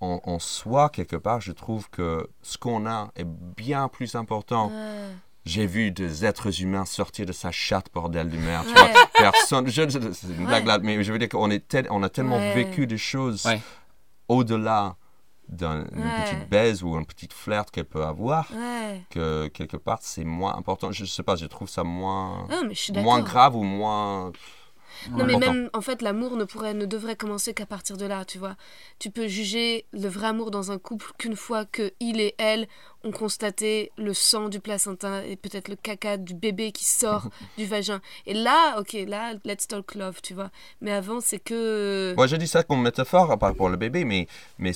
en, 0.01 0.19
en 0.23 0.39
soi, 0.39 0.89
quelque 0.89 1.15
part, 1.15 1.39
je 1.41 1.51
trouve 1.53 1.89
que 1.89 2.27
ce 2.41 2.57
qu'on 2.57 2.85
a 2.85 3.11
est 3.15 3.25
bien 3.25 3.87
plus 3.87 4.15
important. 4.15 4.67
Ouais. 4.69 5.07
J'ai 5.45 5.67
vu 5.67 5.91
des 5.91 6.25
êtres 6.25 6.61
humains 6.61 6.85
sortir 6.85 7.25
de 7.27 7.31
sa 7.31 7.51
chatte, 7.51 7.87
bordel 7.93 8.29
de 8.29 8.37
merde. 8.37 8.65
tu 8.67 8.73
Ouais. 8.73 8.91
vois. 8.91 9.09
Personne, 9.13 9.67
je- 9.67 9.87
je- 9.87 10.11
c'est 10.11 10.27
une 10.27 10.45
blague 10.47 10.63
Ouais. 10.63 10.69
là, 10.71 10.79
mais 10.79 11.03
je 11.03 11.13
veux 11.13 11.19
dire 11.19 11.29
qu'on 11.29 11.51
est 11.51 11.67
tel- 11.67 11.87
on 11.91 12.01
a 12.03 12.09
tellement 12.09 12.37
Ouais. 12.37 12.55
vécu 12.55 12.87
des 12.87 12.97
choses 12.97 13.45
Ouais. 13.45 13.61
au-delà 14.27 14.95
d'une 15.49 15.87
Ouais. 15.93 16.23
petite 16.25 16.49
baise 16.49 16.83
ou 16.83 16.95
une 16.97 17.05
petite 17.05 17.33
flirt 17.33 17.69
qu'elle 17.71 17.85
peut 17.85 18.03
avoir, 18.03 18.49
Ouais. 18.53 19.01
que 19.09 19.47
quelque 19.47 19.77
part, 19.77 19.99
c'est 20.01 20.23
moins 20.23 20.55
important. 20.55 20.91
Je 20.91 21.05
sais 21.05 21.23
pas, 21.23 21.35
je 21.35 21.45
trouve 21.45 21.69
ça 21.69 21.83
moins, 21.83 22.47
moins 22.95 23.21
grave 23.21 23.55
ou 23.55 23.63
moins... 23.63 24.31
Non, 25.11 25.25
mais 25.25 25.35
même, 25.37 25.69
en 25.73 25.81
fait, 25.81 26.01
l'amour 26.01 26.37
ne 26.37 26.45
pourrait, 26.45 26.73
ne 26.73 26.85
devrait 26.85 27.17
commencer 27.17 27.53
qu'à 27.53 27.65
partir 27.65 27.97
de 27.97 28.05
là, 28.05 28.23
tu 28.23 28.37
vois. 28.37 28.55
Tu 28.97 29.11
peux 29.11 29.27
juger 29.27 29.85
le 29.91 30.07
vrai 30.07 30.27
amour 30.27 30.51
dans 30.51 30.71
un 30.71 30.77
couple 30.79 31.11
qu'une 31.17 31.35
fois 31.35 31.65
que 31.65 31.91
il 31.99 32.21
et 32.21 32.33
elle 32.37 32.67
ont 33.05 33.11
constaté 33.11 33.91
le 33.97 34.13
sang 34.13 34.49
du 34.49 34.59
placenta 34.59 35.25
et 35.25 35.35
peut-être 35.35 35.67
le 35.69 35.75
caca 35.75 36.17
du 36.17 36.33
bébé 36.33 36.71
qui 36.71 36.83
sort 36.85 37.29
du 37.57 37.65
vagin. 37.65 38.01
Et 38.25 38.33
là, 38.33 38.79
ok, 38.79 38.93
là, 39.07 39.33
let's 39.45 39.67
talk 39.67 39.95
love, 39.95 40.21
tu 40.21 40.33
vois. 40.33 40.49
Mais 40.81 40.91
avant, 40.91 41.21
c'est 41.21 41.39
que. 41.39 42.13
Moi, 42.17 42.27
je 42.27 42.35
dis 42.35 42.47
ça 42.47 42.63
comme 42.63 42.81
métaphore 42.81 43.27
par 43.37 43.49
rapport 43.49 43.67
au 43.71 43.77
bébé, 43.77 44.03
mais, 44.05 44.27
mais 44.57 44.71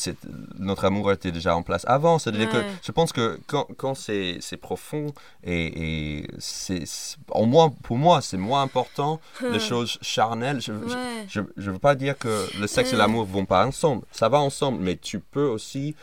notre 0.57 0.85
amour 0.85 1.11
était 1.11 1.31
déjà 1.31 1.55
en 1.55 1.63
place 1.63 1.83
avant. 1.87 2.19
C'est-à-dire 2.19 2.49
que 2.49 2.61
je 2.83 2.91
pense 2.91 3.11
que 3.11 3.39
quand, 3.47 3.67
quand 3.77 3.95
c'est 3.95 4.39
profond 4.61 5.07
et, 5.43 6.19
et 6.19 6.27
c'est 6.37 6.85
c'est- 6.85 7.17
en 7.31 7.45
moi, 7.45 7.71
pour 7.83 7.97
moi, 7.97 8.21
c'est 8.21 8.37
moins 8.37 8.61
important 8.61 9.19
les 9.41 9.59
choses 9.59 9.97
charnelles. 10.01 10.61
Je 10.61 10.71
ne 10.71 10.79
Ouais. 10.89 11.25
je, 11.27 11.41
je 11.57 11.71
veux 11.71 11.79
pas 11.79 11.95
dire 11.95 12.17
que 12.17 12.47
le 12.59 12.67
sexe 12.67 12.93
et 12.93 12.95
l'amour 12.95 13.25
vont 13.25 13.45
pas 13.45 13.65
ensemble. 13.65 14.03
Ça 14.11 14.29
va 14.29 14.39
ensemble, 14.39 14.79
mais 14.81 14.95
tu 14.95 15.19
peux 15.19 15.45
aussi 15.47 15.95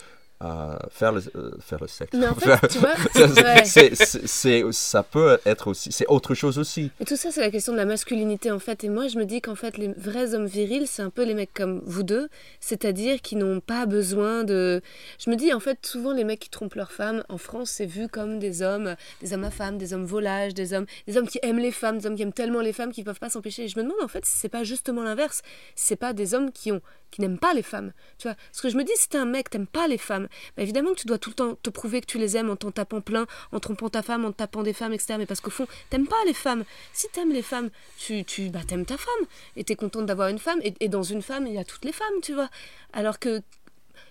euh, 0.42 0.76
faire, 0.90 1.12
le, 1.12 1.22
euh, 1.36 1.50
faire 1.60 1.78
le 1.80 1.86
sexe. 1.88 2.12
Mais 2.12 2.26
en 2.26 2.34
fait, 2.36 2.68
tu 2.68 2.78
vois, 2.78 2.92
c'est- 3.14 3.42
ouais. 3.42 3.64
c'est- 3.64 3.94
c'est- 3.94 4.26
c'est- 4.26 4.64
ça 4.72 5.02
peut 5.02 5.38
être 5.46 5.68
aussi, 5.68 5.92
c'est 5.92 6.06
autre 6.08 6.34
chose 6.34 6.58
aussi. 6.58 6.90
Et 7.00 7.04
tout 7.04 7.16
ça, 7.16 7.30
c'est 7.30 7.40
la 7.40 7.50
question 7.50 7.72
de 7.72 7.78
la 7.78 7.86
masculinité, 7.86 8.50
en 8.50 8.58
fait. 8.58 8.84
Et 8.84 8.88
moi, 8.88 9.08
je 9.08 9.18
me 9.18 9.24
dis 9.24 9.40
qu'en 9.40 9.54
fait, 9.54 9.78
les 9.78 9.88
vrais 9.96 10.34
hommes 10.34 10.46
virils, 10.46 10.86
c'est 10.86 11.02
un 11.02 11.10
peu 11.10 11.24
les 11.24 11.34
mecs 11.34 11.54
comme 11.54 11.80
vous 11.86 12.02
deux, 12.02 12.28
c'est-à-dire 12.60 13.20
qui 13.22 13.36
n'ont 13.36 13.60
pas 13.60 13.86
besoin 13.86 14.44
de... 14.44 14.82
Je 15.24 15.30
me 15.30 15.36
dis, 15.36 15.52
en 15.54 15.60
fait, 15.60 15.78
souvent, 15.86 16.12
les 16.12 16.24
mecs 16.24 16.40
qui 16.40 16.50
trompent 16.50 16.74
leurs 16.74 16.92
femmes, 16.92 17.22
en 17.28 17.38
France, 17.38 17.70
c'est 17.70 17.86
vu 17.86 18.08
comme 18.08 18.38
des 18.38 18.62
hommes, 18.62 18.94
des 19.22 19.32
hommes 19.32 19.44
à 19.44 19.50
femmes, 19.50 19.78
des 19.78 19.94
hommes 19.94 20.04
volages, 20.04 20.54
des 20.54 20.72
hommes, 20.74 20.86
des 21.06 21.16
hommes 21.16 21.28
qui 21.28 21.38
aiment 21.42 21.58
les 21.58 21.72
femmes, 21.72 21.98
des 21.98 22.06
hommes 22.06 22.16
qui 22.16 22.22
aiment 22.22 22.32
tellement 22.32 22.60
les 22.60 22.72
femmes 22.72 22.92
qu'ils 22.92 23.04
peuvent 23.04 23.18
pas 23.20 23.30
s'empêcher. 23.30 23.64
Et 23.64 23.68
je 23.68 23.78
me 23.78 23.82
demande, 23.84 24.02
en 24.02 24.08
fait, 24.08 24.24
si 24.26 24.36
c'est 24.36 24.48
pas 24.48 24.64
justement 24.64 25.02
l'inverse, 25.02 25.42
si 25.74 25.86
c'est 25.86 25.96
pas 25.96 26.12
des 26.12 26.34
hommes 26.34 26.52
qui 26.52 26.72
ont 26.72 26.80
qui 27.16 27.28
pas 27.36 27.54
les 27.54 27.62
femmes. 27.62 27.92
Tu 28.18 28.28
vois, 28.28 28.36
ce 28.52 28.62
que 28.62 28.68
je 28.68 28.76
me 28.76 28.84
dis, 28.84 28.92
si 28.96 29.08
t'es 29.08 29.18
un 29.18 29.24
mec, 29.24 29.50
t'aimes 29.50 29.66
pas 29.66 29.88
les 29.88 29.98
femmes, 29.98 30.28
bah 30.56 30.62
évidemment 30.62 30.90
que 30.90 31.00
tu 31.00 31.06
dois 31.06 31.18
tout 31.18 31.30
le 31.30 31.34
temps 31.34 31.54
te 31.54 31.70
prouver 31.70 32.00
que 32.00 32.06
tu 32.06 32.18
les 32.18 32.36
aimes 32.36 32.50
en 32.50 32.56
t'en 32.56 32.70
tapant 32.70 33.00
plein, 33.00 33.26
en 33.52 33.60
trompant 33.60 33.88
ta 33.88 34.02
femme, 34.02 34.24
en 34.24 34.32
tapant 34.32 34.62
des 34.62 34.72
femmes, 34.72 34.92
etc. 34.92 35.16
Mais 35.18 35.26
parce 35.26 35.40
qu'au 35.40 35.50
fond, 35.50 35.66
t'aimes 35.90 36.06
pas 36.06 36.16
les 36.26 36.34
femmes. 36.34 36.64
Si 36.92 37.08
t'aimes 37.08 37.32
les 37.32 37.42
femmes, 37.42 37.70
tu, 37.98 38.24
tu 38.24 38.50
bah, 38.50 38.60
t'aimes 38.66 38.86
ta 38.86 38.96
femme 38.96 39.26
et 39.56 39.64
t'es 39.64 39.76
contente 39.76 40.06
d'avoir 40.06 40.28
une 40.28 40.38
femme. 40.38 40.60
Et, 40.62 40.74
et 40.80 40.88
dans 40.88 41.02
une 41.02 41.22
femme, 41.22 41.46
il 41.46 41.54
y 41.54 41.58
a 41.58 41.64
toutes 41.64 41.84
les 41.84 41.92
femmes, 41.92 42.20
tu 42.22 42.34
vois. 42.34 42.48
Alors 42.92 43.18
que, 43.18 43.42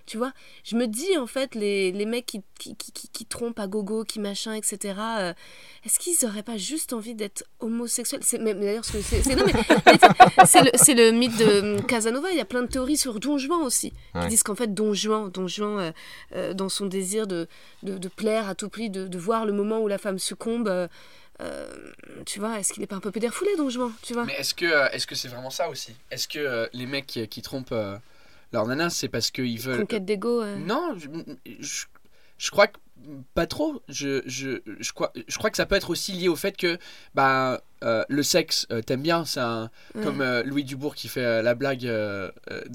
tu 0.06 0.16
vois, 0.18 0.32
je 0.64 0.76
me 0.76 0.86
dis 0.86 1.16
en 1.18 1.26
fait, 1.26 1.54
les, 1.54 1.92
les 1.92 2.06
mecs 2.06 2.26
qui, 2.26 2.42
qui, 2.58 2.74
qui, 2.76 2.92
qui- 2.92 3.08
qui 3.08 3.26
trompent 3.26 3.58
à 3.58 3.66
gogo, 3.66 4.04
qui 4.04 4.20
machin, 4.20 4.54
etc. 4.54 4.94
euh, 5.18 5.32
est-ce 5.84 5.98
qu'ils 5.98 6.26
auraient 6.28 6.42
pas 6.42 6.56
juste 6.56 6.92
envie 6.92 7.14
d'être 7.14 7.44
homosexuels? 7.60 8.20
C'est 8.22 8.38
mais, 8.38 8.54
mais 8.54 8.66
d'ailleurs 8.66 8.84
ce 8.84 8.92
que 8.92 9.02
c'est. 9.02 9.22
c'est- 9.22 9.34
non, 9.34 9.44
mais- 9.46 9.52
mais 10.38 10.46
c'est 10.46 10.62
le, 10.62 10.70
c'est 10.74 10.94
le 10.94 11.10
mythe 11.12 11.36
de 11.38 11.76
hum, 11.76 11.86
Casanova. 11.86 12.30
Il 12.30 12.36
y 12.36 12.40
a 12.40 12.44
plein 12.44 12.62
de 12.62 12.68
théories 12.68 12.96
sur 12.96 13.18
Don 13.20 13.38
Juan 13.38 13.62
aussi, 13.62 13.90
qui 13.90 13.96
Ouais. 14.18 14.28
disent 14.28 14.42
qu'en 14.42 14.54
fait 14.54 14.72
Don 14.74 14.94
Juan, 14.94 15.30
Don 15.30 15.48
Juan 15.48 15.78
euh, 15.78 15.92
euh, 16.34 16.54
dans 16.54 16.68
son 16.68 16.86
désir 16.86 17.26
de, 17.26 17.48
de, 17.82 17.98
de 17.98 18.08
plaire 18.08 18.48
à 18.48 18.54
tout 18.54 18.68
prix, 18.68 18.90
de, 18.90 19.06
de 19.08 19.18
voir 19.18 19.46
le 19.46 19.52
moment 19.52 19.80
où 19.80 19.88
la 19.88 19.98
femme 19.98 20.18
succombe. 20.18 20.68
euh, 20.68 20.88
euh, 21.42 21.68
tu 22.24 22.38
vois, 22.40 22.58
est-ce 22.58 22.72
qu'il 22.72 22.82
est 22.82 22.86
pas 22.86 22.96
un 22.96 23.00
peu 23.00 23.10
pédère 23.10 23.34
foulé, 23.34 23.50
Don 23.58 23.68
Juan 23.68 23.92
Tu 24.02 24.14
vois? 24.14 24.24
Mais 24.24 24.32
est-ce 24.38 24.54
que 24.54 24.90
est-ce 24.94 25.06
que 25.06 25.14
c'est 25.14 25.28
vraiment 25.28 25.50
ça 25.50 25.68
aussi? 25.68 25.94
Est-ce 26.10 26.26
que 26.28 26.38
euh, 26.38 26.66
les 26.72 26.86
mecs 26.86 27.06
qui, 27.06 27.28
qui 27.28 27.42
trompent 27.42 27.72
euh, 27.72 27.98
leur 28.56 28.66
nana, 28.66 28.90
c'est 28.90 29.08
parce 29.08 29.30
qu'ils 29.30 29.60
veulent 29.60 29.80
Conquête 29.80 30.04
d'ego. 30.04 30.42
euh. 30.42 30.56
Non, 30.56 30.94
je, 30.96 31.08
je, 31.60 31.84
je 32.38 32.50
crois 32.50 32.66
que 32.66 32.78
pas 33.34 33.46
trop. 33.46 33.82
Je, 33.88 34.22
je, 34.26 34.60
je, 34.80 34.92
crois, 34.92 35.12
je 35.28 35.36
crois 35.38 35.50
que 35.50 35.56
ça 35.56 35.66
peut 35.66 35.74
être 35.76 35.90
aussi 35.90 36.12
lié 36.12 36.28
au 36.28 36.34
fait 36.36 36.56
que 36.56 36.78
bah, 37.14 37.60
euh, 37.84 38.02
le 38.08 38.22
sexe, 38.22 38.66
euh, 38.72 38.80
t'aimes 38.82 39.02
bien. 39.02 39.24
C'est 39.24 39.40
un, 39.40 39.70
comme 40.02 40.24
Louis 40.44 40.64
Dubourg 40.64 40.94
qui 40.94 41.08
fait 41.08 41.42
la 41.42 41.54
blague 41.54 41.88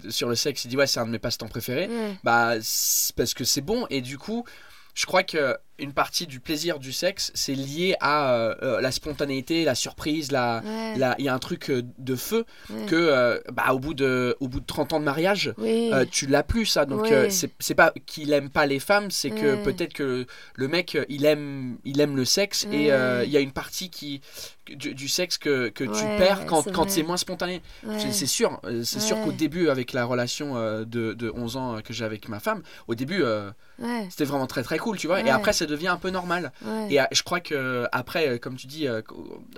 sur 0.09 0.29
le 0.29 0.35
sexe. 0.35 0.63
Il 0.65 0.69
dit 0.69 0.77
ouais, 0.77 0.87
c'est 0.87 0.99
un 0.99 1.05
de 1.05 1.11
mes 1.11 1.19
passe-temps 1.19 1.47
préférés. 1.47 1.89
Bah, 2.23 2.53
c'est 2.61 3.15
parce 3.15 3.33
que 3.33 3.43
c'est 3.43 3.61
bon 3.61 3.87
et 3.89 4.01
du 4.01 4.17
coup, 4.17 4.45
je 4.93 5.05
crois 5.05 5.23
que 5.23 5.57
une 5.81 5.93
partie 5.93 6.27
du 6.27 6.39
plaisir 6.39 6.79
du 6.79 6.91
sexe, 6.93 7.31
c'est 7.33 7.53
lié 7.55 7.95
à 7.99 8.33
euh, 8.33 8.55
euh, 8.61 8.81
la 8.81 8.91
spontanéité, 8.91 9.63
la 9.63 9.75
surprise, 9.75 10.31
la, 10.31 10.61
Ouais. 10.63 11.15
il 11.19 11.25
y 11.25 11.29
a 11.29 11.33
un 11.33 11.39
truc 11.39 11.69
euh, 11.69 11.81
de 11.97 12.15
feu 12.15 12.45
Ouais. 12.69 12.85
que 12.85 12.95
euh, 12.95 13.39
bah, 13.51 13.73
au 13.73 13.79
bout 13.79 13.93
de 13.93 14.35
au 14.39 14.47
bout 14.47 14.59
de 14.59 14.65
30 14.65 14.93
ans 14.93 14.99
de 14.99 15.05
mariage, 15.05 15.53
Oui. 15.57 15.89
euh, 15.93 16.05
tu 16.09 16.27
l'as 16.27 16.43
plus 16.43 16.65
ça 16.65 16.85
donc 16.85 17.01
Ouais. 17.03 17.29
c'est 17.29 17.51
c'est 17.59 17.75
pas 17.75 17.93
qu'il 18.05 18.31
aime 18.33 18.49
pas 18.49 18.65
les 18.65 18.79
femmes 18.79 19.11
c'est 19.11 19.31
que 19.31 19.55
Ouais. 19.55 19.63
peut-être 19.63 19.93
que 19.93 20.25
le 20.55 20.67
mec 20.67 20.97
il 21.09 21.25
aime 21.25 21.77
il 21.83 21.99
aime 21.99 22.15
le 22.15 22.25
sexe 22.25 22.65
Ouais. 22.69 22.75
et 22.75 23.23
il 23.25 23.31
y 23.31 23.37
a 23.37 23.39
une 23.39 23.51
partie 23.51 23.89
qui 23.89 24.21
du, 24.67 24.93
du 24.93 25.07
sexe 25.09 25.37
que, 25.37 25.69
que 25.69 25.83
tu 25.83 25.89
Ouais, 25.89 26.17
perds 26.17 26.45
quand, 26.45 26.61
c'est 26.61 26.71
quand 26.71 26.89
c'est 26.89 27.03
moins 27.03 27.17
spontané 27.17 27.61
Ouais. 27.83 27.95
c'est 27.99 28.11
c'est 28.13 28.25
sûr 28.27 28.61
c'est 28.83 28.99
sûr 29.01 29.17
Ouais. 29.17 29.23
qu'au 29.25 29.31
début 29.31 29.69
avec 29.69 29.91
la 29.91 30.05
relation 30.05 30.55
de, 30.55 30.83
de 31.13 31.31
11 31.35 31.57
ans 31.57 31.79
que 31.83 31.93
j'ai 31.93 32.05
avec 32.05 32.29
ma 32.29 32.39
femme 32.39 32.61
au 32.87 32.95
début 32.95 33.23
Ouais. 33.23 34.05
c'était 34.09 34.25
vraiment 34.25 34.47
très 34.47 34.61
très 34.63 34.77
cool 34.77 34.97
tu 34.97 35.07
vois 35.07 35.19
et 35.21 35.23
Ouais. 35.23 35.29
après 35.31 35.53
ça 35.53 35.65
devient 35.71 35.87
un 35.87 35.97
peu 35.97 36.09
normal 36.11 36.51
Ouais. 36.65 36.87
et 36.93 37.01
euh, 37.01 37.05
je 37.11 37.23
crois 37.23 37.39
que 37.39 37.87
après, 37.91 38.27
euh, 38.29 38.37
comme 38.37 38.55
tu 38.55 38.67
dis, 38.67 38.87
euh, 38.87 39.01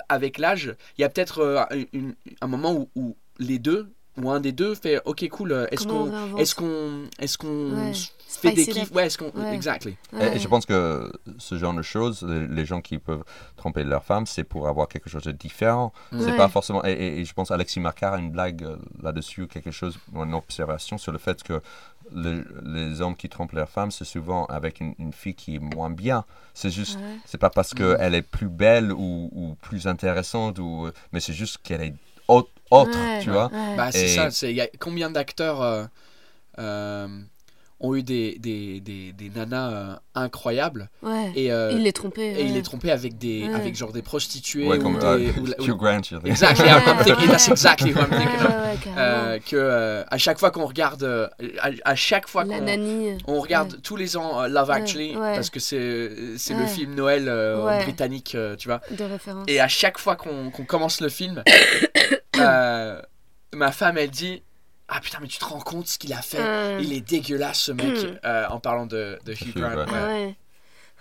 avec 0.09 0.37
l'âge, 0.37 0.73
il 0.97 1.01
y 1.01 1.03
a 1.03 1.09
peut-être 1.09 1.39
euh, 1.39 1.63
un 2.41 2.47
moment 2.47 2.73
où, 2.73 2.89
où 2.95 3.15
les 3.39 3.59
deux 3.59 3.91
ou 4.21 4.29
un 4.29 4.39
des 4.39 4.51
deux 4.51 4.75
fait 4.75 5.01
OK 5.05 5.27
cool. 5.29 5.51
euh, 5.53 5.65
Est-ce 5.71 5.87
qu'on 5.87 6.37
est-ce 6.37 6.53
qu'on 6.55 7.09
est-ce 7.17 7.35
qu'on 7.35 7.71
Ouais. 7.87 7.93
fait 8.27 8.51
des 8.51 8.67
kiffs. 8.67 8.91
Ouais, 8.91 9.07
est-ce 9.07 9.17
qu'on 9.17 9.31
Ouais. 9.31 9.55
exactly. 9.55 9.97
Et- 10.13 10.15
Ouais. 10.17 10.35
Et 10.35 10.39
je 10.39 10.47
pense 10.47 10.67
que 10.67 11.11
ce 11.39 11.57
genre 11.57 11.73
de 11.73 11.81
choses, 11.81 12.21
les, 12.21 12.45
les 12.47 12.63
gens 12.65 12.79
qui 12.79 12.99
peuvent 12.99 13.23
tromper 13.55 13.83
leur 13.83 14.03
femme, 14.03 14.27
c'est 14.27 14.43
pour 14.43 14.67
avoir 14.67 14.87
quelque 14.87 15.09
chose 15.09 15.23
de 15.23 15.31
différent. 15.31 15.93
C'est 16.19 16.37
pas 16.37 16.47
forcément. 16.47 16.85
Et, 16.85 16.91
et- 16.91 17.19
et 17.21 17.25
je 17.25 17.33
pense 17.33 17.49
Alexis 17.49 17.79
Marcard 17.79 18.13
a 18.13 18.19
une 18.19 18.29
blague 18.31 18.63
euh, 18.63 18.75
là-dessus, 19.01 19.47
quelque 19.47 19.71
chose, 19.71 19.97
une 20.13 20.35
observation 20.35 20.99
sur 20.99 21.11
le 21.11 21.17
fait 21.17 21.41
que 21.41 21.59
le- 22.11 22.45
les 22.65 23.01
hommes 23.01 23.15
qui 23.15 23.29
trompent 23.29 23.53
leur 23.53 23.69
femme, 23.69 23.91
c'est 23.91 24.05
souvent 24.05 24.45
avec 24.45 24.79
une, 24.79 24.95
une 24.99 25.13
fille 25.13 25.35
qui 25.35 25.55
est 25.55 25.59
moins 25.59 25.89
bien. 25.89 26.25
C'est 26.53 26.69
juste, 26.69 26.97
Ouais. 26.97 27.17
c'est 27.25 27.37
pas 27.37 27.49
parce 27.49 27.73
qu'elle 27.73 28.15
est 28.15 28.21
plus 28.21 28.49
belle 28.49 28.91
ou, 28.91 29.29
ou 29.33 29.55
plus 29.61 29.87
intéressante, 29.87 30.59
ou, 30.59 30.89
mais 31.11 31.19
c'est 31.19 31.33
juste 31.33 31.57
qu'elle 31.63 31.81
est 31.81 31.93
autre, 32.27 32.49
autre, 32.71 32.91
Ouais. 32.97 33.19
tu 33.21 33.29
vois. 33.31 33.51
Ouais. 33.51 33.75
Bah 33.77 33.91
c'est 33.91 34.05
Et- 34.05 34.15
ça. 34.15 34.31
C'est 34.31 34.49
il 34.51 34.55
y 34.55 34.61
a 34.61 34.67
combien 34.79 35.09
d'acteurs 35.09 35.61
euh, 35.61 35.85
euh, 36.59 37.07
ont 37.83 37.93
eu 37.95 38.01
des 38.01 38.39
des, 38.39 38.79
des, 38.79 39.11
des 39.13 39.29
nanas 39.29 39.69
euh, 39.71 39.95
incroyables 40.15 40.89
Ouais. 41.03 41.31
et 41.35 41.51
euh, 41.51 41.71
il 41.73 41.83
l'est 41.83 41.91
trompé. 41.91 42.21
et 42.23 42.43
il 42.45 42.57
est 42.57 42.61
trompé 42.63 42.89
avec 42.91 43.17
des 43.17 43.43
Ouais. 43.47 43.53
avec 43.53 43.75
genre 43.75 43.91
des 43.91 44.01
prostituées 44.01 44.67
Ouais, 44.67 44.77
ou 44.79 44.81
comme 44.81 44.97
des 44.97 45.05
euh, 45.05 45.31
ou 45.41 45.45
la- 45.45 45.59
ou- 45.61 45.63
Hugh 45.67 45.77
Grant. 45.77 46.01
Exactly. 46.25 46.65
I'm, 46.69 46.81
I'm 46.87 47.03
thinking 47.03 47.27
that's 47.29 47.47
exactly 47.49 47.93
what 47.93 48.03
I'm 48.09 48.17
thinking. 48.17 48.93
Euh, 48.97 49.37
que 49.39 49.55
euh, 49.55 50.03
à 50.09 50.17
chaque 50.17 50.39
fois 50.39 50.49
qu'on 50.51 50.65
regarde, 50.65 51.03
euh, 51.03 51.27
à, 51.61 51.69
à 51.85 51.95
chaque 51.95 52.27
fois 52.27 52.43
La 52.45 52.57
qu'on 52.59 53.17
on 53.27 53.39
regarde 53.41 53.81
tous 53.81 53.95
les 53.97 54.17
ans 54.17 54.41
euh, 54.41 54.47
Love 54.47 54.71
Actually 54.71 55.15
ouais. 55.15 55.35
parce 55.35 55.49
que 55.49 55.59
c'est 55.59 56.09
c'est 56.37 56.53
le 56.53 56.65
film 56.65 56.95
Noël 56.95 57.27
euh, 57.27 57.63
Ouais. 57.65 57.83
britannique, 57.83 58.33
euh, 58.35 58.55
tu 58.55 58.67
vois. 58.69 58.81
De 58.91 59.03
référence. 59.03 59.45
Et 59.47 59.59
à 59.59 59.67
chaque 59.67 59.97
fois 59.97 60.15
qu'on 60.15 60.51
qu'on 60.51 60.63
commence 60.65 61.01
le 61.01 61.09
film, 61.09 61.43
euh, 62.39 63.01
ma 63.53 63.71
femme 63.71 63.97
elle 63.97 64.09
dit 64.09 64.41
ah 64.87 64.99
putain 64.99 65.19
mais 65.21 65.27
tu 65.27 65.37
te 65.39 65.45
rends 65.45 65.59
compte 65.61 65.87
ce 65.87 65.97
qu'il 65.97 66.13
a 66.13 66.21
fait? 66.21 66.39
Hum. 66.41 66.79
Il 66.81 66.93
est 66.93 67.01
dégueulasse 67.01 67.59
ce 67.61 67.71
mec 67.71 67.85
Hum. 67.97 68.19
euh, 68.25 68.47
en 68.49 68.59
parlant 68.59 68.85
de, 68.85 69.17
de 69.25 69.33
Hugh 69.33 69.53
Grant. 69.55 69.75
Ouais. 69.75 69.85
Ah 69.87 70.07
ouais. 70.07 70.35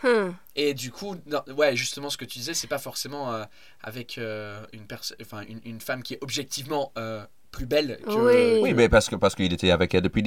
Hum. 0.04 0.34
Et 0.56 0.74
du 0.74 0.90
coup, 0.90 1.14
non, 1.26 1.42
ouais, 1.56 1.76
justement, 1.76 2.10
ce 2.10 2.16
que 2.16 2.24
tu 2.24 2.38
disais, 2.38 2.54
c'est 2.54 2.66
pas 2.66 2.78
forcément 2.78 3.32
euh, 3.32 3.44
avec 3.82 4.18
euh, 4.18 4.60
une, 4.72 4.84
enfin, 5.20 5.42
une, 5.48 5.60
une 5.64 5.80
femme 5.80 6.02
qui 6.02 6.14
est 6.14 6.18
objectivement 6.22 6.90
euh, 6.98 7.24
plus 7.52 7.66
belle 7.66 7.98
que. 8.04 8.56
Oui. 8.56 8.60
Oui, 8.62 8.74
mais 8.74 8.88
parce 8.88 9.08
que 9.08 9.14
parce 9.16 9.34
qu'il 9.36 9.52
était 9.52 9.70
avec 9.70 9.94
elle 9.94 10.02
depuis 10.02 10.22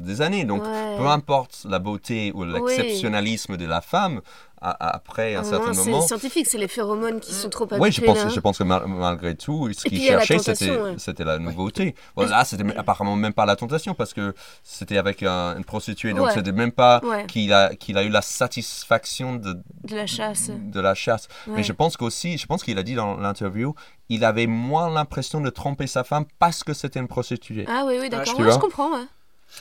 des, 0.00 0.20
années. 0.22 0.44
Donc, 0.44 0.62
Ouais. 0.64 0.96
peu 0.98 1.06
importe 1.06 1.66
la 1.68 1.78
beauté 1.78 2.32
ou 2.34 2.44
l'exceptionnalisme 2.44 3.56
de 3.56 3.66
la 3.66 3.80
femme, 3.80 4.20
après 4.62 5.36
un 5.36 5.40
Ah, 5.40 5.44
certain 5.44 5.72
c'est 5.72 5.88
moment. 5.90 6.02
scientifique, 6.02 6.46
c'est 6.46 6.58
les 6.58 6.68
phéromones 6.68 7.18
qui 7.20 7.32
sont 7.32 7.48
trop 7.48 7.64
Oui, 7.64 7.70
je 7.78 7.82
habitués, 8.02 8.04
pense, 8.06 8.18
là. 8.24 8.28
je 8.28 8.40
pense 8.40 8.58
que 8.58 8.64
mal- 8.64 8.82
malgré 8.86 9.34
tout, 9.34 9.72
ce 9.72 9.86
Et 9.86 9.88
puis, 9.88 9.90
qu'il 9.90 9.98
il 10.00 10.04
y 10.04 10.10
a 10.10 10.16
la 10.16 10.20
cherchait, 10.20 10.52
tentation, 10.52 10.98
c'était 10.98 11.22
ouais. 11.22 11.28
la 11.30 11.38
nouveauté. 11.38 11.94
Bon, 12.14 12.26
là, 12.26 12.44
c'était 12.44 12.62
m- 12.64 12.74
apparemment 12.76 13.16
même 13.16 13.32
pas 13.32 13.46
la 13.46 13.56
tentation 13.56 13.94
parce 13.94 14.12
que 14.12 14.34
c'était 14.62 14.98
avec 14.98 15.22
un- 15.22 15.56
une 15.56 15.64
prostituée. 15.64 16.12
Donc, 16.12 16.26
Ouais. 16.26 16.34
c'était 16.34 16.52
même 16.52 16.72
pas 16.72 17.00
Ouais. 17.02 17.24
qu'il 17.26 17.54
a, 17.54 17.74
qu'il 17.74 17.96
a 17.96 18.02
eu 18.02 18.10
la 18.10 18.20
satisfaction 18.20 19.36
de, 19.36 19.54
De 19.84 19.96
la 19.96 20.06
chasse. 20.06 20.50
de 20.50 20.80
la 20.80 20.94
chasse. 20.94 21.28
Ouais. 21.46 21.54
Mais 21.56 21.62
je 21.62 21.72
pense 21.72 21.96
qu'aussi, 21.96 22.36
je 22.36 22.46
pense 22.46 22.62
qu'il 22.62 22.76
a 22.76 22.82
dit 22.82 22.94
dans 22.94 23.16
l'interview, 23.16 23.74
il 24.10 24.24
avait 24.26 24.46
moins 24.46 24.90
l'impression 24.90 25.40
de 25.40 25.48
tromper 25.48 25.86
sa 25.86 26.04
femme 26.04 26.26
parce 26.38 26.64
que 26.64 26.74
c'était 26.74 27.00
une 27.00 27.08
prostituée. 27.08 27.64
Ah 27.66 27.84
oui, 27.86 27.94
oui, 27.98 28.04
je 28.06 28.10
d'accord. 28.10 28.52
je 28.52 28.58
comprends, 28.58 28.92
ouais. 28.92 29.06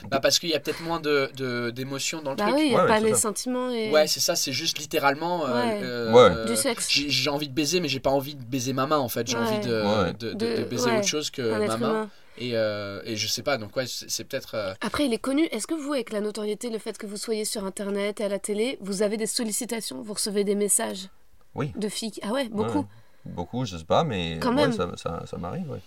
Bah, 0.10 0.20
parce 0.20 0.40
qu'il 0.40 0.50
y 0.50 0.54
a 0.56 0.60
peut-être 0.60 0.82
moins 0.82 1.00
de, 1.00 1.30
de- 1.36 1.72
d'émotions 1.72 2.22
dans 2.22 2.32
le 2.32 2.38
Bah 2.38 2.46
truc. 2.46 2.56
oui, 2.58 2.64
il 2.68 2.70
n'y 2.70 2.76
a 2.76 2.84
Ouais, 2.84 2.88
pas 2.88 3.00
les 3.00 3.12
ça. 3.16 3.22
sentiments 3.22 3.70
et... 3.72 3.90
Ouais, 3.92 4.08
c'est 4.08 4.20
ça, 4.20 4.36
c'est 4.36 4.54
juste 4.54 4.78
littéralement. 4.80 5.46
euh, 5.46 5.54
Ouais. 5.54 5.80
euh, 5.84 6.14
Ouais. 6.14 6.36
euh, 6.38 6.46
Du 6.46 6.56
sexe. 6.56 6.88
J'ai, 6.90 7.10
j'ai 7.10 7.30
envie 7.30 7.50
de 7.50 7.54
baiser, 7.54 7.80
mais 7.80 7.88
j'ai 7.90 8.00
pas 8.00 8.12
envie 8.12 8.36
de 8.36 8.44
baiser 8.44 8.72
ma 8.74 8.86
main 8.88 9.00
en 9.00 9.10
fait. 9.10 9.28
J'ai 9.28 9.38
Ouais. 9.38 9.44
envie 9.44 9.68
de, 9.68 9.82
Ouais. 9.84 10.14
de, 10.14 10.30
de- 10.30 10.34
De- 10.34 10.58
de 10.60 10.64
baiser 10.64 10.90
ouais, 10.92 10.98
autre 11.00 11.08
chose 11.08 11.30
que 11.32 11.42
ma 11.42 11.58
main. 11.68 11.76
humain. 11.78 12.10
Et, 12.38 12.52
euh, 12.56 13.02
et 13.04 13.18
je 13.18 13.28
sais 13.28 13.42
pas, 13.44 13.58
donc 13.58 13.76
ouais, 13.76 13.84
c'est, 13.88 14.24
peut-être. 14.24 14.56
euh, 14.56 14.74
Après, 14.80 15.06
il 15.06 15.14
est 15.14 15.18
connu. 15.18 15.46
Est-ce 15.52 15.68
que 15.68 15.74
vous, 15.74 15.92
avec 15.92 16.14
la 16.14 16.22
notoriété, 16.22 16.70
le 16.70 16.78
fait 16.80 16.98
que 16.98 17.06
vous 17.06 17.18
soyez 17.18 17.44
sur 17.44 17.66
Internet 17.66 18.22
et 18.22 18.24
à 18.24 18.30
la 18.30 18.40
télé, 18.40 18.78
vous 18.80 19.02
avez 19.02 19.18
des 19.18 19.26
sollicitations? 19.28 20.02
Vous 20.02 20.14
recevez 20.14 20.46
des 20.46 20.56
messages 20.56 21.10
Oui. 21.56 21.74
de 21.76 21.90
filles? 21.90 22.14
Ah 22.22 22.32
ouais, 22.32 22.48
beaucoup. 22.48 22.78
Ouais. 22.80 22.86
Beaucoup, 23.26 23.66
je 23.66 23.76
sais 23.76 23.84
pas, 23.84 24.06
mais 24.06 24.38
Quand 24.42 24.56
ouais, 24.56 24.68
même. 24.68 24.72
ça, 24.72 24.90
ça, 24.96 25.24
ça 25.30 25.38
m'arrive. 25.38 25.70
ouais. 25.70 25.82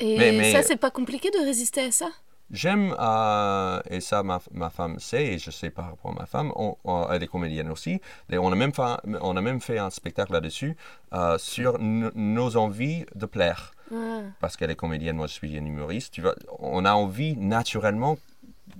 Et 0.00 0.18
Mais- 0.18 0.32
mais- 0.32 0.52
ça, 0.52 0.62
c'est 0.62 0.76
pas 0.76 0.90
compliqué 0.90 1.30
de 1.30 1.38
résister 1.38 1.80
à 1.80 1.90
ça? 1.90 2.08
J'aime, 2.50 2.94
euh, 2.98 3.80
et 3.90 4.00
ça 4.00 4.22
ma, 4.22 4.40
ma 4.52 4.70
femme 4.70 4.98
sait, 4.98 5.26
et 5.26 5.38
je 5.38 5.50
sais 5.50 5.70
par 5.70 5.86
rapport 5.90 6.10
à 6.12 6.14
ma 6.14 6.26
femme, 6.26 6.52
on, 6.56 6.76
on- 6.84 7.06
elle 7.10 7.22
est 7.22 7.26
comédienne 7.28 7.70
aussi, 7.70 8.00
et 8.30 8.38
on 8.38 8.50
a 8.52 8.54
même 8.56 8.72
fait, 8.72 8.82
on 9.20 9.36
a 9.36 9.40
même 9.40 9.60
fait 9.60 9.78
un 9.78 9.90
spectacle 9.90 10.32
là-dessus 10.32 10.76
euh, 11.12 11.38
sur 11.38 11.78
nos 11.78 12.56
envies 12.56 13.04
de 13.14 13.26
plaire. 13.26 13.72
Ah, 13.90 13.94
Parce 14.40 14.56
qu'elle 14.56 14.70
est 14.70 14.76
comédienne, 14.76 15.16
moi 15.16 15.26
je 15.26 15.32
suis 15.32 15.56
un 15.56 15.64
humoriste. 15.64 16.12
Tu 16.12 16.20
vois, 16.22 16.34
on 16.58 16.84
a 16.84 16.92
envie 16.92 17.36
naturellement, 17.36 18.18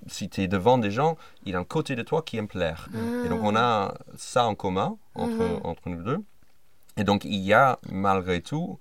si 0.07 0.29
tu 0.29 0.43
es 0.43 0.49
devant 0.49 0.79
des 0.79 0.91
gens, 0.91 1.17
il 1.45 1.53
y 1.53 1.55
a 1.55 1.59
un 1.59 1.65
côté 1.65 1.97
de 1.97 2.03
toi 2.03 2.23
qui 2.23 2.37
aime 2.37 2.49
plaire. 2.49 2.89
Et 3.25 3.29
donc 3.29 3.41
on 3.43 3.57
a 3.57 3.95
ça 4.17 4.47
en 4.47 4.55
commun 4.55 4.97
entre, 5.15 5.61
entre 5.65 5.89
nous 5.89 6.03
deux. 6.03 6.19
Et 6.97 7.05
donc 7.05 7.25
il 7.25 7.37
y 7.41 7.53
a 7.55 7.79
malgré 7.91 8.41
tout 8.43 8.79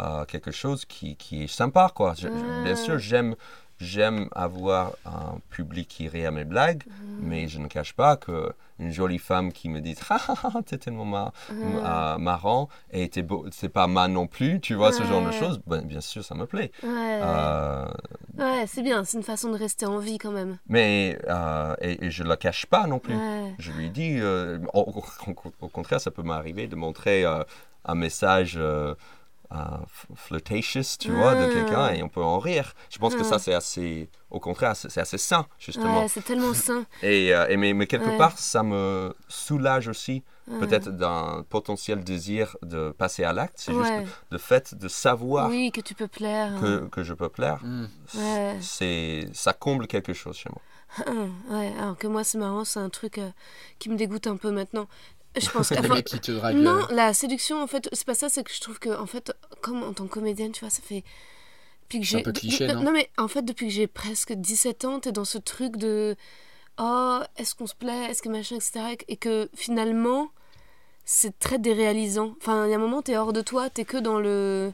euh, 0.00 0.24
quelque 0.24 0.50
chose 0.50 0.84
qui, 0.84 1.16
qui 1.16 1.44
est 1.44 1.46
sympa. 1.48 1.90
Quoi. 1.94 2.14
Je- 2.14 2.28
je- 2.34 2.44
bien 2.62 2.74
sûr, 2.74 2.98
j'aime, 2.98 3.34
j'aime 3.80 4.28
avoir 4.32 4.92
un 5.04 5.38
public 5.50 5.88
qui 5.88 6.08
rit 6.08 6.26
à 6.26 6.30
mes 6.30 6.44
blagues, 6.44 6.82
mais 7.20 7.48
je 7.48 7.58
ne 7.58 7.66
cache 7.68 7.92
pas 7.94 8.16
que 8.16 8.52
une 8.80 8.92
jolie 8.92 9.18
femme 9.18 9.52
qui 9.52 9.68
me 9.68 9.80
dit 9.80 9.96
ah, 10.10 10.18
ah, 10.28 10.34
ah, 10.54 10.60
t'es 10.64 10.78
tellement 10.78 11.04
mar- 11.04 11.32
euh, 11.50 12.18
marrant 12.18 12.68
et 12.92 13.08
t'es 13.08 13.22
beau, 13.22 13.46
c'est 13.50 13.68
pas 13.68 13.86
mal 13.88 14.12
non 14.12 14.26
plus, 14.28 14.60
tu 14.60 14.74
vois, 14.74 14.92
ce 14.92 15.02
genre 15.04 15.24
de 15.24 15.32
choses, 15.32 15.60
ben, 15.66 15.82
bien 15.82 16.00
sûr, 16.00 16.24
ça 16.24 16.34
me 16.34 16.46
plaît. 16.46 16.70
ouais, 16.82 17.20
Euh, 17.22 17.86
ouais, 18.38 18.64
c'est 18.66 18.82
bien, 18.82 19.02
c'est 19.04 19.16
une 19.16 19.22
façon 19.24 19.50
de 19.50 19.56
rester 19.58 19.86
en 19.86 19.98
vie 19.98 20.18
quand 20.18 20.30
même. 20.32 20.58
mais 20.68 21.18
euh, 21.28 21.74
et, 21.80 22.06
et 22.06 22.10
je 22.10 22.22
ne 22.22 22.28
la 22.28 22.36
cache 22.36 22.66
pas 22.66 22.86
non 22.86 22.98
plus. 23.00 23.14
Ouais. 23.16 23.54
Je 23.58 23.72
lui 23.72 23.90
dis, 23.90 24.18
euh, 24.20 24.58
au, 24.74 25.02
au- 25.26 25.34
au 25.60 25.68
contraire, 25.68 26.00
ça 26.00 26.10
peut 26.10 26.22
m'arriver 26.22 26.66
de 26.68 26.76
montrer 26.76 27.24
un 27.24 27.94
message 27.94 28.58
flirtatious, 30.14 30.96
tu 30.98 31.10
vois, 31.10 31.34
de 31.34 31.52
quelqu'un 31.52 31.90
et 31.90 32.02
on 32.02 32.08
peut 32.08 32.22
en 32.22 32.38
rire. 32.38 32.74
Je 32.90 32.98
pense 32.98 33.14
que 33.14 33.24
ça, 33.24 33.38
c'est 33.38 33.54
assez, 33.54 34.08
au 34.30 34.40
contraire, 34.40 34.74
c'est 34.76 35.00
assez 35.00 35.18
sain, 35.18 35.46
justement. 35.58 36.02
Ouais, 36.02 36.08
c'est 36.08 36.24
tellement 36.24 36.54
sain. 36.54 36.84
Et, 37.02 37.34
euh, 37.34 37.46
et 37.48 37.56
mais, 37.56 37.72
mais 37.72 37.86
quelque 37.86 38.10
Ouais. 38.10 38.16
part, 38.16 38.38
ça 38.38 38.62
me 38.62 39.14
soulage 39.28 39.88
aussi, 39.88 40.22
peut-être 40.60 40.90
d'un 40.90 41.44
potentiel 41.48 42.02
désir 42.04 42.56
de 42.62 42.90
passer 42.90 43.24
à 43.24 43.32
l'acte. 43.32 43.54
C'est 43.58 43.72
Ouais. 43.72 43.84
juste 44.04 44.14
le 44.30 44.38
fait 44.38 44.74
de 44.74 44.88
savoir 44.88 45.48
Oui, 45.50 45.70
que 45.72 45.80
tu 45.80 45.94
peux 45.94 46.08
plaire. 46.08 46.58
que, 46.60 46.86
que 46.88 47.02
je 47.02 47.12
peux 47.14 47.28
plaire. 47.28 47.60
Mm. 47.62 47.86
Ouais. 48.14 48.56
C'est, 48.60 49.28
ça 49.32 49.52
comble 49.52 49.86
quelque 49.86 50.12
chose 50.14 50.36
chez 50.36 50.48
moi. 50.50 50.62
Ouais, 51.50 51.72
alors 51.78 51.98
que 51.98 52.06
moi, 52.06 52.24
c'est 52.24 52.38
marrant, 52.38 52.64
c'est 52.64 52.80
un 52.80 52.88
truc 52.88 53.18
euh, 53.18 53.28
qui 53.78 53.90
me 53.90 53.96
dégoûte 53.96 54.26
un 54.26 54.36
peu 54.38 54.50
maintenant. 54.50 54.88
Je 55.40 55.50
pense 55.50 55.68
qui 55.68 56.20
te 56.20 56.32
draguent. 56.32 56.56
Non, 56.56 56.82
euh, 56.90 56.94
la 56.94 57.14
séduction, 57.14 57.62
en 57.62 57.66
fait, 57.66 57.88
c'est 57.92 58.04
pas 58.06 58.14
ça, 58.14 58.28
c'est 58.28 58.42
que 58.44 58.52
je 58.52 58.60
trouve 58.60 58.78
que, 58.78 58.90
en 58.90 59.06
fait, 59.06 59.32
comme 59.60 59.82
en 59.82 59.92
tant 59.92 60.06
que 60.06 60.12
comédienne, 60.14 60.52
tu 60.52 60.60
vois, 60.60 60.70
ça 60.70 60.82
fait. 60.82 61.04
Depuis 61.82 62.00
que 62.00 62.06
j'ai. 62.06 62.22
cliché, 62.22 62.66
de- 62.66 62.72
non 62.84 62.92
mais 62.92 63.08
en 63.16 63.28
fait, 63.28 63.42
depuis 63.42 63.66
que 63.68 63.72
j'ai 63.72 63.86
presque 63.86 64.32
17 64.34 64.84
ans, 64.84 65.00
t'es 65.00 65.12
dans 65.12 65.24
ce 65.24 65.38
truc 65.38 65.76
de. 65.76 66.16
Oh, 66.78 67.18
est-ce 67.36 67.54
qu'on 67.54 67.66
se 67.66 67.74
plaît 67.74 68.06
Est-ce 68.10 68.22
que 68.22 68.28
machin, 68.28 68.56
etc. 68.56 68.80
Et 69.08 69.16
que 69.16 69.48
finalement, 69.54 70.28
c'est 71.04 71.38
très 71.38 71.58
déréalisant. 71.58 72.34
Enfin, 72.40 72.66
il 72.66 72.70
y 72.70 72.74
a 72.74 72.76
un 72.76 72.80
moment, 72.80 73.00
t'es 73.02 73.16
hors 73.16 73.32
de 73.32 73.40
toi, 73.40 73.70
t'es 73.70 73.84
que 73.86 73.96
dans 73.96 74.18
le. 74.20 74.72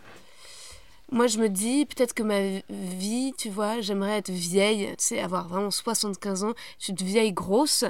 Moi, 1.12 1.26
je 1.28 1.38
me 1.38 1.48
dis, 1.48 1.84
peut-être 1.86 2.14
que 2.14 2.22
ma 2.24 2.40
vie, 2.70 3.32
tu 3.38 3.48
vois, 3.48 3.80
j'aimerais 3.80 4.18
être 4.18 4.30
vieille, 4.30 4.88
tu 4.98 5.04
sais, 5.04 5.20
avoir 5.20 5.46
vraiment 5.48 5.70
75 5.70 6.42
ans, 6.44 6.54
je 6.80 6.84
suis 6.86 6.94
vieille 6.94 7.32
grosse, 7.32 7.84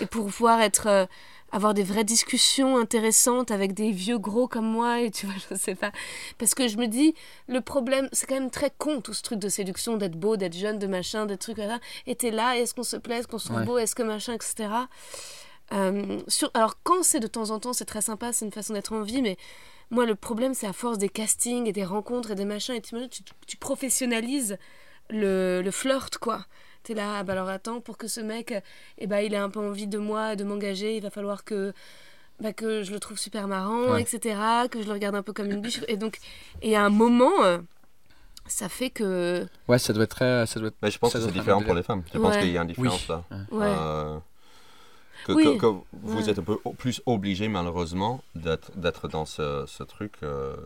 et 0.00 0.06
pour 0.06 0.26
pouvoir 0.26 0.60
être. 0.60 0.86
euh, 0.88 1.06
avoir 1.50 1.72
des 1.74 1.82
vraies 1.82 2.04
discussions 2.04 2.76
intéressantes 2.76 3.50
avec 3.50 3.72
des 3.72 3.90
vieux 3.90 4.18
gros 4.18 4.48
comme 4.48 4.66
moi, 4.66 5.00
et 5.00 5.10
tu 5.10 5.26
vois, 5.26 5.34
je 5.50 5.56
sais 5.56 5.74
pas. 5.74 5.92
Parce 6.38 6.54
que 6.54 6.68
je 6.68 6.76
me 6.76 6.86
dis, 6.86 7.14
le 7.48 7.60
problème, 7.60 8.08
c'est 8.12 8.26
quand 8.26 8.34
même 8.34 8.50
très 8.50 8.70
con, 8.76 9.00
tout 9.00 9.14
ce 9.14 9.22
truc 9.22 9.38
de 9.38 9.48
séduction, 9.48 9.96
d'être 9.96 10.16
beau, 10.16 10.36
d'être 10.36 10.56
jeune, 10.56 10.78
de 10.78 10.86
machin, 10.86 11.26
des 11.26 11.36
trucs 11.38 11.58
là. 11.58 11.78
Et 12.06 12.14
t'es 12.14 12.30
là, 12.30 12.56
est-ce 12.58 12.74
qu'on 12.74 12.82
se 12.82 12.96
plaît, 12.96 13.18
est-ce 13.18 13.28
qu'on 13.28 13.38
se 13.38 13.46
trouve 13.46 13.60
Ouais. 13.60 13.64
beau, 13.66 13.78
est-ce 13.78 13.94
que 13.94 14.02
machin, 14.02 14.34
etc. 14.34 14.68
Euh, 15.72 16.20
sur, 16.28 16.50
alors, 16.54 16.78
quand 16.82 17.02
c'est 17.02 17.20
de 17.20 17.26
temps 17.26 17.50
en 17.50 17.58
temps, 17.58 17.72
c'est 17.72 17.84
très 17.84 18.00
sympa, 18.02 18.32
c'est 18.32 18.44
une 18.44 18.52
façon 18.52 18.72
d'être 18.72 18.92
en 18.92 19.02
vie, 19.02 19.22
mais 19.22 19.36
moi, 19.90 20.06
le 20.06 20.14
problème, 20.14 20.54
c'est 20.54 20.66
à 20.66 20.72
force 20.72 20.98
des 20.98 21.08
castings 21.08 21.66
et 21.66 21.72
des 21.72 21.84
rencontres 21.84 22.30
et 22.30 22.34
des 22.34 22.44
machins, 22.44 22.74
et 22.74 22.80
tu, 22.80 22.94
tu, 23.08 23.22
tu 23.46 23.56
professionnalises 23.56 24.58
le, 25.10 25.62
le 25.62 25.70
flirt, 25.70 26.18
quoi. 26.18 26.44
T'es 26.82 26.94
là, 26.94 27.18
ah 27.18 27.22
bah 27.24 27.32
alors 27.34 27.48
attends, 27.48 27.80
pour 27.80 27.98
que 27.98 28.08
ce 28.08 28.20
mec, 28.20 28.54
eh 28.98 29.06
bah, 29.06 29.22
il 29.22 29.34
ait 29.34 29.36
un 29.38 29.50
peu 29.50 29.60
envie 29.60 29.86
de 29.86 29.98
moi, 29.98 30.36
de 30.36 30.44
m'engager, 30.44 30.96
il 30.96 31.02
va 31.02 31.10
falloir 31.10 31.44
que, 31.44 31.72
bah, 32.40 32.52
que 32.52 32.82
je 32.82 32.92
le 32.92 33.00
trouve 33.00 33.18
super 33.18 33.46
marrant, 33.48 33.92
Ouais. 33.92 34.00
etc., 34.02 34.38
que 34.70 34.80
je 34.80 34.86
le 34.86 34.92
regarde 34.92 35.14
un 35.14 35.22
peu 35.22 35.32
comme 35.32 35.50
une 35.50 35.60
biche. 35.60 35.80
Et 35.88 35.96
donc, 35.96 36.18
et 36.62 36.76
à 36.76 36.84
un 36.84 36.88
moment, 36.90 37.42
euh, 37.42 37.58
ça 38.46 38.68
fait 38.70 38.88
que... 38.90 39.46
Ouais, 39.66 39.78
ça 39.78 39.92
doit 39.92 40.04
être 40.04 40.10
très. 40.16 40.46
Ça 40.46 40.60
doit 40.60 40.68
être- 40.68 40.76
Mais 40.82 40.90
je 40.90 40.98
pense 40.98 41.12
ça 41.12 41.18
que 41.18 41.24
c'est 41.26 41.32
différent 41.32 41.62
pour 41.62 41.74
les 41.74 41.82
femmes. 41.82 42.02
Je 42.14 42.18
pense 42.18 42.34
Ouais. 42.34 42.40
qu'il 42.40 42.52
y 42.52 42.56
a 42.58 42.62
une 42.62 42.68
différence 42.68 43.06
Oui. 43.08 43.14
là. 43.14 43.24
Ouais. 43.50 43.66
Euh, 43.66 44.18
que, 45.26 45.32
Oui. 45.32 45.44
que- 45.44 45.58
que 45.60 45.66
vous 45.66 46.16
Ouais. 46.22 46.30
êtes 46.30 46.38
un 46.38 46.42
peu 46.42 46.56
plus 46.78 47.02
obligé, 47.04 47.48
malheureusement, 47.48 48.22
d'être 48.34 48.70
d'être 48.78 49.08
dans 49.08 49.26
ce, 49.26 49.64
ce 49.66 49.82
truc 49.82 50.14
euh, 50.22 50.56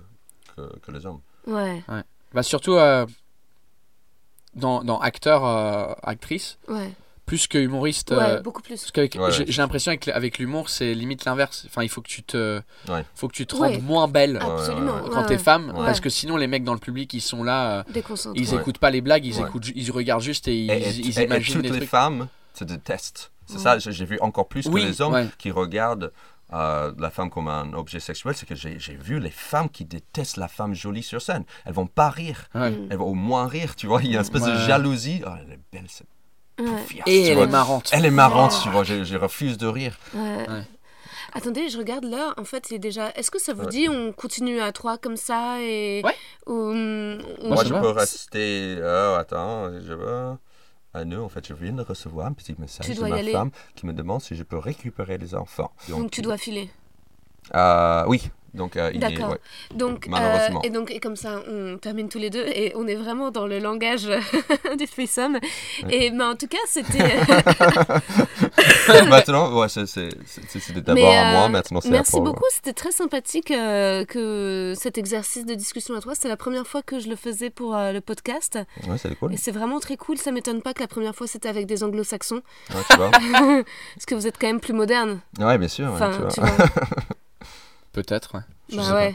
que, 0.54 0.78
que 0.80 0.92
les 0.92 1.04
hommes. 1.06 1.20
Ouais, 1.48 1.82
Bah, 2.32 2.42
surtout 2.44 2.74
euh, 2.74 3.04
dans, 4.55 4.82
dans 4.84 4.98
acteur, 5.00 5.44
euh, 5.44 5.92
actrice, 6.03 6.59
ouais, 6.68 6.92
plus 7.26 7.46
que 7.46 7.57
humoriste. 7.59 8.11
ouais, 8.11 8.16
euh, 8.20 8.40
beaucoup 8.42 8.61
plus. 8.62 8.80
Parce 8.80 8.90
qu'avec, 8.90 9.14
Ouais, 9.18 9.30
j'ai, 9.30 9.44
l'impression 9.62 9.90
avec, 9.90 10.09
avec 10.09 10.38
l'humour, 10.38 10.68
c'est 10.68 10.92
limite 10.94 11.24
l'inverse. 11.24 11.64
Enfin, 11.66 11.82
il 11.82 11.88
faut 11.88 12.03
que 12.03 12.09
tu 12.09 12.22
te, 12.22 12.61
Ouais. 12.88 13.05
faut 13.14 13.28
que 13.28 13.32
tu 13.34 13.46
te 13.46 13.55
Ouais. 13.57 13.74
rendes 13.74 13.82
moins 13.82 14.09
belle 14.09 14.36
Absolument. 14.42 14.94
quand 15.11 15.20
ouais, 15.22 15.26
t'es 15.26 15.38
femme, 15.38 15.70
Ouais. 15.70 15.86
parce 15.86 16.00
que 16.00 16.11
sinon 16.11 16.36
les 16.36 16.46
mecs 16.48 16.64
dans 16.64 16.74
le 16.74 16.80
public, 16.80 17.12
ils 17.14 17.20
sont 17.20 17.42
là, 17.44 17.78
euh, 17.78 17.82
ils 18.34 18.55
Ouais. 18.55 18.61
écoutent 18.61 18.78
pas 18.78 18.90
les 18.90 19.00
blagues, 19.00 19.24
ils 19.24 19.40
Ouais. 19.40 19.48
écoutent, 19.48 19.68
ils 19.74 19.90
regardent 19.90 20.22
juste 20.22 20.48
et 20.48 20.55
ils, 20.57 20.70
Et, 20.70 20.74
et- 20.74 20.88
ils 20.90 21.18
et- 21.18 21.22
et 21.22 21.24
imaginent 21.24 21.55
toutes 21.57 21.64
les 21.70 21.76
trucs. 21.78 21.88
femmes 21.88 22.28
se 22.55 22.64
détestent. 22.64 23.30
C'est 23.46 23.59
ça, 23.59 23.78
j'ai 23.78 23.92
j'ai 23.92 24.05
vu 24.05 24.18
encore 24.20 24.48
plus 24.48 24.66
Oui, 24.66 24.82
que 24.82 24.86
les 24.86 25.00
hommes 25.03 25.12
ouais. 25.14 25.28
qui 25.38 25.50
regardent 25.50 26.12
euh, 26.53 26.92
la 26.98 27.11
femme 27.11 27.30
comme 27.30 27.48
un 27.48 27.72
objet 27.74 28.00
sexuel. 28.00 28.34
C'est 28.36 28.46
que 28.46 28.55
j'ai 28.55 28.76
vu 28.96 29.18
les 29.20 29.30
femmes 29.30 29.68
qui 29.68 29.84
détestent 29.84 30.36
la 30.36 30.48
femme 30.48 30.74
jolie 30.74 31.03
sur 31.03 31.20
scène. 31.22 31.44
Elles 31.64 31.72
vont 31.74 31.86
pas 31.86 32.11
rire. 32.11 32.48
Ouais. 32.55 32.70
Mm. 32.70 32.88
Elles 32.90 32.98
vont 32.98 33.07
au 33.07 33.14
moins 33.14 33.46
rire, 33.46 33.74
tu 33.76 33.86
vois. 33.86 34.00
Il 34.03 34.09
y 34.09 34.12
a 34.12 34.14
une 34.16 34.20
espèce 34.20 34.44
de 34.44 34.55
jalousie. 34.57 35.22
Oh, 35.26 35.30
elle 35.40 35.53
est 35.55 35.61
belle, 35.72 35.86
cette 35.88 36.07
Et 37.07 37.26
elle 37.28 37.34
vois. 37.36 37.44
est 37.44 37.48
marrante. 37.48 37.90
Elle 37.92 38.05
est 38.07 38.11
marrante, 38.11 38.59
tu 38.62 38.68
vois. 38.68 38.84
Je, 38.84 39.05
je 39.05 39.16
refuse 39.16 39.57
de 39.59 39.66
rire. 39.66 39.96
Ouais. 40.14 40.48
Ouais. 40.48 40.62
Attendez, 41.34 41.70
je 41.70 41.78
regarde 41.78 42.05
là. 42.05 42.34
En 42.36 42.44
fait, 42.44 42.70
il 42.70 42.74
est 42.74 42.78
déjà. 42.78 43.11
Est-ce 43.14 43.30
que 43.30 43.40
ça 43.40 43.55
vous 43.55 43.62
Ouais. 43.62 43.70
dit 43.70 43.88
on 43.88 44.12
continue 44.12 44.61
à 44.61 44.70
trois 44.72 44.98
comme 44.98 45.16
ça 45.16 45.61
et 45.62 46.03
Ouais. 46.05 46.14
ou, 46.46 46.53
Moi, 46.74 47.64
je 47.64 47.72
peux 47.72 47.88
rester. 47.88 48.76
Oh, 48.82 49.14
attends, 49.18 49.70
je 49.80 49.92
veux. 49.94 50.32
Ah 50.95 51.05
non, 51.05 51.24
en 51.24 51.28
fait, 51.28 51.47
je 51.47 51.55
viens 51.55 51.72
de 51.72 51.82
recevoir 51.82 52.26
un 52.26 52.32
petit 52.32 52.55
message 52.59 52.86
de 52.95 53.01
ma 53.01 53.22
femme 53.22 53.51
qui 53.74 53.86
me 53.86 53.93
demande 53.93 54.20
si 54.20 54.36
je 54.36 54.43
peux 54.43 54.59
récupérer 54.59 55.16
les 55.18 55.34
enfants. 55.34 55.72
donc 55.88 56.11
tu 56.11 56.20
dois 56.20 56.36
filer. 56.36 56.70
Euh, 57.55 58.05
oui, 58.07 58.30
donc 58.55 58.76
euh, 58.76 58.90
il 58.92 58.96
est. 59.03 59.09
D'accord. 59.11 59.30
ouais. 59.30 59.38
Donc 59.74 60.07
Malheureusement. 60.09 60.61
euh, 60.64 60.66
et 60.66 60.70
donc 60.70 60.90
et 60.90 61.00
comme 61.00 61.16
ça 61.16 61.40
on 61.48 61.78
termine 61.78 62.09
tous 62.09 62.18
les 62.18 62.30
deux 62.30 62.44
et 62.46 62.72
on 62.76 62.86
est 62.86 62.94
vraiment 62.96 63.30
dans 63.30 63.46
le 63.46 63.59
langage 63.59 64.09
du 64.78 64.86
threesome. 64.86 65.38
Et 65.90 66.11
mais 66.11 66.24
en 66.24 66.34
tout 66.36 66.48
cas 66.48 66.59
c'était. 66.66 66.98
maintenant, 69.09 69.53
ouais, 69.59 69.68
c'est- 69.68 69.86
c'est- 69.86 70.09
c'est- 70.26 70.59
c'était 70.61 70.80
d'abord 70.80 71.11
à 71.12 71.32
moi, 71.32 71.44
euh, 71.44 71.48
maintenant 71.48 71.80
c'est 71.80 71.88
à 71.88 71.92
Merci 71.92 72.12
Paul, 72.12 72.20
ouais. 72.22 72.26
beaucoup, 72.26 72.44
c'était 72.53 72.72
très 72.72 72.92
sympathique 72.92 73.50
euh, 73.50 74.05
que 74.05 74.74
cet 74.76 74.98
exercice 74.98 75.44
de 75.46 75.55
discussion 75.55 75.94
à 75.94 76.00
trois. 76.00 76.14
C'est 76.14 76.28
la 76.28 76.36
première 76.36 76.66
fois 76.66 76.82
que 76.82 76.98
je 76.98 77.09
le 77.09 77.16
faisais 77.16 77.50
pour 77.50 77.74
euh, 77.76 77.92
le 77.92 78.00
podcast 78.00 78.59
Ouais, 78.88 78.98
c'est 78.98 79.14
cool. 79.18 79.34
et 79.34 79.36
c'est 79.36 79.50
vraiment 79.53 79.80
très 79.80 79.96
cool. 79.96 80.16
Ça 80.18 80.30
m'étonne 80.32 80.62
pas 80.62 80.74
que 80.74 80.80
la 80.80 80.88
première 80.88 81.14
fois 81.14 81.26
c'était 81.26 81.48
avec 81.48 81.66
des 81.66 81.82
anglo-saxons 81.84 82.42
Ouais, 82.70 82.80
tu 82.90 82.96
vois. 82.96 83.11
parce 83.11 84.07
que 84.07 84.14
vous 84.14 84.26
êtes 84.26 84.38
quand 84.38 84.46
même 84.46 84.61
plus 84.61 84.72
moderne. 84.74 85.20
Ouais, 85.38 85.59
bien 85.59 85.68
sûr. 85.68 85.90
Enfin, 85.92 86.11
tu 86.12 86.18
vois. 86.20 86.30
tu 86.30 86.40
vois. 86.40 86.66
Peut-être, 87.93 88.34
ouais. 88.34 88.40
Je 88.70 88.76
Bah 88.76 88.82
sais 88.84 88.93
ouais. 88.93 89.14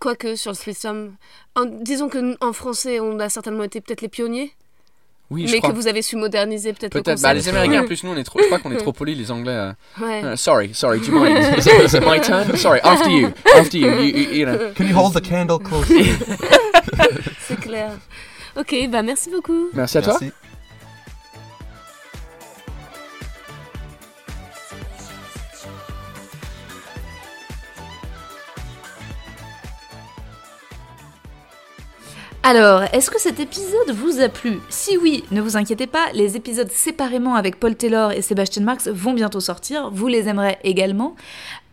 Quoique 0.00 0.36
sur 0.36 0.50
le 0.50 0.56
threesome, 0.56 1.14
en- 1.56 1.64
disons 1.64 2.08
que 2.08 2.36
en 2.44 2.52
français 2.52 3.00
on 3.00 3.18
a 3.20 3.28
certainement 3.28 3.64
été 3.64 3.80
peut-être 3.80 4.02
les 4.02 4.08
pionniers. 4.08 4.52
Oui, 5.30 5.46
je 5.48 5.52
mais 5.52 5.58
crois. 5.58 5.70
que 5.70 5.74
vous 5.76 5.86
avez 5.88 6.02
su 6.02 6.16
moderniser 6.16 6.74
peut-être 6.74 6.94
le 6.94 7.00
concept. 7.02 7.22
Bah, 7.22 7.32
les. 7.32 7.48
Américains, 7.48 7.82
en 7.82 7.86
plus, 7.86 8.04
nous, 8.04 8.10
on 8.10 8.16
est 8.16 8.24
trop. 8.24 8.40
Je 8.40 8.44
crois 8.46 8.58
qu'on 8.58 8.70
est 8.72 8.76
trop 8.76 8.92
polis, 9.00 9.16
les 9.16 9.30
Anglais. 9.30 9.52
euh, 9.52 9.72
Ouais. 9.98 10.22
euh, 10.22 10.36
sorry, 10.36 10.74
sorry, 10.74 11.00
do 11.00 11.06
you 11.06 11.18
mind? 11.18 11.38
Is 11.58 11.66
it, 11.66 11.72
is 11.92 11.96
it 11.96 12.02
my 12.06 12.20
turn? 12.20 12.54
Sorry, 12.58 12.78
after 12.82 13.08
you, 13.10 13.28
after 13.56 13.78
you. 13.78 13.88
you, 13.88 14.02
you, 14.04 14.32
you 14.32 14.44
know. 14.46 14.72
Can 14.76 14.84
you 14.86 14.94
hold 14.94 15.14
the 15.14 15.22
candle 15.26 15.58
close? 15.58 15.86
C'est 17.48 17.58
clair. 17.60 17.92
Ok, 18.56 18.74
bah 18.90 19.02
merci 19.02 19.30
beaucoup. 19.30 19.70
Merci 19.72 19.98
à 19.98 20.02
toi. 20.02 20.18
Alors, 32.46 32.82
est-ce 32.92 33.10
que 33.10 33.18
cet 33.18 33.40
épisode 33.40 33.92
vous 33.92 34.20
a 34.20 34.28
plu? 34.28 34.60
Si 34.68 34.98
oui, 34.98 35.24
ne 35.30 35.40
vous 35.40 35.56
inquiétez 35.56 35.86
pas, 35.86 36.08
les 36.12 36.36
épisodes 36.36 36.70
séparément 36.70 37.36
avec 37.36 37.58
Paul 37.58 37.74
Taylor 37.74 38.12
et 38.12 38.20
Sébastien 38.20 38.62
Marx 38.62 38.86
vont 38.86 39.14
bientôt 39.14 39.40
sortir, 39.40 39.88
vous 39.90 40.08
les 40.08 40.28
aimerez 40.28 40.58
également. 40.62 41.16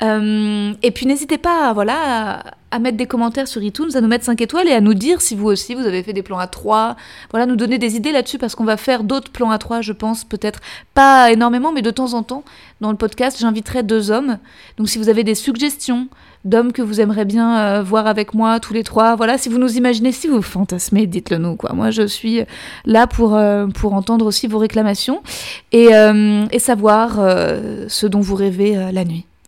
Euh, 0.03 0.73
et 0.81 0.91
puis 0.91 1.05
n'hésitez 1.05 1.37
pas 1.37 1.73
voilà, 1.73 2.43
à, 2.71 2.79
mettre 2.79 2.97
des 2.97 3.05
commentaires 3.05 3.47
sur 3.47 3.61
iTunes, 3.61 3.89
à 3.93 4.01
nous 4.01 4.07
mettre 4.07 4.25
5 4.25 4.41
étoiles 4.41 4.67
et 4.67 4.73
à 4.73 4.81
nous 4.81 4.95
dire 4.95 5.21
si 5.21 5.35
vous 5.35 5.47
aussi 5.47 5.75
vous 5.75 5.85
avez 5.85 6.01
fait 6.01 6.13
des 6.13 6.23
plans 6.23 6.39
à 6.39 6.47
3. 6.47 6.95
Voilà, 7.29 7.45
nous 7.45 7.55
donner 7.55 7.77
des 7.77 7.95
idées 7.95 8.11
là-dessus 8.11 8.39
parce 8.39 8.55
qu'on 8.55 8.63
va 8.63 8.77
faire 8.77 9.03
d'autres 9.03 9.31
plans 9.31 9.51
à 9.51 9.59
3, 9.59 9.81
je 9.81 9.93
pense, 9.93 10.23
peut-être 10.23 10.59
pas 10.95 11.31
énormément, 11.31 11.71
mais 11.71 11.83
de 11.83 11.91
temps 11.91 12.13
en 12.13 12.23
temps. 12.23 12.43
Dans 12.79 12.89
le 12.89 12.97
podcast, 12.97 13.37
j'inviterai 13.39 13.83
deux 13.83 14.09
hommes. 14.09 14.39
Donc 14.77 14.89
si 14.89 14.97
vous 14.97 15.09
avez 15.09 15.23
des 15.23 15.35
suggestions 15.35 16.07
d'hommes 16.45 16.71
que 16.71 16.81
vous 16.81 16.99
aimeriez 16.99 17.25
bien 17.25 17.59
euh, 17.59 17.83
voir 17.83 18.07
avec 18.07 18.33
moi, 18.33 18.59
tous 18.59 18.73
les 18.73 18.83
trois, 18.83 19.15
voilà, 19.15 19.37
si 19.37 19.49
vous 19.49 19.59
nous 19.59 19.77
imaginez, 19.77 20.11
si 20.11 20.27
vous 20.27 20.41
fantasmez, 20.41 21.05
dites-le 21.05 21.37
nous, 21.37 21.55
quoi. 21.55 21.73
Moi, 21.73 21.91
je 21.91 22.07
suis 22.07 22.41
là 22.85 23.05
pour, 23.05 23.35
euh, 23.35 23.67
pour 23.67 23.93
entendre 23.93 24.25
aussi 24.25 24.47
vos 24.47 24.57
réclamations 24.57 25.21
et, 25.71 25.89
et 26.51 26.59
savoir 26.59 27.17
ce 27.87 28.07
dont 28.07 28.21
vous 28.21 28.35
rêvez 28.35 28.91
la 28.91 29.05
nuit. 29.05 29.25